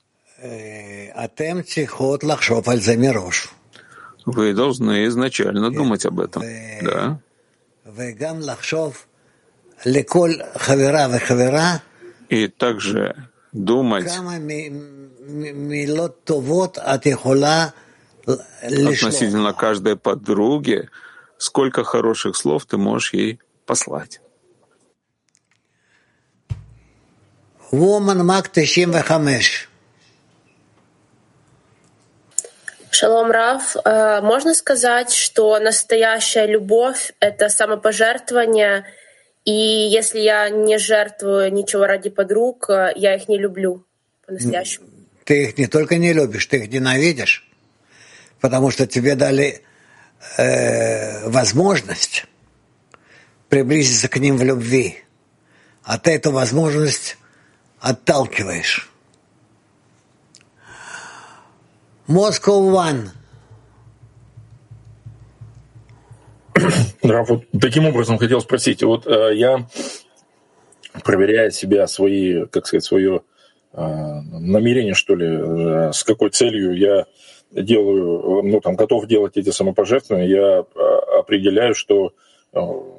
Вы 4.24 4.53
должны 4.53 5.07
изначально 5.07 5.70
думать 5.70 6.07
об 6.07 6.20
этом. 6.20 6.42
Да. 6.83 7.20
И 12.29 12.48
также 12.48 13.29
думать 13.53 14.12
относительно 18.62 19.53
каждой 19.53 19.96
подруги, 19.96 20.88
сколько 21.38 21.85
хороших 21.85 22.37
слов 22.37 22.66
ты 22.66 22.77
можешь 22.77 23.12
ей 23.14 23.40
послать. 23.66 24.20
Woman 27.70 28.22
Мак 28.22 28.51
95. 28.53 29.68
Шалом 32.99 33.31
Рав, 33.31 33.77
э, 33.77 34.20
можно 34.22 34.55
сказать, 34.55 35.12
что 35.12 35.61
настоящая 35.61 36.47
любовь— 36.47 37.12
это 37.20 37.49
самопожертвование, 37.49 38.87
и 39.45 39.53
если 39.53 40.18
я 40.18 40.51
не 40.51 40.79
жертвую 40.79 41.53
ничего 41.53 41.87
ради 41.87 42.11
подруг, 42.11 42.68
э, 42.68 42.93
я 42.97 43.14
их 43.14 43.29
не 43.29 43.39
люблю 43.39 43.85
по-настоящему. 44.27 44.89
Ты 45.25 45.45
их 45.45 45.59
не 45.59 45.68
только 45.68 45.97
не 45.97 46.12
любишь, 46.12 46.47
ты 46.47 46.57
их 46.57 46.72
ненавидишь, 46.72 47.49
потому 48.41 48.72
что 48.72 48.85
тебе 48.89 49.14
дали 49.14 49.62
э, 50.37 51.29
возможность 51.29 52.25
приблизиться 53.49 54.09
к 54.09 54.16
ним 54.16 54.39
в 54.39 54.43
любви, 54.43 55.05
а 55.85 56.01
ты 56.01 56.11
эту 56.11 56.33
возможность 56.33 57.16
отталкиваешь. 57.79 58.91
Moscow 62.09 62.73
One. 62.73 63.09
Да, 67.03 67.23
вот 67.23 67.45
таким 67.61 67.87
образом 67.87 68.19
хотел 68.19 68.41
спросить. 68.41 68.83
Вот 68.83 69.07
э, 69.07 69.33
я, 69.35 69.67
проверяя 71.05 71.51
себя, 71.51 71.87
свои, 71.87 72.47
как 72.47 72.67
сказать, 72.67 72.85
свое 72.85 73.21
э, 73.73 73.81
намерение, 73.83 74.95
что 74.95 75.15
ли, 75.15 75.27
э, 75.27 75.93
с 75.93 76.03
какой 76.03 76.31
целью 76.31 76.77
я 76.77 77.05
делаю, 77.53 78.43
ну, 78.43 78.61
там, 78.61 78.75
готов 78.75 79.07
делать 79.07 79.37
эти 79.37 79.51
самопожертвования, 79.51 80.29
я 80.29 80.61
э, 80.61 81.19
определяю, 81.19 81.75
что 81.75 82.13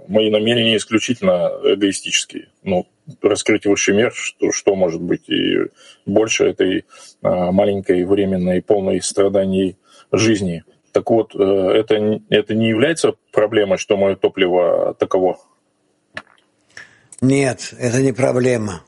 мои 0.08 0.30
намерения 0.30 0.78
исключительно 0.78 1.52
эгоистические. 1.64 2.50
Ну, 2.64 2.86
раскрыть 3.22 3.66
высший 3.66 3.96
мир, 3.96 4.12
что, 4.14 4.52
что 4.52 4.76
может 4.76 5.02
быть 5.02 5.30
и 5.30 5.68
больше 6.06 6.46
этой 6.46 6.86
маленькой, 7.22 8.06
временной, 8.06 8.62
полной 8.62 9.02
страданий 9.02 9.78
жизни. 10.12 10.64
Так 10.92 11.10
вот, 11.10 11.36
э, 11.36 11.40
это, 11.40 12.20
это 12.30 12.56
не 12.56 12.70
является 12.70 13.14
проблемой, 13.32 13.78
что 13.78 13.98
мое 13.98 14.16
топливо 14.16 14.96
таково? 14.98 15.38
Нет, 17.22 17.74
это 17.78 18.02
не 18.02 18.12
проблема. 18.12 18.84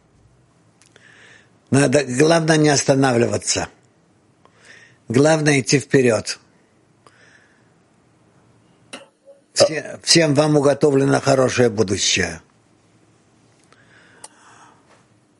Надо, 1.69 2.03
главное 2.03 2.57
не 2.57 2.69
останавливаться. 2.69 3.69
Главное 5.07 5.59
идти 5.59 5.79
вперед. 5.79 6.39
Все, 9.53 9.99
всем 10.03 10.33
вам 10.33 10.57
уготовлено 10.57 11.19
хорошее 11.19 11.69
будущее. 11.69 12.41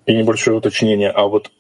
И 0.06 0.16
небольшое 0.16 0.58
уточнение. 0.58 1.12
А 1.12 1.28
вот 1.28 1.52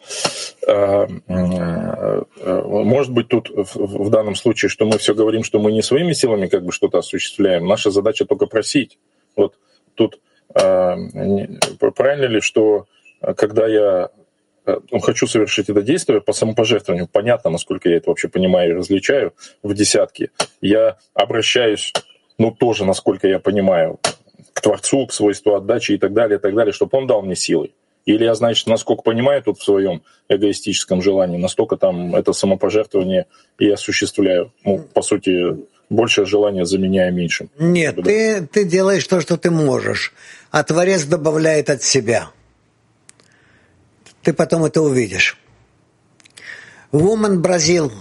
э, 0.67 1.07
э, 1.27 2.21
может 2.65 3.13
быть 3.13 3.27
тут 3.27 3.49
в, 3.49 3.75
в 3.75 4.09
данном 4.09 4.35
случае, 4.35 4.69
что 4.69 4.85
мы 4.85 4.97
все 4.97 5.13
говорим, 5.13 5.43
что 5.43 5.59
мы 5.59 5.71
не 5.71 5.83
своими 5.83 6.13
силами 6.13 6.47
как 6.47 6.65
бы 6.65 6.71
что-то 6.71 6.99
осуществляем. 6.99 7.67
Наша 7.67 7.91
задача 7.91 8.25
только 8.25 8.47
просить. 8.47 8.97
Вот 9.35 9.59
тут 9.93 10.19
э, 10.55 10.95
правильно 11.95 12.25
ли, 12.25 12.41
что 12.41 12.85
когда 13.37 13.67
я 13.67 14.09
ну, 14.65 14.99
хочу 14.99 15.27
совершить 15.27 15.69
это 15.69 15.83
действие 15.83 16.21
по 16.21 16.33
самопожертвованию, 16.33 17.07
понятно, 17.07 17.51
насколько 17.51 17.89
я 17.89 17.97
это 17.97 18.09
вообще 18.09 18.27
понимаю 18.27 18.71
и 18.71 18.73
различаю, 18.73 19.33
в 19.61 19.73
десятки, 19.75 20.31
я 20.61 20.97
обращаюсь, 21.13 21.93
ну 22.39 22.51
тоже, 22.51 22.85
насколько 22.85 23.27
я 23.27 23.37
понимаю, 23.37 23.99
к 24.53 24.61
Творцу, 24.61 25.05
к 25.07 25.13
свойству 25.13 25.53
отдачи 25.55 25.93
и 25.93 25.97
так 25.97 26.13
далее, 26.13 26.37
и 26.37 26.41
так 26.41 26.55
далее, 26.55 26.73
чтобы 26.73 26.97
он 26.97 27.07
дал 27.07 27.21
мне 27.21 27.35
силы. 27.35 27.71
Или 28.05 28.23
я, 28.25 28.33
значит, 28.35 28.67
насколько 28.67 29.03
понимаю 29.03 29.43
тут 29.43 29.59
в 29.59 29.63
своем 29.63 30.01
эгоистическом 30.27 31.01
желании, 31.01 31.37
настолько 31.37 31.77
там 31.77 32.15
это 32.15 32.33
самопожертвование 32.33 33.27
и 33.59 33.69
осуществляю. 33.69 34.51
Ну, 34.63 34.79
по 34.79 35.01
сути, 35.01 35.65
большее 35.89 36.25
желание 36.25 36.65
заменяя 36.65 37.11
меньшим. 37.11 37.49
Нет, 37.59 37.97
ты, 38.03 38.47
ты 38.47 38.65
делаешь 38.65 39.05
то, 39.05 39.21
что 39.21 39.37
ты 39.37 39.51
можешь, 39.51 40.13
а 40.49 40.63
Творец 40.63 41.03
добавляет 41.03 41.69
от 41.69 41.83
себя. 41.83 42.31
Ты 44.23 44.33
потом 44.33 44.65
это 44.65 44.81
увидишь. 44.81 45.37
Woman 46.91 47.37
Бразил. 47.37 47.91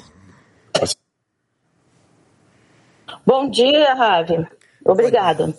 Bom 3.27 3.51
dia, 3.51 3.95
Ravi. 3.95 4.47
Obrigada. 4.85 5.55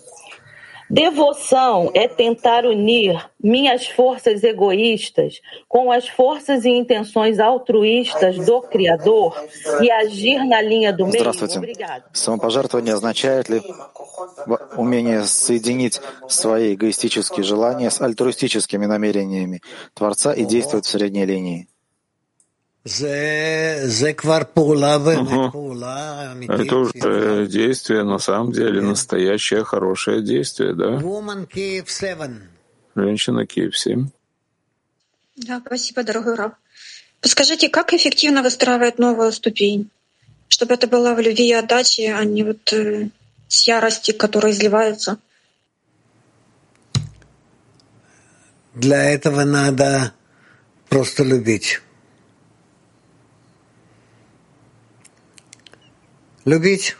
Devoção 0.91 1.91
é 1.93 2.07
tentar 2.07 2.65
unir 2.65 3.29
minhas 3.43 3.87
forças 3.87 4.41
egoístas 4.43 5.41
com 5.67 5.91
as 5.91 6.07
forças 6.07 6.63
e 6.63 6.69
intenções 6.69 7.39
altruístas 7.39 8.37
do 8.45 8.61
Criador 8.61 9.35
e 9.81 9.91
agir 9.91 10.45
на 10.45 10.61
linha 10.61 10.93
do 10.93 11.05
meio. 11.05 11.19
Здравствуйте. 11.19 11.75
Самопожертвование 12.13 12.93
означает 12.93 13.49
ли 13.49 13.61
умение 14.77 15.23
соединить 15.23 15.99
свои 16.29 16.73
эгоистические 16.73 17.43
желания 17.43 17.91
с 17.91 17.99
альтруистическими 18.01 18.85
намерениями 18.85 19.61
Творца 19.93 20.33
и 20.33 20.45
действовать 20.45 20.85
в 20.85 20.89
средней 20.89 21.25
линии? 21.25 21.67
Угу. 25.20 25.50
Это 26.48 26.76
уже 26.76 27.46
действие, 27.46 28.02
на 28.02 28.18
самом 28.18 28.52
деле, 28.52 28.80
настоящее 28.80 29.62
хорошее 29.62 30.20
действие, 30.20 30.74
да? 30.74 30.98
Женщина 32.94 33.46
Киев 33.46 33.78
7. 33.78 34.08
Да, 35.36 35.62
спасибо, 35.64 36.02
дорогой 36.02 36.34
Раб. 36.34 36.54
Подскажите, 37.20 37.68
как 37.68 37.94
эффективно 37.94 38.42
выстраивать 38.42 38.98
новую 38.98 39.30
ступень? 39.30 39.88
Чтобы 40.48 40.74
это 40.74 40.88
было 40.88 41.14
в 41.14 41.20
любви 41.20 41.48
и 41.48 41.52
отдаче, 41.52 42.12
а 42.12 42.24
не 42.24 42.42
вот 42.42 42.72
э, 42.72 43.08
с 43.46 43.66
ярости, 43.66 44.10
которая 44.10 44.52
изливается. 44.52 45.18
Для 48.74 49.04
этого 49.04 49.44
надо 49.44 50.12
просто 50.88 51.22
любить. 51.22 51.80
Любить. 56.45 56.95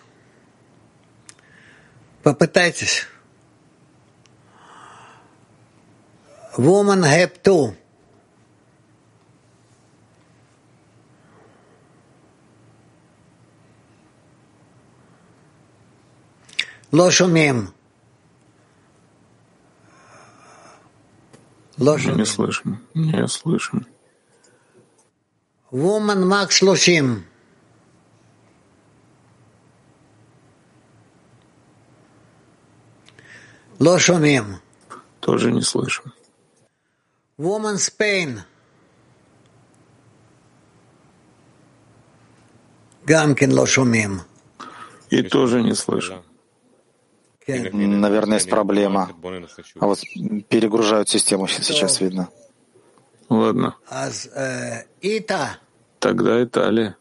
Попытайтесь. 2.24 3.08
Woman 6.58 7.03
have 7.03 7.43
to. 7.43 7.74
לא 16.93 17.12
שומעים. 17.12 17.68
לא 21.80 21.97
שומעים. 21.97 22.18
Не 22.18 22.26
слышим. 22.26 22.78
Не 22.95 23.28
слышим. 23.28 23.86
Woman 25.72 26.24
Max 26.24 26.62
30. 26.62 27.24
Лошомим. 33.83 34.59
Тоже 35.18 35.51
не 35.51 35.62
слышу. 35.62 36.05
Woman's 37.37 37.91
pain. 37.99 38.39
Гамкин 43.05 43.53
лошумим. 43.53 44.20
И 45.11 45.22
тоже 45.22 45.62
не 45.64 45.74
слышу. 45.74 46.22
Наверное, 47.49 48.35
есть 48.39 48.49
проблема. 48.49 49.11
А 49.80 49.87
вот 49.87 49.99
перегружают 50.49 51.09
систему, 51.09 51.49
сейчас 51.49 52.01
видно. 52.01 52.28
Ладно. 53.28 53.74
Э, 53.91 54.85
Тогда 55.99 56.45
Италия. 56.45 56.97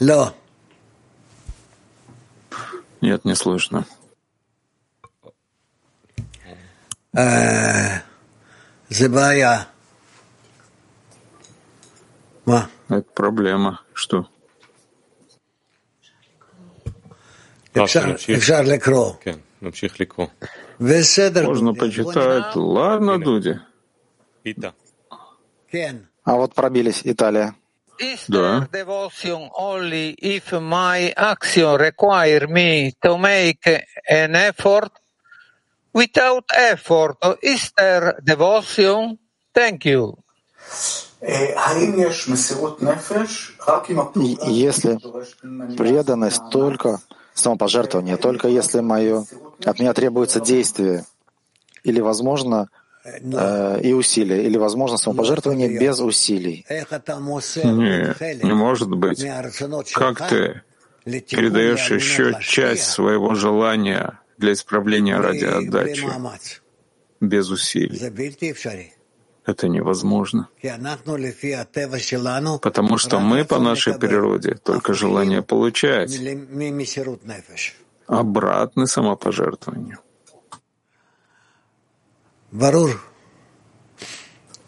Ло. 0.00 0.34
Нет, 3.04 3.26
не 3.26 3.34
слышно. 3.34 3.84
Зебая. 8.88 9.68
Это 12.88 13.02
проблема. 13.14 13.82
Что? 13.92 14.26
Можно 21.44 21.74
почитать. 21.74 22.56
Ладно, 22.56 23.20
Дуди. 23.20 23.60
А 26.24 26.36
вот 26.36 26.54
пробились. 26.54 27.02
Италия. 27.04 27.54
Is 27.98 28.26
there 28.28 28.68
devotion 28.72 29.50
only 29.56 30.10
if 30.18 30.52
my 30.52 31.12
action 31.16 31.76
require 31.76 32.46
me 32.48 32.92
to 33.02 33.18
make 33.18 33.66
an 34.08 34.34
effort? 34.34 34.90
Without 35.92 36.44
effort, 36.56 37.16
is 37.42 37.72
there 37.76 38.18
devotion? 38.24 39.18
Thank 39.54 39.84
you. 39.84 40.18
Если 44.46 44.98
преданность 45.76 46.42
только 46.50 47.00
самопожертвование, 47.32 48.16
только 48.16 48.48
если 48.48 48.80
мое, 48.80 49.24
от 49.64 49.78
меня 49.78 49.94
требуется 49.94 50.40
действие, 50.40 51.06
или, 51.82 52.00
возможно, 52.00 52.68
э, 53.04 53.80
и 53.82 53.92
усилия, 53.92 54.44
или, 54.46 54.56
возможно, 54.56 54.96
самопожертвование 54.96 55.78
без 55.78 56.00
усилий. 56.00 56.66
Нет, 56.68 58.20
не 58.42 58.52
может 58.52 58.88
быть. 58.88 59.24
Как 59.94 60.28
ты 60.28 60.62
передаешь 61.04 61.90
еще 61.90 62.38
часть 62.40 62.84
своего 62.84 63.34
желания 63.34 64.20
для 64.38 64.52
исправления 64.52 65.18
ради 65.18 65.44
отдачи? 65.44 66.06
Без 67.20 67.50
усилий? 67.50 67.98
Это 69.46 69.68
невозможно. 69.68 70.48
Потому 72.62 72.98
что 72.98 73.20
мы 73.20 73.44
по 73.44 73.58
нашей 73.58 73.94
природе 73.98 74.54
только 74.54 74.94
желание 74.94 75.42
получать, 75.42 76.18
обратно 78.06 78.86
самопожертвованию. 78.86 79.98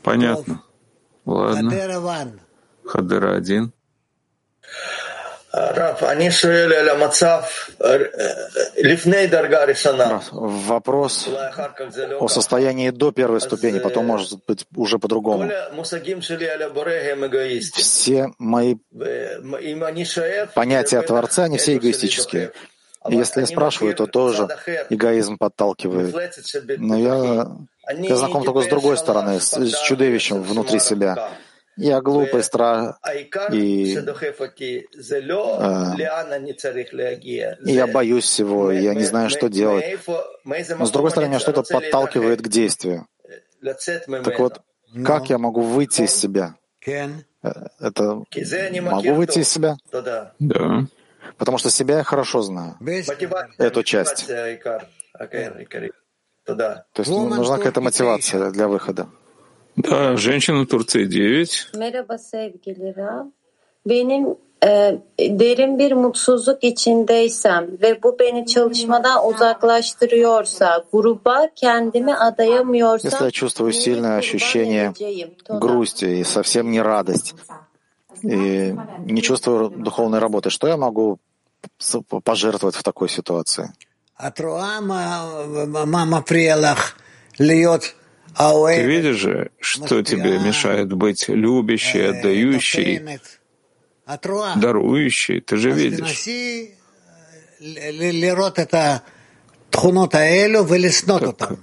Понятно. 0.03 0.63
Ладно. 1.25 1.71
Хадера 2.85 3.37
один. 3.37 3.73
Вопрос 10.33 11.29
о 12.21 12.29
состоянии 12.29 12.91
до 12.91 13.13
первой 13.13 13.41
ступени, 13.41 13.79
потом 13.79 14.07
может 14.07 14.45
быть 14.47 14.67
уже 14.75 14.99
по-другому. 14.99 15.51
Все 17.75 18.33
мои 18.39 18.77
понятия 20.55 20.99
о 20.99 21.03
Творце, 21.03 21.45
они 21.45 21.57
все 21.57 21.77
эгоистические. 21.77 22.53
И 23.09 23.17
если 23.17 23.41
я 23.41 23.47
спрашиваю, 23.47 23.95
то 23.95 24.07
тоже 24.07 24.49
эгоизм 24.91 25.39
подталкивает. 25.39 26.15
Но 26.79 26.97
я, 26.99 27.49
я 27.89 28.17
знаком 28.17 28.45
только 28.45 28.63
с 28.63 28.69
другой 28.69 28.97
стороны, 28.97 29.41
с, 29.41 29.53
с 29.53 29.83
чудовищем 29.83 30.43
внутри 30.43 30.81
себя. 30.81 31.31
Я 31.77 32.01
глупый, 32.01 32.43
страх, 32.43 32.99
и, 33.53 33.95
э, 33.95 34.01
и 37.67 37.73
я 37.73 37.87
боюсь 37.87 38.25
всего, 38.25 38.73
я 38.73 38.95
не 38.95 39.05
знаю, 39.05 39.29
что 39.29 39.51
делать. 39.51 39.99
Но 40.47 40.87
с 40.87 40.91
другой 40.91 41.11
стороны, 41.11 41.29
меня 41.29 41.39
что-то 41.39 41.63
подталкивает 41.63 42.41
к 42.41 42.49
действию. 42.49 43.07
Так 43.63 44.39
вот, 44.39 44.63
как 45.05 45.29
я 45.29 45.37
могу 45.37 45.61
выйти 45.61 46.03
из 46.03 46.15
себя? 46.15 46.55
Э, 46.87 47.11
это 47.79 48.23
могу 48.81 49.13
выйти 49.13 49.41
из 49.41 49.51
себя? 49.51 49.77
Да. 49.93 50.33
Потому 51.37 51.59
что 51.59 51.71
себя 51.71 51.99
я 51.99 52.05
хорошо 52.05 52.41
знаю, 52.41 52.79
эту 53.59 53.83
часть. 53.83 54.31
То 56.47 56.85
есть 56.99 57.11
нужна 57.11 57.57
какая-то 57.57 57.81
мотивация 57.81 58.51
для 58.51 58.69
выхода. 58.69 59.09
Да, 59.77 60.17
женщина 60.17 60.63
в 60.63 60.67
Турции 60.67 61.05
9. 61.05 61.71
Merhaba 61.75 62.19
sevgili 62.19 62.95
Rab. 62.97 63.27
Benim 63.85 64.37
e, 64.65 64.99
derin 65.19 65.79
bir 65.79 65.93
mutsuzluk 65.93 66.65
içindeysem 66.65 67.69
ve 67.83 68.03
bu 68.03 68.19
beni 68.19 68.47
çalışmadan 68.47 69.29
uzaklaştırıyorsa, 69.29 70.85
gruba 70.93 71.49
kendimi 71.57 72.15
adayamıyorsam... 72.15 73.11
Если 73.11 73.25
я 73.25 73.31
чувствую 73.31 73.73
сильное 73.73 74.17
ощущение 74.17 74.93
грусти 75.61 76.21
и 76.21 76.25
совсем 76.25 76.71
не 76.71 76.81
радость, 76.81 77.35
и 78.23 78.75
не 79.07 79.23
чувствую 79.23 79.69
духовной 79.69 80.21
работы, 80.21 80.51
что 80.51 80.69
я 80.69 80.77
могу 80.77 81.19
пожертвовать 82.25 82.77
в 82.77 82.83
такой 82.83 83.09
ситуации? 83.09 83.73
Ты 88.77 88.87
видишь 88.87 89.17
же, 89.17 89.51
что 89.61 90.03
тебе 90.03 90.39
мешает 90.39 90.93
быть 90.93 91.29
любящей, 91.29 92.11
отдающей, 92.11 93.03
дарующей. 94.57 95.41
Ты 95.41 95.57
же 95.57 95.71
видишь. 95.71 96.25
Так, 101.39 101.59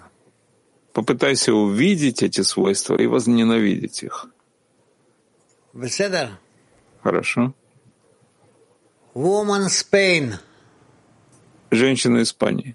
попытайся 0.93 1.53
увидеть 1.53 2.21
эти 2.23 2.41
свойства 2.41 2.95
и 2.95 3.07
возненавидеть 3.07 4.03
их. 4.03 4.27
Хорошо. 7.01 7.53
Woman 9.15 9.67
Spain. 9.69 10.35
Женщина 11.72 12.22
Испании. 12.22 12.74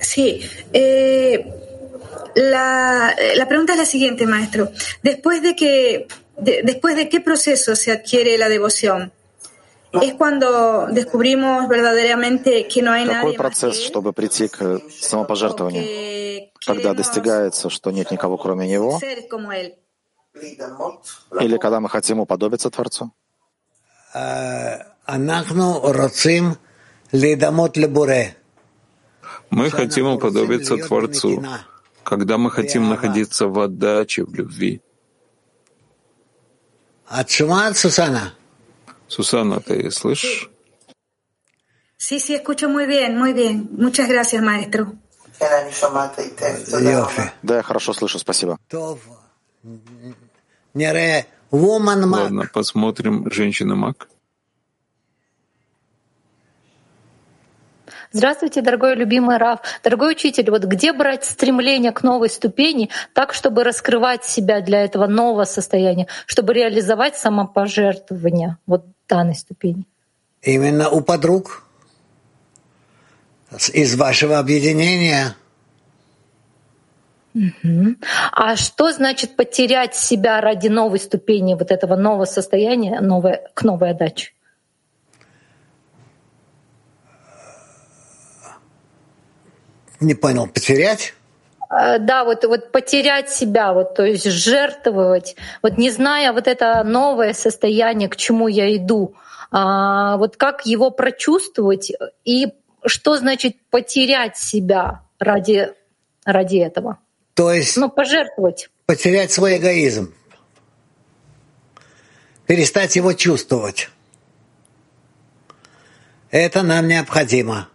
Sí. 0.00 0.40
Eh, 0.72 1.44
la, 2.34 3.14
la, 3.36 3.48
pregunta 3.48 3.72
es 3.72 3.78
la 3.78 3.84
siguiente, 3.84 4.26
maestro. 4.26 4.70
Después 5.02 5.42
de 5.42 5.56
que, 5.56 6.06
de, 6.36 6.62
después 6.62 6.96
de 6.96 7.08
qué 7.08 7.20
proceso 7.20 7.74
se 7.74 7.92
adquiere 7.92 8.38
la 8.38 8.48
devoción? 8.48 9.12
Es 9.90 10.14
cuando 10.14 10.86
descubrimos 10.88 11.66
verdaderamente 11.66 12.68
que 12.68 12.82
no 12.82 12.92
hay 12.92 13.06
Какой 13.06 13.34
процесс, 13.34 13.80
чтобы 13.80 14.12
прийти 14.12 14.48
к 14.48 14.82
самопожертвованию? 14.90 16.50
Когда 16.64 16.92
достигается, 16.92 17.70
что 17.70 17.90
нет 17.90 18.10
никого 18.10 18.36
кроме 18.36 18.68
Него? 18.68 19.00
Или 20.35 21.57
когда 21.57 21.79
мы 21.79 21.89
хотим 21.89 22.19
уподобиться 22.19 22.69
Творцу? 22.69 23.11
Мы 29.49 29.69
хотим 29.69 30.07
уподобиться 30.07 30.77
Творцу, 30.77 31.43
когда 32.03 32.37
мы 32.37 32.51
хотим 32.51 32.89
находиться 32.89 33.47
в 33.47 33.59
отдаче, 33.59 34.23
в 34.23 34.33
любви. 34.33 34.81
Сусана, 39.07 39.59
ты 39.59 39.91
слышишь? 39.91 40.49
Sí, 41.97 42.19
sí, 42.19 42.33
escucho 42.33 42.67
muy 42.67 42.85
bien, 42.87 43.17
muy 43.17 43.33
bien. 43.33 43.69
Muchas 43.77 44.07
gracias, 44.09 44.41
maestro. 44.41 44.93
Да, 47.43 47.55
я 47.57 47.63
хорошо 47.63 47.93
слышу, 47.93 48.17
спасибо. 48.17 48.57
Ладно, 52.23 52.49
посмотрим 52.51 53.29
женщина-маг. 53.31 54.07
Здравствуйте, 58.11 58.61
дорогой 58.61 58.95
любимый 58.95 59.37
Раф. 59.37 59.59
Дорогой 59.83 60.11
учитель, 60.11 60.51
вот 60.51 60.65
где 60.65 60.93
брать 60.93 61.25
стремление 61.25 61.91
к 61.91 62.03
новой 62.03 62.29
ступени 62.29 62.89
так, 63.13 63.33
чтобы 63.33 63.63
раскрывать 63.63 64.23
себя 64.23 64.61
для 64.61 64.83
этого 64.83 65.07
нового 65.07 65.45
состояния, 65.45 66.07
чтобы 66.27 66.53
реализовать 66.53 67.15
самопожертвование 67.15 68.57
вот 68.67 68.85
данной 69.09 69.35
ступени? 69.35 69.85
Именно 70.43 70.89
у 70.89 71.01
подруг 71.01 71.63
из 73.73 73.95
вашего 73.95 74.37
объединения. 74.37 75.35
Угу. 77.33 77.95
А 78.31 78.55
что 78.55 78.91
значит 78.91 79.35
потерять 79.35 79.95
себя 79.95 80.39
ради 80.39 80.67
новой 80.67 80.99
ступени, 80.99 81.55
вот 81.55 81.71
этого 81.71 81.95
нового 81.95 82.25
состояния, 82.25 82.99
новой, 83.01 83.39
к 83.53 83.63
новой 83.63 83.91
отдаче? 83.91 84.33
Не 89.99 90.15
понял, 90.15 90.47
потерять? 90.47 91.13
Да, 91.69 92.23
вот, 92.23 92.43
вот 92.45 92.71
потерять 92.71 93.29
себя, 93.31 93.73
вот, 93.73 93.95
то 93.95 94.03
есть 94.03 94.25
жертвовать, 94.25 95.35
вот 95.63 95.77
не 95.77 95.89
зная 95.89 96.31
вот 96.31 96.47
это 96.47 96.83
новое 96.83 97.33
состояние, 97.33 98.09
к 98.09 98.15
чему 98.15 98.47
я 98.47 98.75
иду, 98.75 99.15
а, 99.49 100.17
вот 100.17 100.37
как 100.37 100.67
его 100.67 100.91
прочувствовать 100.91 101.91
и 102.25 102.53
что 102.85 103.17
значит 103.17 103.55
потерять 103.71 104.37
себя 104.37 105.01
ради, 105.17 105.73
ради 106.25 106.57
этого? 106.57 106.99
То 107.33 107.51
есть 107.51 107.77
ну, 107.77 107.89
пожертвовать. 107.89 108.69
Потерять 108.85 109.31
свой 109.31 109.57
эгоизм. 109.57 110.13
Перестать 112.45 112.95
его 112.95 113.13
чувствовать. 113.13 113.89
Это 116.29 116.61
нам 116.61 116.87
необходимо 116.87 117.69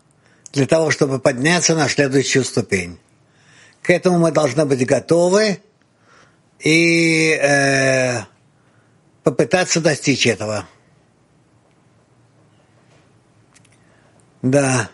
для 0.53 0.67
того, 0.67 0.91
чтобы 0.91 1.19
подняться 1.19 1.75
на 1.75 1.89
следующую 1.89 2.45
ступень. 2.45 2.99
К 3.83 3.91
этому 3.91 4.19
мы 4.19 4.33
должны 4.33 4.65
быть 4.67 4.85
готовы 4.87 5.61
и 6.61 7.39
э, 7.41 8.21
попытаться 9.23 9.81
достичь 9.81 10.27
этого. 10.27 10.67
Да. 14.43 14.91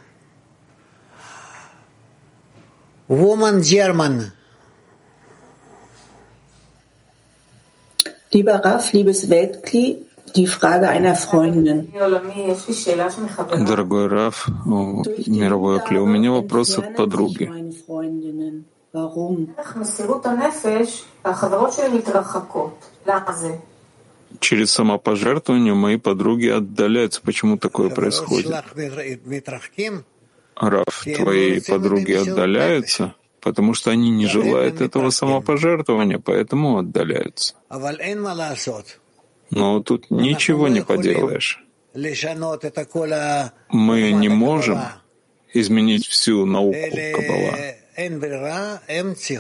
Woman 3.09 3.61
German. 3.61 4.34
Lieber 8.35 8.65
Raf, 8.65 8.93
liebes 8.93 9.31
Weltkli, 9.31 10.05
die 10.35 10.49
Frage 10.49 10.89
einer 10.89 11.15
Freundin. 11.15 11.93
Дорогой 13.67 14.09
Раф, 14.09 14.49
мировой 15.27 15.81
Кли, 15.81 15.99
у 16.01 16.07
меня 16.07 16.33
вопрос 16.33 16.77
от 16.77 16.97
подруги. 16.97 17.47
Через 24.41 24.73
самопожертвование 24.73 25.75
мои 25.75 25.97
подруги 25.97 26.49
отдаляются. 26.49 27.21
Почему 27.23 27.57
такое 27.57 27.91
происходит? 27.91 28.53
Раф, 30.57 31.05
твои 31.17 31.61
подруги 31.61 32.13
отдаляются, 32.15 33.15
потому 33.45 33.75
что 33.75 33.91
они 33.91 34.11
не 34.11 34.27
желают 34.27 34.81
этого 34.81 35.11
самопожертвования, 35.11 36.19
поэтому 36.19 36.79
отдаляются. 36.79 37.55
Но 39.51 39.81
тут 39.81 40.11
ничего 40.11 40.69
не 40.69 40.81
поделаешь. 40.81 41.63
Мы 43.69 44.13
не 44.13 44.29
можем 44.29 44.81
изменить 45.53 46.07
всю 46.07 46.47
науку 46.47 46.79
Каббала. 47.15 47.55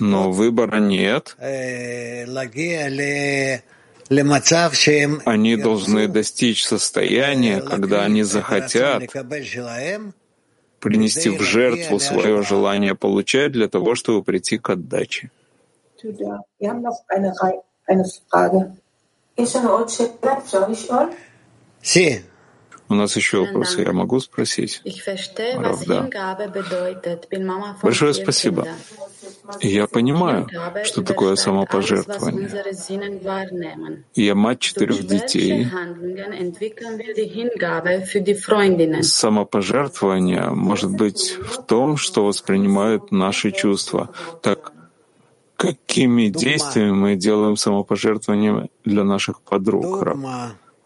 Но 0.01 0.31
выбора 0.31 0.77
нет. 0.79 1.37
Они 5.25 5.57
должны 5.57 6.09
достичь 6.09 6.65
состояния, 6.65 7.61
когда 7.63 8.05
они 8.05 8.23
захотят 8.23 9.03
принести 10.85 11.31
в 11.31 11.41
жертву 11.41 11.99
свое 11.99 12.43
желание 12.43 12.95
получать 12.95 13.53
для 13.53 13.69
того, 13.69 13.95
чтобы 13.95 14.23
прийти 14.23 14.59
к 14.59 14.69
отдаче. 14.69 15.31
Sí. 21.83 22.23
У 22.95 22.97
нас 22.97 23.17
еще 23.17 23.41
вопросы. 23.41 23.83
Я 23.83 23.93
могу 23.93 24.21
спросить? 24.21 24.81
Рав, 25.57 25.85
да. 25.85 26.09
Большое 27.83 28.15
спасибо. 28.15 28.69
Я 29.61 29.89
понимаю, 29.89 30.49
что 30.85 31.03
такое 31.03 31.35
самопожертвование. 31.35 32.49
Я 34.15 34.35
мать 34.37 34.61
четырех 34.61 35.05
детей. 35.05 35.67
Самопожертвование 39.03 40.51
может 40.51 40.93
быть 40.93 41.37
в 41.53 41.67
том, 41.67 41.97
что 41.97 42.25
воспринимают 42.25 43.11
наши 43.11 43.51
чувства. 43.51 44.11
Так 44.41 44.73
какими 45.57 46.29
действиями 46.29 46.93
мы 46.93 47.17
делаем 47.17 47.57
самопожертвование 47.57 48.69
для 48.85 49.03
наших 49.03 49.41
подруг, 49.41 50.01
Раф? 50.03 50.19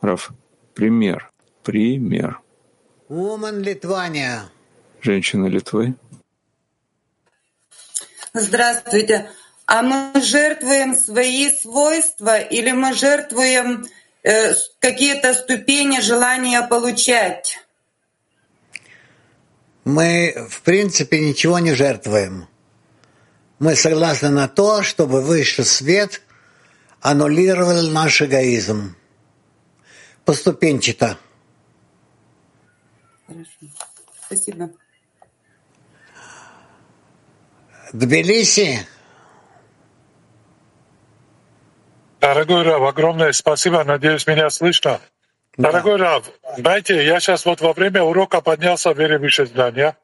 Раф, 0.01 0.31
пример. 0.75 1.31
Пример. 1.69 2.41
Женщина 5.03 5.49
Литвы. 5.49 5.97
Здравствуйте. 8.33 9.31
А 9.67 9.83
мы 9.83 10.19
жертвуем 10.23 10.97
свои 10.97 11.51
свойства 11.51 12.39
или 12.39 12.73
мы 12.73 12.95
жертвуем 12.95 13.85
э, 14.23 14.55
какие-то 14.79 15.35
ступени 15.35 16.01
желания 16.01 16.63
получать? 16.63 17.59
Мы, 19.85 20.49
в 20.49 20.63
принципе, 20.63 21.21
ничего 21.21 21.59
не 21.59 21.75
жертвуем. 21.75 22.49
Мы 23.59 23.77
согласны 23.77 24.31
на 24.31 24.49
то, 24.49 24.83
чтобы 24.83 25.21
высший 25.21 25.67
свет 25.67 26.23
аннулировал 27.03 27.91
наш 27.91 28.23
эгоизм. 28.23 28.97
Поступенчато. 30.25 31.19
Хорошо. 33.29 33.75
Спасибо. 34.25 34.71
Тбилиси. 37.93 38.87
Дорогой 42.21 42.63
Рав, 42.63 42.83
огромное 42.83 43.33
спасибо. 43.33 43.85
Надеюсь, 43.85 44.27
меня 44.27 44.51
слышно. 44.51 45.01
Да. 45.57 45.71
Дорогой 45.71 45.97
Рав, 45.97 46.31
знаете, 46.57 47.05
я 47.05 47.21
сейчас 47.21 47.45
вот 47.45 47.61
во 47.61 47.73
время 47.73 48.03
урока 48.03 48.41
поднялся 48.41 48.93
в 48.93 48.99
вере 48.99 49.19
выше 49.19 49.47
здания. 49.47 49.97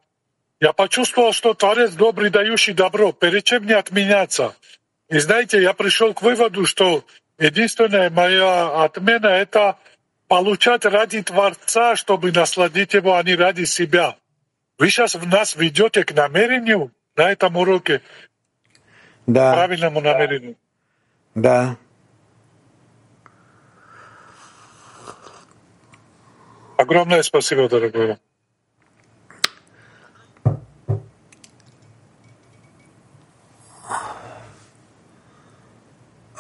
Я 0.60 0.72
почувствовал, 0.72 1.32
что 1.32 1.54
Творец 1.54 1.92
добрый, 1.92 2.30
дающий 2.30 2.72
добро. 2.72 3.12
Перед 3.12 3.44
чем 3.44 3.66
не 3.66 3.72
отменяться? 3.72 4.54
И 5.08 5.18
знаете, 5.18 5.60
я 5.60 5.72
пришел 5.72 6.14
к 6.14 6.22
выводу, 6.22 6.66
что 6.66 7.04
единственная 7.38 8.10
моя 8.10 8.84
отмена— 8.84 9.26
это 9.28 9.78
получать 10.28 10.84
ради 10.84 11.22
Творца, 11.22 11.96
чтобы 11.96 12.32
насладить 12.32 12.94
его, 12.94 13.16
а 13.16 13.22
не 13.22 13.34
ради 13.34 13.64
себя. 13.64 14.16
Вы 14.78 14.90
сейчас 14.90 15.14
в 15.14 15.26
нас 15.26 15.54
ведете 15.56 16.04
к 16.04 16.12
намерению 16.12 16.90
на 17.16 17.30
этом 17.30 17.56
уроке? 17.56 18.02
Да. 19.26 19.52
К 19.52 19.54
правильному 19.54 20.00
намерению? 20.00 20.56
Да. 21.34 21.76
Огромное 26.76 27.22
спасибо, 27.22 27.68
дорогой. 27.68 28.18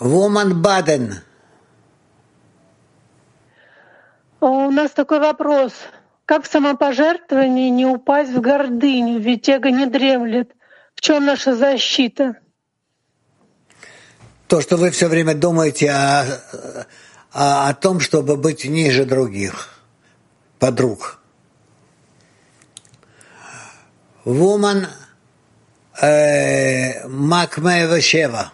Woman 0.00 0.60
Baden. 0.60 1.14
У 4.44 4.70
нас 4.70 4.90
такой 4.90 5.20
вопрос. 5.20 5.72
Как 6.26 6.44
в 6.44 6.52
самопожертвовании 6.52 7.70
не 7.70 7.86
упасть 7.86 8.30
в 8.30 8.42
гордыню, 8.42 9.18
ведь 9.18 9.48
эго 9.48 9.70
не 9.70 9.86
дремлет? 9.86 10.52
В 10.94 11.00
чем 11.00 11.24
наша 11.24 11.56
защита? 11.56 12.36
То, 14.46 14.60
что 14.60 14.76
вы 14.76 14.90
все 14.90 15.08
время 15.08 15.34
думаете 15.34 15.90
о, 15.90 16.26
о, 17.32 17.68
о 17.70 17.74
том, 17.74 18.00
чтобы 18.00 18.36
быть 18.36 18.66
ниже 18.66 19.06
других, 19.06 19.70
подруг. 20.58 21.20
Woman 24.26 24.88
э, 26.02 27.08
Макмеева 27.08 28.02
Шева. 28.02 28.52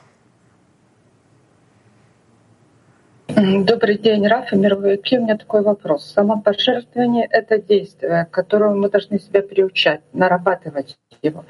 Добрый 3.37 3.97
день, 3.97 4.27
Рафа, 4.27 4.57
мировые 4.57 4.99
У 4.99 5.17
меня 5.17 5.37
такой 5.37 5.63
вопрос. 5.63 6.05
Самопожертвование— 6.05 7.27
это 7.31 7.59
действие, 7.59 8.27
к 8.29 8.35
которому 8.35 8.77
мы 8.77 8.91
должны 8.91 9.21
себя 9.21 9.43
приучать, 9.43 10.01
нарабатывать 10.13 10.99
его. 11.23 11.45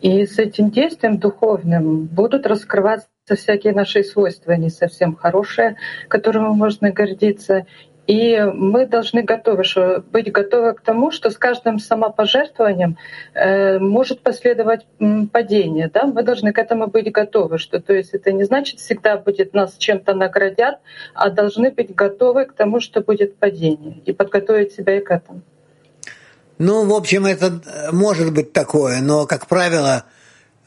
И 0.00 0.24
с 0.24 0.38
этим 0.38 0.70
действием 0.70 1.18
духовным 1.18 2.04
будут 2.06 2.46
раскрываться 2.46 3.08
всякие 3.28 3.74
наши 3.74 4.04
свойства, 4.04 4.52
не 4.52 4.70
совсем 4.70 5.14
хорошие, 5.14 5.76
которыми 6.08 6.48
можно 6.48 6.92
гордиться. 6.92 7.66
И 8.08 8.40
мы 8.54 8.86
должны 8.86 9.22
готовы, 9.22 9.64
быть 10.10 10.32
готовы 10.32 10.72
к 10.72 10.80
тому, 10.80 11.10
что 11.10 11.30
с 11.30 11.36
каждым 11.36 11.78
самопожертвованием 11.78 12.96
э, 13.34 13.78
может 13.78 14.22
последовать 14.22 14.86
падение. 15.30 15.90
Да? 15.92 16.06
Мы 16.06 16.22
должны 16.22 16.54
к 16.54 16.58
этому 16.58 16.86
быть 16.86 17.12
готовы. 17.12 17.58
Что, 17.58 17.80
то 17.80 17.92
есть 17.92 18.14
это 18.14 18.32
не 18.32 18.44
значит 18.44 18.80
всегда 18.80 19.18
будет 19.18 19.52
нас 19.52 19.76
чем-то 19.76 20.14
наградят, 20.14 20.80
а 21.12 21.28
должны 21.28 21.70
быть 21.70 21.94
готовы 21.94 22.46
к 22.46 22.54
тому, 22.54 22.80
что 22.80 23.02
будет 23.02 23.36
падение, 23.36 23.98
и 24.06 24.12
подготовить 24.14 24.72
себя 24.72 24.96
и 24.96 25.00
к 25.00 25.10
этому. 25.10 25.42
Ну, 26.56 26.86
в 26.86 26.94
общем, 26.94 27.26
это 27.26 27.60
может 27.92 28.32
быть 28.32 28.54
такое, 28.54 29.02
но, 29.02 29.26
как 29.26 29.46
правило, 29.48 30.04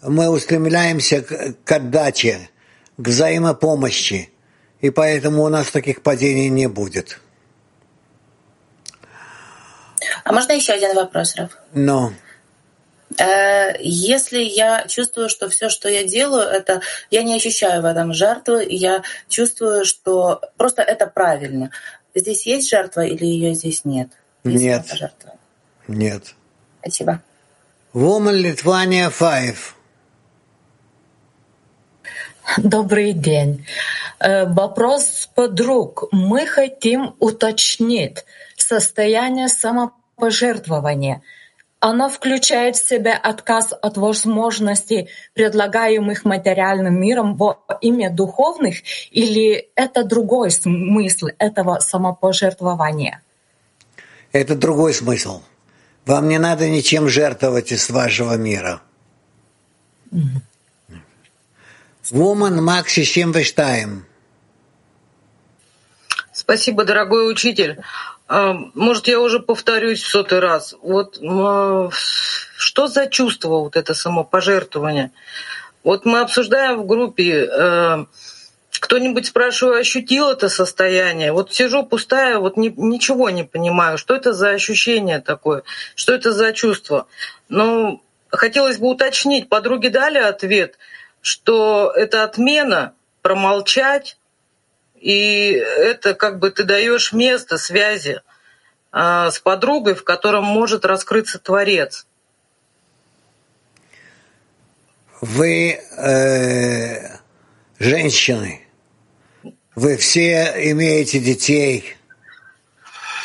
мы 0.03 0.29
устремляемся 0.29 1.23
к, 1.23 1.55
к 1.63 1.71
отдаче, 1.71 2.49
к 2.97 3.07
взаимопомощи, 3.07 4.29
и 4.79 4.91
поэтому 4.91 5.41
у 5.41 5.49
нас 5.49 5.71
таких 5.71 6.03
падений 6.03 6.49
не 6.49 6.67
будет. 6.67 7.19
А 10.23 10.33
можно 10.33 10.53
еще 10.53 10.73
один 10.73 10.95
вопрос, 10.95 11.35
Раф? 11.35 11.57
Но. 11.73 12.13
Э, 13.17 13.73
если 13.79 14.39
я 14.39 14.85
чувствую, 14.87 15.29
что 15.29 15.49
все, 15.49 15.69
что 15.69 15.89
я 15.89 16.03
делаю, 16.03 16.47
это 16.47 16.81
я 17.09 17.23
не 17.23 17.35
ощущаю 17.35 17.81
в 17.81 17.85
этом 17.85 18.13
жертвы, 18.13 18.65
я 18.69 19.03
чувствую, 19.27 19.85
что 19.85 20.41
просто 20.57 20.81
это 20.81 21.07
правильно. 21.07 21.71
Здесь 22.15 22.45
есть 22.45 22.69
жертва 22.69 23.01
или 23.01 23.25
ее 23.25 23.53
здесь 23.53 23.85
нет? 23.85 24.09
Есть 24.43 24.63
нет. 24.63 24.85
Жертва? 24.93 25.33
Нет. 25.87 26.35
Спасибо. 26.81 27.21
Woman 27.93 28.41
Lithuania 28.41 29.11
5. 29.11 29.55
Добрый 32.57 33.13
день. 33.13 33.65
Э, 34.19 34.45
вопрос 34.45 35.29
подруг. 35.35 36.05
Мы 36.11 36.45
хотим 36.45 37.15
уточнить 37.19 38.25
состояние 38.71 39.49
самопожертвования. 39.49 41.21
Оно 41.81 42.09
включает 42.09 42.77
в 42.77 42.87
себя 42.87 43.17
отказ 43.17 43.73
от 43.73 43.97
возможностей, 43.97 45.09
предлагаемых 45.33 46.23
материальным 46.25 47.01
миром 47.01 47.35
во 47.35 47.65
имя 47.81 48.09
духовных, 48.09 48.75
или 49.11 49.69
это 49.75 50.05
другой 50.05 50.51
смысл 50.51 51.27
этого 51.37 51.79
самопожертвования? 51.79 53.21
Это 54.31 54.55
другой 54.55 54.93
смысл. 54.93 55.41
Вам 56.05 56.29
не 56.29 56.39
надо 56.39 56.69
ничем 56.69 57.09
жертвовать 57.09 57.73
из 57.73 57.89
вашего 57.89 58.37
мира. 58.37 58.81
Woman 62.11 62.61
Макси 62.61 63.03
Шимвештайм. 63.03 64.05
Спасибо, 66.31 66.85
дорогой 66.85 67.31
учитель. 67.31 67.79
А, 68.33 68.53
может, 68.75 69.09
я 69.09 69.19
уже 69.19 69.41
повторюсь 69.41 70.01
в 70.01 70.07
сотый 70.07 70.39
раз. 70.39 70.73
Вот 70.81 71.19
а, 71.21 71.89
что 71.91 72.87
за 72.87 73.07
чувство 73.07 73.59
вот 73.59 73.75
это 73.75 73.93
самопожертвование? 73.93 75.11
Вот 75.83 76.05
мы 76.05 76.21
обсуждаем 76.21 76.79
в 76.79 76.87
группе, 76.87 77.45
э, 77.45 78.05
кто-нибудь, 78.79 79.25
спрашиваю, 79.25 79.81
ощутил 79.81 80.29
это 80.29 80.47
состояние? 80.47 81.33
Вот 81.33 81.53
сижу 81.53 81.83
пустая, 81.83 82.37
вот 82.39 82.55
ни, 82.55 82.69
ничего 82.69 83.29
не 83.29 83.43
понимаю. 83.43 83.97
Что 83.97 84.15
это 84.15 84.31
за 84.31 84.51
ощущение 84.51 85.19
такое? 85.19 85.63
Что 85.95 86.13
это 86.13 86.31
за 86.31 86.53
чувство? 86.53 87.07
Ну, 87.49 88.01
хотелось 88.29 88.77
бы 88.77 88.91
уточнить, 88.91 89.49
подруги 89.49 89.89
дали 89.89 90.19
ответ, 90.19 90.77
что 91.21 91.91
это 91.93 92.23
отмена, 92.23 92.93
промолчать, 93.23 94.15
и 95.01 95.53
это 95.53 96.13
как 96.13 96.37
бы 96.37 96.51
ты 96.51 96.63
даешь 96.63 97.11
место 97.11 97.57
связи 97.57 98.21
а, 98.91 99.31
с 99.31 99.39
подругой, 99.39 99.95
в 99.95 100.03
котором 100.03 100.45
может 100.45 100.85
раскрыться 100.85 101.39
Творец. 101.39 102.05
Вы 105.21 105.79
э, 105.97 107.17
женщины, 107.79 108.61
вы 109.75 109.97
все 109.97 110.71
имеете 110.71 111.19
детей, 111.19 111.95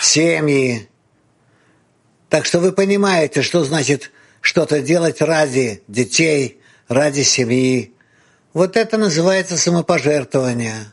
семьи, 0.01 0.89
так 2.31 2.47
что 2.47 2.59
вы 2.59 2.73
понимаете, 2.73 3.43
что 3.43 3.65
значит 3.65 4.13
что-то 4.41 4.81
делать 4.81 5.21
ради 5.21 5.83
детей, 5.89 6.61
ради 6.89 7.23
семьи. 7.23 7.95
Вот 8.53 8.77
это 8.77 8.97
называется 8.97 9.57
самопожертвование. 9.57 10.93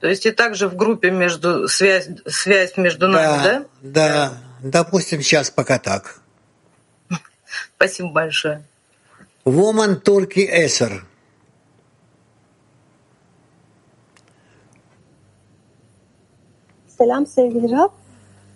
То 0.00 0.06
есть 0.06 0.26
и 0.26 0.30
также 0.30 0.68
в 0.68 0.76
группе 0.76 1.10
между 1.10 1.68
связь, 1.68 2.08
связь 2.26 2.76
между 2.76 3.08
нами, 3.08 3.42
да? 3.42 3.64
Да, 3.82 4.08
да. 4.08 4.32
Допустим, 4.62 5.22
сейчас 5.22 5.50
пока 5.50 5.78
так. 5.78 6.20
Спасибо 7.76 8.10
большое. 8.10 8.62
Woman 9.44 10.02
Turkey 10.02 10.46
Eser. 10.46 11.02
Selam 16.98 17.26
sevgili 17.26 17.70
Rab. 17.70 17.90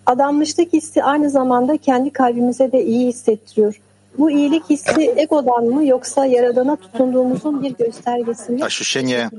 Adanmışlık 0.06 0.72
hissi 0.72 1.04
aynı 1.04 1.30
zamanda 1.30 1.76
kendi 1.76 2.12
kalbimize 2.12 2.72
de 2.72 2.84
iyi 2.84 3.08
hissettiriyor. 3.08 3.80
Bu 4.18 4.30
iyilik 4.30 4.70
hissi 4.70 5.14
egodan 5.16 5.64
mı 5.64 5.86
yoksa 5.86 6.26
Yaradan'a 6.26 6.76
tutunduğumuzun 6.76 7.62
bir 7.62 7.70
göstergesi 7.70 8.52
mi? 8.52 8.64
Ощущение 8.64 9.30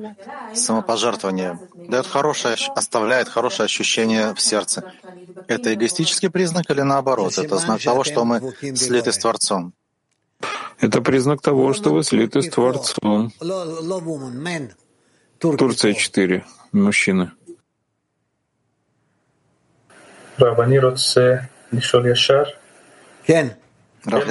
самопожертвования 0.53 1.59
дает 1.89 2.07
хорошее, 2.07 2.55
оставляет 2.75 3.27
хорошее 3.29 3.65
ощущение 3.65 4.33
в 4.33 4.41
сердце. 4.41 4.83
Это 5.47 5.73
эгоистический 5.73 6.29
признак 6.29 6.69
или 6.71 6.81
наоборот? 6.81 7.37
Это 7.37 7.57
знак 7.57 7.81
того, 7.81 8.03
что 8.03 8.25
мы 8.25 8.41
слиты 8.75 9.11
с 9.11 9.17
Творцом. 9.17 9.73
Это 10.79 11.01
признак 11.01 11.41
того, 11.41 11.73
что 11.73 11.91
вы 11.91 12.03
слиты 12.03 12.41
с 12.41 12.49
Творцом. 12.49 13.31
Турция 15.39 15.93
4. 15.93 16.45
Мужчины. 16.71 17.31
Рабани 20.37 20.79
Ротсе 20.79 21.49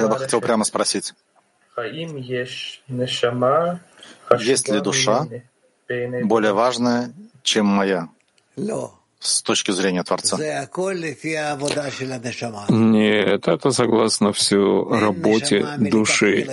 бы 0.09 0.17
хотел 0.17 0.41
прямо 0.41 0.63
спросить. 0.63 1.13
Есть 4.39 4.69
ли 4.69 4.79
душа 4.79 5.27
более 6.23 6.53
важная, 6.53 7.13
чем 7.41 7.65
моя 7.65 8.09
с 9.19 9.41
точки 9.41 9.71
зрения 9.71 10.03
Творца? 10.03 10.37
Нет, 12.69 13.47
это 13.47 13.71
согласно 13.71 14.33
всю 14.33 14.89
работе 14.89 15.65
души. 15.77 16.45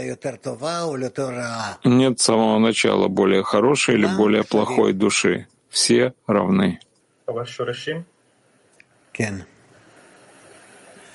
Нет 1.84 2.20
самого 2.20 2.58
начала 2.58 3.08
более 3.08 3.42
хорошей 3.42 3.94
или 3.96 4.06
более 4.06 4.44
плохой 4.44 4.92
души. 4.92 5.46
Все 5.68 6.14
равны. 6.26 6.80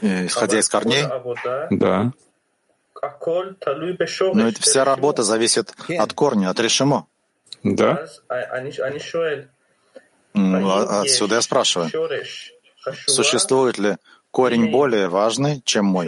Исходя 0.01 0.59
из 0.59 0.69
корней? 0.69 1.03
Да. 1.71 2.11
Но 4.33 4.45
ведь 4.45 4.59
вся 4.59 4.83
работа 4.83 5.23
зависит 5.23 5.73
от 5.87 6.13
корня, 6.13 6.49
от 6.49 6.59
решимо. 6.59 7.07
Да. 7.63 8.05
Отсюда 10.33 11.35
я 11.35 11.41
спрашиваю, 11.41 11.89
существует 13.07 13.77
ли 13.77 13.97
корень 14.31 14.71
более 14.71 15.07
важный, 15.07 15.61
чем 15.63 15.85
мой? 15.85 16.07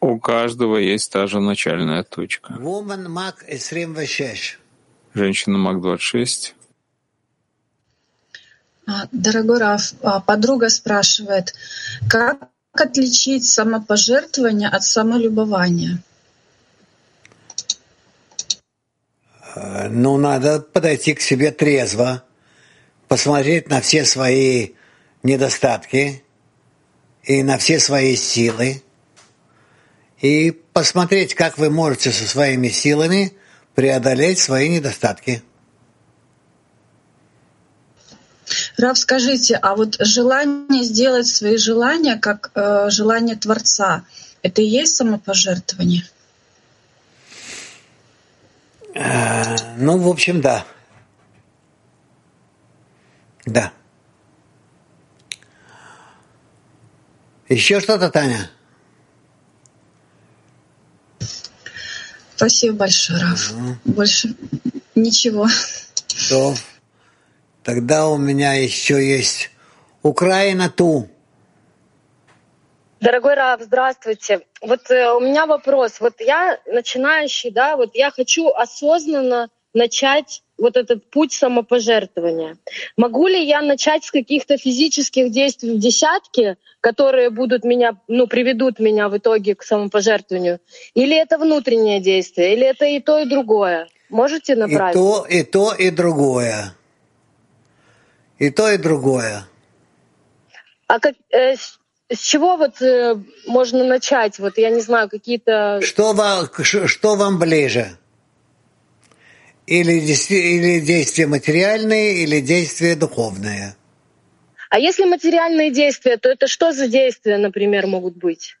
У 0.00 0.18
каждого 0.18 0.76
есть 0.76 1.10
та 1.12 1.26
же 1.26 1.40
начальная 1.40 2.02
точка. 2.02 2.54
Женщина 5.14 5.58
Мак 5.58 5.80
26. 5.80 6.56
Дорогой 9.12 9.58
Раф, 9.58 9.94
подруга 10.26 10.68
спрашивает, 10.68 11.54
как 12.10 12.48
отличить 12.72 13.44
самопожертвование 13.44 14.68
от 14.68 14.82
самолюбования? 14.82 16.02
Ну, 19.88 20.16
надо 20.16 20.58
подойти 20.58 21.14
к 21.14 21.20
себе 21.20 21.52
трезво, 21.52 22.24
посмотреть 23.06 23.68
на 23.68 23.80
все 23.80 24.04
свои 24.04 24.70
недостатки 25.22 26.24
и 27.22 27.44
на 27.44 27.56
все 27.58 27.78
свои 27.78 28.16
силы, 28.16 28.82
и 30.20 30.50
посмотреть, 30.50 31.36
как 31.36 31.56
вы 31.56 31.70
можете 31.70 32.10
со 32.10 32.26
своими 32.26 32.68
силами 32.68 33.32
преодолеть 33.74 34.38
свои 34.38 34.68
недостатки. 34.68 35.42
Рав, 38.76 38.98
скажите, 38.98 39.56
а 39.56 39.74
вот 39.74 39.96
желание 40.00 40.82
сделать 40.82 41.26
свои 41.26 41.56
желания 41.56 42.16
как 42.16 42.50
э, 42.54 42.90
желание 42.90 43.36
Творца, 43.36 44.04
это 44.42 44.62
и 44.62 44.66
есть 44.66 44.96
самопожертвование? 44.96 46.04
Э, 48.94 49.56
ну, 49.76 49.98
в 49.98 50.08
общем, 50.08 50.40
да. 50.40 50.64
Да. 53.46 53.72
Еще 57.48 57.80
что-то, 57.80 58.10
Таня? 58.10 58.50
Спасибо 62.36 62.76
большое, 62.76 63.20
Раф. 63.20 63.52
Угу. 63.52 63.94
Больше 63.94 64.34
ничего. 64.94 65.48
Что? 66.08 66.54
Тогда 67.62 68.08
у 68.08 68.16
меня 68.16 68.54
еще 68.54 68.94
есть 69.06 69.50
Украина 70.02 70.68
ту. 70.68 71.08
Дорогой 73.00 73.34
Рав, 73.34 73.60
здравствуйте. 73.62 74.46
Вот 74.60 74.90
э, 74.90 75.12
у 75.12 75.20
меня 75.20 75.46
вопрос. 75.46 76.00
Вот 76.00 76.20
я 76.20 76.58
начинающий, 76.66 77.50
да, 77.50 77.76
вот 77.76 77.94
я 77.94 78.10
хочу 78.10 78.48
осознанно 78.48 79.50
начать 79.74 80.42
вот 80.56 80.76
этот 80.76 81.10
путь 81.10 81.32
самопожертвования. 81.32 82.56
Могу 82.96 83.26
ли 83.26 83.44
я 83.44 83.60
начать 83.60 84.04
с 84.04 84.10
каких-то 84.10 84.56
физических 84.56 85.30
действий 85.30 85.72
в 85.72 85.78
десятке, 85.78 86.56
которые 86.80 87.30
будут 87.30 87.64
меня, 87.64 87.96
ну, 88.06 88.26
приведут 88.26 88.78
меня 88.78 89.08
в 89.08 89.18
итоге 89.18 89.56
к 89.56 89.62
самопожертвованию? 89.62 90.60
Или 90.94 91.16
это 91.16 91.38
внутреннее 91.38 92.00
действие? 92.00 92.54
Или 92.54 92.66
это 92.66 92.86
и 92.86 93.00
то, 93.00 93.18
и 93.18 93.28
другое? 93.28 93.88
Можете 94.08 94.54
направить? 94.54 94.94
И 94.94 94.98
то, 94.98 95.26
и 95.28 95.42
то, 95.42 95.74
и 95.74 95.90
другое. 95.90 96.74
И 98.38 98.50
то, 98.50 98.70
и 98.70 98.78
другое. 98.78 99.46
А 100.86 101.00
как, 101.00 101.14
э, 101.30 101.56
с, 101.56 101.80
с 102.12 102.20
чего 102.20 102.56
вот 102.56 102.80
э, 102.80 103.16
можно 103.46 103.84
начать? 103.84 104.38
Вот 104.38 104.58
я 104.58 104.70
не 104.70 104.80
знаю, 104.80 105.08
какие-то... 105.08 105.80
Что 105.82 106.12
вам, 106.12 106.48
что 106.62 107.16
вам 107.16 107.38
ближе? 107.38 107.96
Или, 109.66 109.92
или 109.92 110.80
действия 110.80 111.26
материальные, 111.26 112.22
или 112.22 112.40
действия 112.40 112.96
духовные? 112.96 113.76
А 114.68 114.78
если 114.78 115.04
материальные 115.04 115.70
действия, 115.70 116.16
то 116.16 116.28
это 116.28 116.46
что 116.48 116.72
за 116.72 116.88
действия, 116.88 117.38
например, 117.38 117.86
могут 117.86 118.16
быть? 118.16 118.56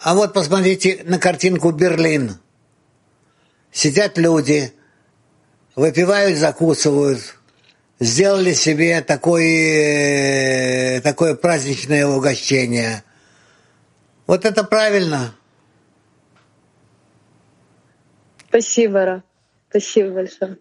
А 0.00 0.14
вот 0.14 0.32
посмотрите 0.32 1.02
на 1.04 1.18
картинку 1.18 1.72
Берлин. 1.72 2.38
Сидят 3.72 4.16
люди, 4.16 4.72
выпивают, 5.74 6.38
закусывают, 6.38 7.36
сделали 8.00 8.52
себе 8.52 9.00
такое, 9.02 11.00
такое 11.02 11.34
праздничное 11.34 12.06
угощение. 12.06 13.02
Вот 14.26 14.44
это 14.44 14.62
правильно. 14.64 15.34
Спасибо, 18.48 19.04
Ра. 19.04 19.22
Спасибо 19.70 20.10
большое. 20.10 20.58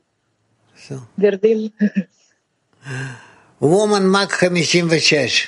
Все. 0.76 1.00
Бердым. 1.18 1.72
Woman 3.60 4.08
Мак 4.08 4.38
56. 4.40 5.48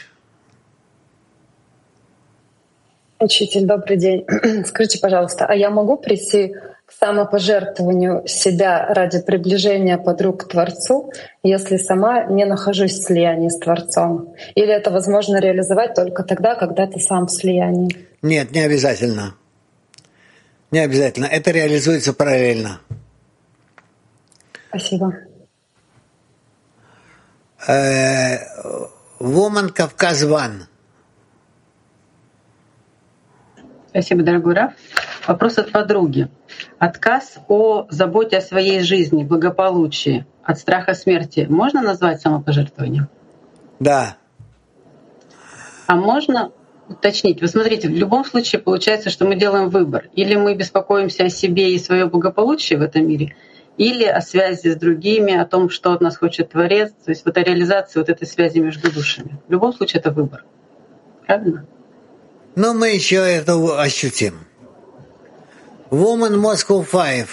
Учитель, 3.20 3.66
добрый 3.66 3.98
день. 3.98 4.26
Скажите, 4.66 5.00
пожалуйста, 5.00 5.46
а 5.46 5.54
я 5.54 5.70
могу 5.70 5.98
прийти 5.98 6.56
к 6.86 6.92
самопожертвованию 6.92 8.24
себя 8.26 8.88
ради 8.94 9.22
приближения 9.22 9.98
подруг 9.98 10.46
к 10.46 10.48
Творцу, 10.48 11.12
если 11.44 11.78
сама 11.78 12.24
не 12.24 12.46
нахожусь 12.46 12.94
в 12.94 13.04
слиянии 13.04 13.50
с 13.50 13.60
Творцом? 13.60 14.34
Или 14.56 14.74
это 14.74 14.90
возможно 14.90 15.40
реализовать 15.40 15.94
только 15.94 16.24
тогда, 16.24 16.56
когда 16.56 16.88
ты 16.88 17.00
сам 17.00 17.28
в 17.28 17.32
слиянии? 17.32 17.96
Нет, 18.22 18.52
не 18.52 18.62
обязательно. 18.62 19.36
Не 20.72 20.80
обязательно. 20.80 21.26
Это 21.26 21.52
реализуется 21.52 22.14
параллельно. 22.14 22.80
Спасибо. 24.70 25.14
Woman 29.20 29.70
Кавказ 29.70 30.24
Ван. 30.24 30.68
Спасибо, 33.90 34.24
дорогой 34.24 34.54
Раф. 34.54 34.74
Вопрос 35.28 35.58
от 35.58 35.72
подруги. 35.72 36.30
Отказ 36.78 37.40
о 37.48 37.88
заботе 37.90 38.38
о 38.38 38.42
своей 38.42 38.82
жизни, 38.82 39.24
благополучии, 39.24 40.26
от 40.44 40.60
страха 40.60 40.94
смерти 40.94 41.48
можно 41.50 41.82
назвать 41.82 42.22
самопожертвованием? 42.22 43.10
Да. 43.80 44.18
А 45.88 45.96
можно 45.96 46.52
уточнить? 46.88 47.42
Вы 47.42 47.48
смотрите, 47.48 47.88
в 47.90 47.94
любом 47.94 48.24
случае 48.24 48.62
получается, 48.62 49.10
что 49.10 49.26
мы 49.26 49.36
делаем 49.36 49.70
выбор. 49.70 50.10
Или 50.14 50.36
мы 50.36 50.56
беспокоимся 50.56 51.26
о 51.26 51.30
себе 51.30 51.74
и 51.74 51.80
свое 51.80 52.06
благополучие 52.06 52.78
в 52.78 52.84
этом 52.84 53.08
мире, 53.08 53.36
или 53.80 54.04
о 54.04 54.20
связи 54.22 54.68
с 54.68 54.76
другими, 54.76 55.34
о 55.34 55.46
том, 55.46 55.70
что 55.70 55.94
от 55.94 56.02
нас 56.02 56.18
хочет 56.18 56.50
Творец, 56.52 56.92
то 57.06 57.12
есть 57.12 57.26
вот 57.26 57.38
о 57.38 57.44
реализации 57.44 58.00
вот 58.00 58.10
этой 58.10 58.28
связи 58.28 58.60
между 58.60 58.92
душами. 58.92 59.40
В 59.48 59.52
любом 59.52 59.74
случае 59.74 60.02
это 60.02 60.12
выбор. 60.12 60.44
Правильно? 61.26 61.66
Но 62.56 62.74
мы 62.74 62.90
еще 62.90 63.16
это 63.16 63.54
ощутим. 63.82 64.46
Woman 65.92 66.36
Moscow 66.36 66.86
5. 66.86 67.28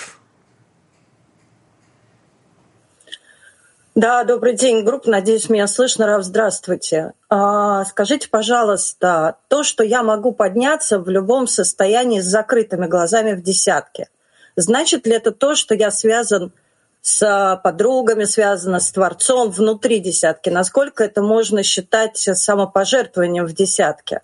Да, 3.97 4.23
добрый 4.23 4.55
день, 4.55 4.85
группа. 4.85 5.11
Надеюсь, 5.11 5.49
меня 5.49 5.67
слышно. 5.67 6.07
Рав, 6.07 6.23
здравствуйте. 6.23 7.15
А, 7.29 7.85
скажите, 7.87 8.29
пожалуйста, 8.29 9.39
то, 9.49 9.65
что 9.65 9.83
я 9.83 10.05
могу 10.05 10.31
подняться 10.31 11.01
в 11.01 11.09
любом 11.09 11.49
состоянии 11.49 12.21
с 12.21 12.27
закрытыми 12.27 12.87
глазами 12.87 13.33
в 13.33 13.43
десятке, 13.43 14.09
значит 14.57 15.07
ли 15.07 15.15
это 15.15 15.31
то, 15.31 15.55
что 15.55 15.75
я 15.75 15.91
связан 15.91 16.53
с 17.01 17.61
подругами, 17.63 18.25
связано 18.25 18.81
с 18.81 18.91
Творцом 18.91 19.51
внутри 19.51 20.01
десятки? 20.01 20.49
Насколько 20.49 21.05
это 21.05 21.23
можно 21.23 21.63
считать 21.63 22.17
самопожертвованием 22.17 23.47
в 23.47 23.53
десятке? 23.53 24.23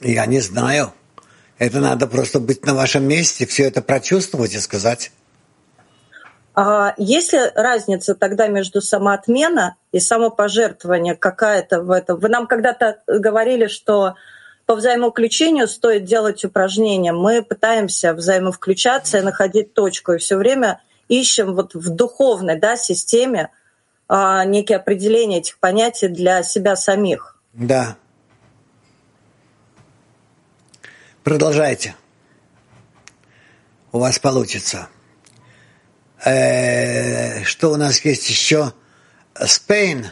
Я 0.00 0.26
не 0.26 0.40
знаю. 0.40 0.92
Это 1.58 1.80
надо 1.80 2.06
просто 2.06 2.40
быть 2.40 2.64
на 2.64 2.74
вашем 2.74 3.04
месте, 3.04 3.46
все 3.46 3.64
это 3.64 3.82
прочувствовать 3.82 4.54
и 4.54 4.58
сказать. 4.58 5.12
А 6.54 6.94
есть 6.96 7.32
ли 7.32 7.40
разница 7.54 8.14
тогда 8.14 8.48
между 8.48 8.80
самоотмена 8.80 9.76
и 9.92 10.00
самопожертвование 10.00 11.14
какая-то 11.14 11.82
в 11.82 11.90
этом? 11.90 12.18
Вы 12.18 12.28
нам 12.28 12.46
когда-то 12.46 13.02
говорили, 13.06 13.66
что 13.66 14.14
по 14.70 14.76
взаимовключению 14.76 15.66
стоит 15.66 16.04
делать 16.04 16.44
упражнения. 16.44 17.12
Мы 17.12 17.42
пытаемся 17.42 18.14
взаимовключаться 18.14 19.18
и 19.18 19.20
находить 19.20 19.74
точку, 19.74 20.12
и 20.12 20.18
все 20.18 20.36
время 20.36 20.80
ищем 21.08 21.56
вот 21.56 21.74
в 21.74 21.90
духовной 21.90 22.56
да, 22.56 22.76
системе 22.76 23.50
а, 24.06 24.44
некие 24.44 24.78
определения 24.78 25.38
этих 25.38 25.58
понятий 25.58 26.06
для 26.06 26.44
себя 26.44 26.76
самих. 26.76 27.36
Да. 27.52 27.96
Продолжайте. 31.24 31.96
У 33.90 33.98
вас 33.98 34.20
получится. 34.20 34.88
Э, 36.24 37.42
что 37.42 37.72
у 37.72 37.76
нас 37.76 38.04
есть 38.04 38.30
еще? 38.30 38.72
Spain. 39.34 40.06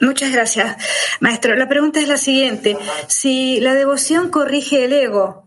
Muchas 0.00 0.32
gracias, 0.32 0.76
maestro. 1.20 1.54
La 1.54 1.68
pregunta 1.68 2.00
es 2.00 2.08
la 2.08 2.16
siguiente. 2.16 2.76
Si 3.06 3.60
la 3.60 3.74
devoción 3.74 4.30
corrige 4.30 4.84
el 4.84 4.92
ego, 4.92 5.46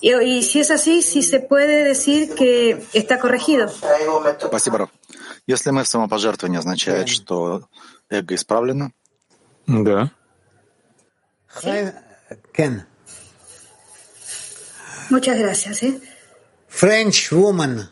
y, 0.00 0.14
y 0.14 0.42
si 0.44 0.60
es 0.60 0.70
así, 0.70 1.02
si 1.02 1.22
se 1.22 1.40
puede 1.40 1.82
decir 1.84 2.34
que 2.34 2.80
está 2.92 3.18
corregido. 3.18 3.68
Спасибо, 4.38 4.78
Ров. 4.78 4.90
Если 5.46 5.70
мы 5.70 5.82
в 5.82 5.88
самопожертвовании, 5.88 6.58
означает, 6.58 7.08
что 7.08 7.68
эго 8.10 8.34
исправлено? 8.34 8.92
Да. 9.66 10.10
Кен. 12.52 12.86
Muchas 15.10 15.38
gracias. 15.38 15.82
¿eh? 15.82 16.00
French 16.68 17.32
woman. 17.32 17.90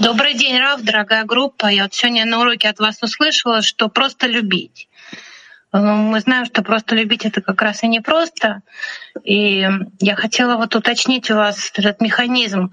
Добрый 0.00 0.34
день, 0.34 0.58
Раф, 0.58 0.82
дорогая 0.82 1.24
группа. 1.24 1.66
Я 1.66 1.84
вот 1.84 1.94
сегодня 1.94 2.24
на 2.24 2.40
уроке 2.40 2.68
от 2.68 2.78
вас 2.78 3.02
услышала, 3.02 3.62
что 3.62 3.88
просто 3.88 4.26
любить. 4.26 4.88
Э, 5.72 5.78
Мы 5.78 6.20
знаем, 6.20 6.44
что 6.44 6.62
просто 6.62 6.94
любить 6.94 7.24
это 7.24 7.40
как 7.40 7.62
раз 7.62 7.82
и 7.82 7.88
непросто. 7.88 8.62
И 9.24 9.66
я 10.00 10.16
хотела 10.16 10.56
вот 10.56 10.74
уточнить 10.74 11.30
у 11.30 11.36
вас 11.36 11.70
этот 11.74 12.00
механизм. 12.00 12.72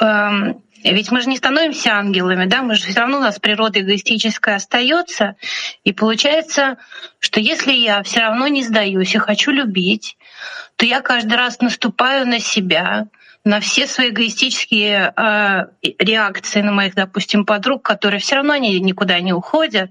Эм, 0.00 0.62
Ведь 0.84 1.10
мы 1.10 1.20
же 1.20 1.28
не 1.28 1.36
становимся 1.36 1.94
ангелами, 1.94 2.46
да, 2.46 2.62
мы 2.62 2.76
же 2.76 2.84
все 2.84 3.00
равно 3.00 3.18
у 3.18 3.20
нас 3.20 3.40
природа 3.40 3.80
эгоистическая 3.80 4.56
остается. 4.56 5.34
И 5.82 5.92
получается, 5.92 6.76
что 7.18 7.40
если 7.40 7.72
я 7.72 8.02
все 8.04 8.20
равно 8.20 8.46
не 8.46 8.62
сдаюсь 8.62 9.14
и 9.14 9.18
хочу 9.18 9.50
любить, 9.50 10.16
то 10.76 10.86
я 10.86 11.00
каждый 11.00 11.34
раз 11.34 11.60
наступаю 11.60 12.26
на 12.26 12.38
себя, 12.38 13.08
на 13.48 13.60
все 13.60 13.86
свои 13.86 14.10
эгоистические 14.10 15.12
э, 15.16 15.66
реакции 15.98 16.60
на 16.60 16.72
моих, 16.72 16.94
допустим, 16.94 17.46
подруг, 17.46 17.82
которые 17.82 18.20
все 18.20 18.36
равно 18.36 18.52
они 18.52 18.78
никуда 18.80 19.20
не 19.20 19.32
уходят. 19.32 19.90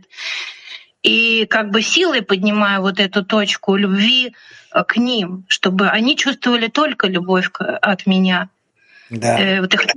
И 1.02 1.46
как 1.46 1.72
бы 1.72 1.82
силой 1.82 2.22
поднимаю 2.22 2.82
вот 2.82 3.00
эту 3.00 3.26
точку 3.26 3.76
любви 3.76 4.36
э, 4.72 4.84
к 4.84 4.98
ним, 4.98 5.46
чтобы 5.48 5.90
они 5.90 6.16
чувствовали 6.16 6.68
только 6.68 7.08
любовь 7.08 7.50
от 7.60 8.06
меня. 8.06 8.50
Да. 9.10 9.40
Э, 9.40 9.62
вот 9.62 9.74
их 9.74 9.88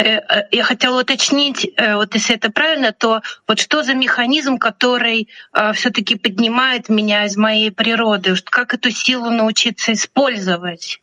Э, 0.00 0.18
э, 0.18 0.48
я 0.50 0.64
хотела 0.64 1.00
уточнить, 1.00 1.70
э, 1.76 1.94
вот 1.96 2.14
если 2.14 2.34
это 2.34 2.50
правильно, 2.50 2.92
то 2.92 3.20
вот 3.46 3.58
что 3.58 3.82
за 3.82 3.94
механизм, 3.94 4.56
который 4.56 5.28
все-таки 5.74 6.14
поднимает 6.14 6.88
меня 6.88 7.26
из 7.26 7.36
моей 7.36 7.70
природы? 7.70 8.34
Как 8.44 8.72
эту 8.72 8.90
силу 8.90 9.30
научиться 9.30 9.92
использовать? 9.92 11.00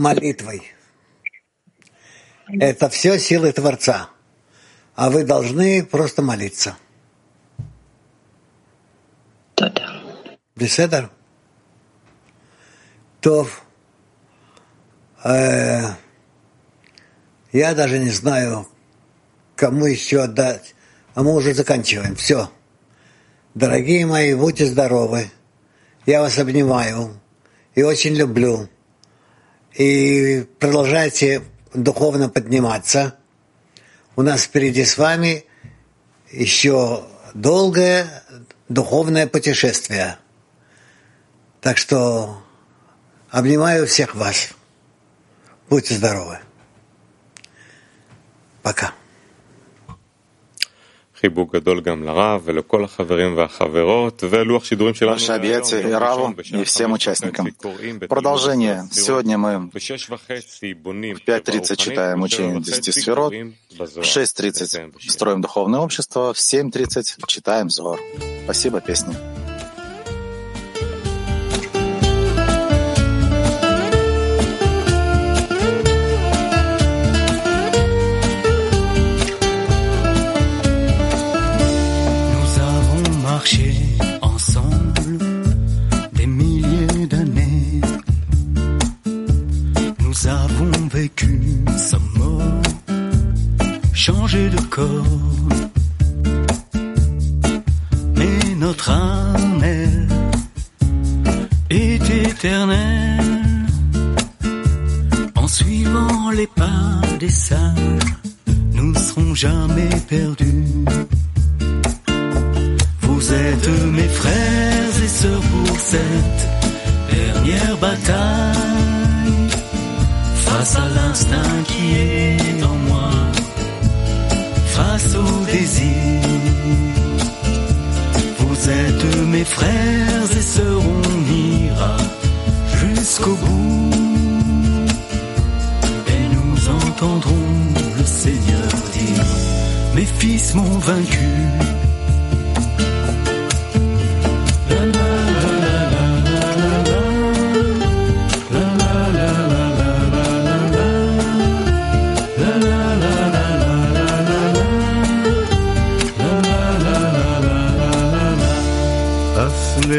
Молитвой. 0.00 0.62
Это 2.48 2.88
все 2.88 3.18
силы 3.18 3.52
Творца. 3.52 4.08
А 4.94 5.10
вы 5.10 5.24
должны 5.24 5.84
просто 5.84 6.22
молиться. 6.22 6.78
Да-да. 9.58 10.00
Беседа? 10.56 11.10
То 13.20 13.46
э, 15.22 15.82
я 17.52 17.74
даже 17.74 17.98
не 17.98 18.08
знаю, 18.08 18.66
кому 19.54 19.84
еще 19.84 20.22
отдать. 20.22 20.74
А 21.14 21.22
мы 21.22 21.34
уже 21.34 21.52
заканчиваем. 21.52 22.16
Все. 22.16 22.50
Дорогие 23.52 24.06
мои, 24.06 24.32
будьте 24.32 24.64
здоровы. 24.64 25.30
Я 26.06 26.22
вас 26.22 26.38
обнимаю 26.38 27.20
и 27.74 27.82
очень 27.82 28.14
люблю. 28.14 28.66
И 29.74 30.46
продолжайте 30.58 31.42
духовно 31.72 32.28
подниматься. 32.28 33.16
У 34.16 34.22
нас 34.22 34.42
впереди 34.42 34.84
с 34.84 34.98
вами 34.98 35.44
еще 36.30 37.04
долгое 37.34 38.22
духовное 38.68 39.26
путешествие. 39.26 40.18
Так 41.60 41.76
что 41.76 42.42
обнимаю 43.30 43.86
всех 43.86 44.14
вас. 44.14 44.50
Будьте 45.68 45.94
здоровы. 45.94 46.38
Пока. 48.62 48.92
חיבוק 51.19 51.55
גדול 51.55 51.81
גם 51.81 52.03
לרב 52.03 52.41
ולכל 52.43 52.83
החברים 52.83 53.37
והחברות 53.37 54.23
ולוח 54.29 54.65
שידורים 54.65 54.93
שלנו 54.93 55.15
Ваше 55.15 55.33
объятие 55.33 55.81
и 55.81 55.93
Раву, 55.93 56.35
и 56.61 56.63
всем 56.63 56.91
участникам. 56.91 57.47
Продолжение. 58.09 58.83
Сегодня 58.91 59.37
мы 59.37 59.57
в 59.57 59.75
5.30 59.75 61.75
читаем 61.77 62.21
учение 62.21 62.59
10 62.59 62.93
сферот, 62.93 63.33
в 63.33 63.81
6.30 63.81 65.09
строим 65.09 65.41
духовное 65.41 65.79
общество, 65.79 66.33
в 66.33 66.37
7.30 66.37 67.23
читаем 67.27 67.69
Зор. 67.69 67.99
Спасибо, 68.43 68.81
песни. 68.81 69.38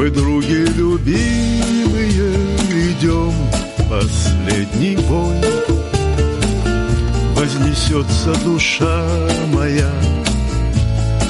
Мы, 0.00 0.08
други 0.08 0.64
любимые, 0.78 2.34
идем 2.72 3.34
последний 3.90 4.96
бой. 4.96 5.36
Вознесется 7.34 8.32
душа 8.42 9.06
моя 9.52 9.92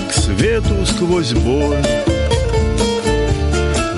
к 0.09 0.13
свету 0.13 0.87
сквозь 0.87 1.33
боль. 1.33 1.85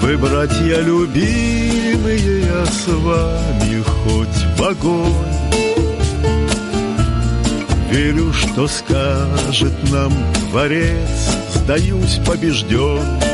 Вы, 0.00 0.16
братья 0.16 0.80
любимые, 0.80 2.46
я 2.46 2.64
с 2.64 2.86
вами 2.86 3.82
хоть 3.82 4.56
в 4.56 4.62
огонь. 4.62 5.12
Верю, 7.90 8.32
что 8.32 8.66
скажет 8.66 9.92
нам 9.92 10.14
Творец, 10.50 11.36
сдаюсь 11.56 12.20
побежден. 12.24 13.31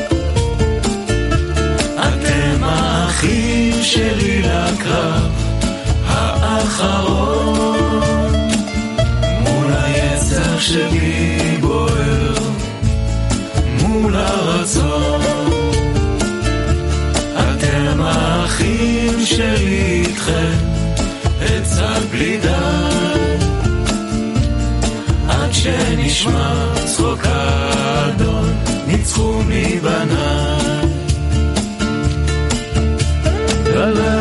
האחים 3.08 3.84
שלי 3.84 4.41
לקרב 4.41 5.32
האחרון 6.08 8.01
מול 9.39 9.74
היצר 9.74 10.60
שבי 10.60 11.58
בוער 11.62 12.34
מול 13.82 14.16
הרצון 14.16 15.22
אתם 17.34 18.01
האחים 18.01 19.26
שלי 19.26 20.04
איתכם 20.08 20.58
עצה 21.41 21.93
בלי 22.12 22.38
די 22.38 22.47
עד 25.30 25.54
שנשמע 25.54 26.74
צחוק 26.86 27.20
האדון 27.26 28.54
ניצחו 28.88 29.41
מבניי 29.47 30.37
love. 33.95 34.18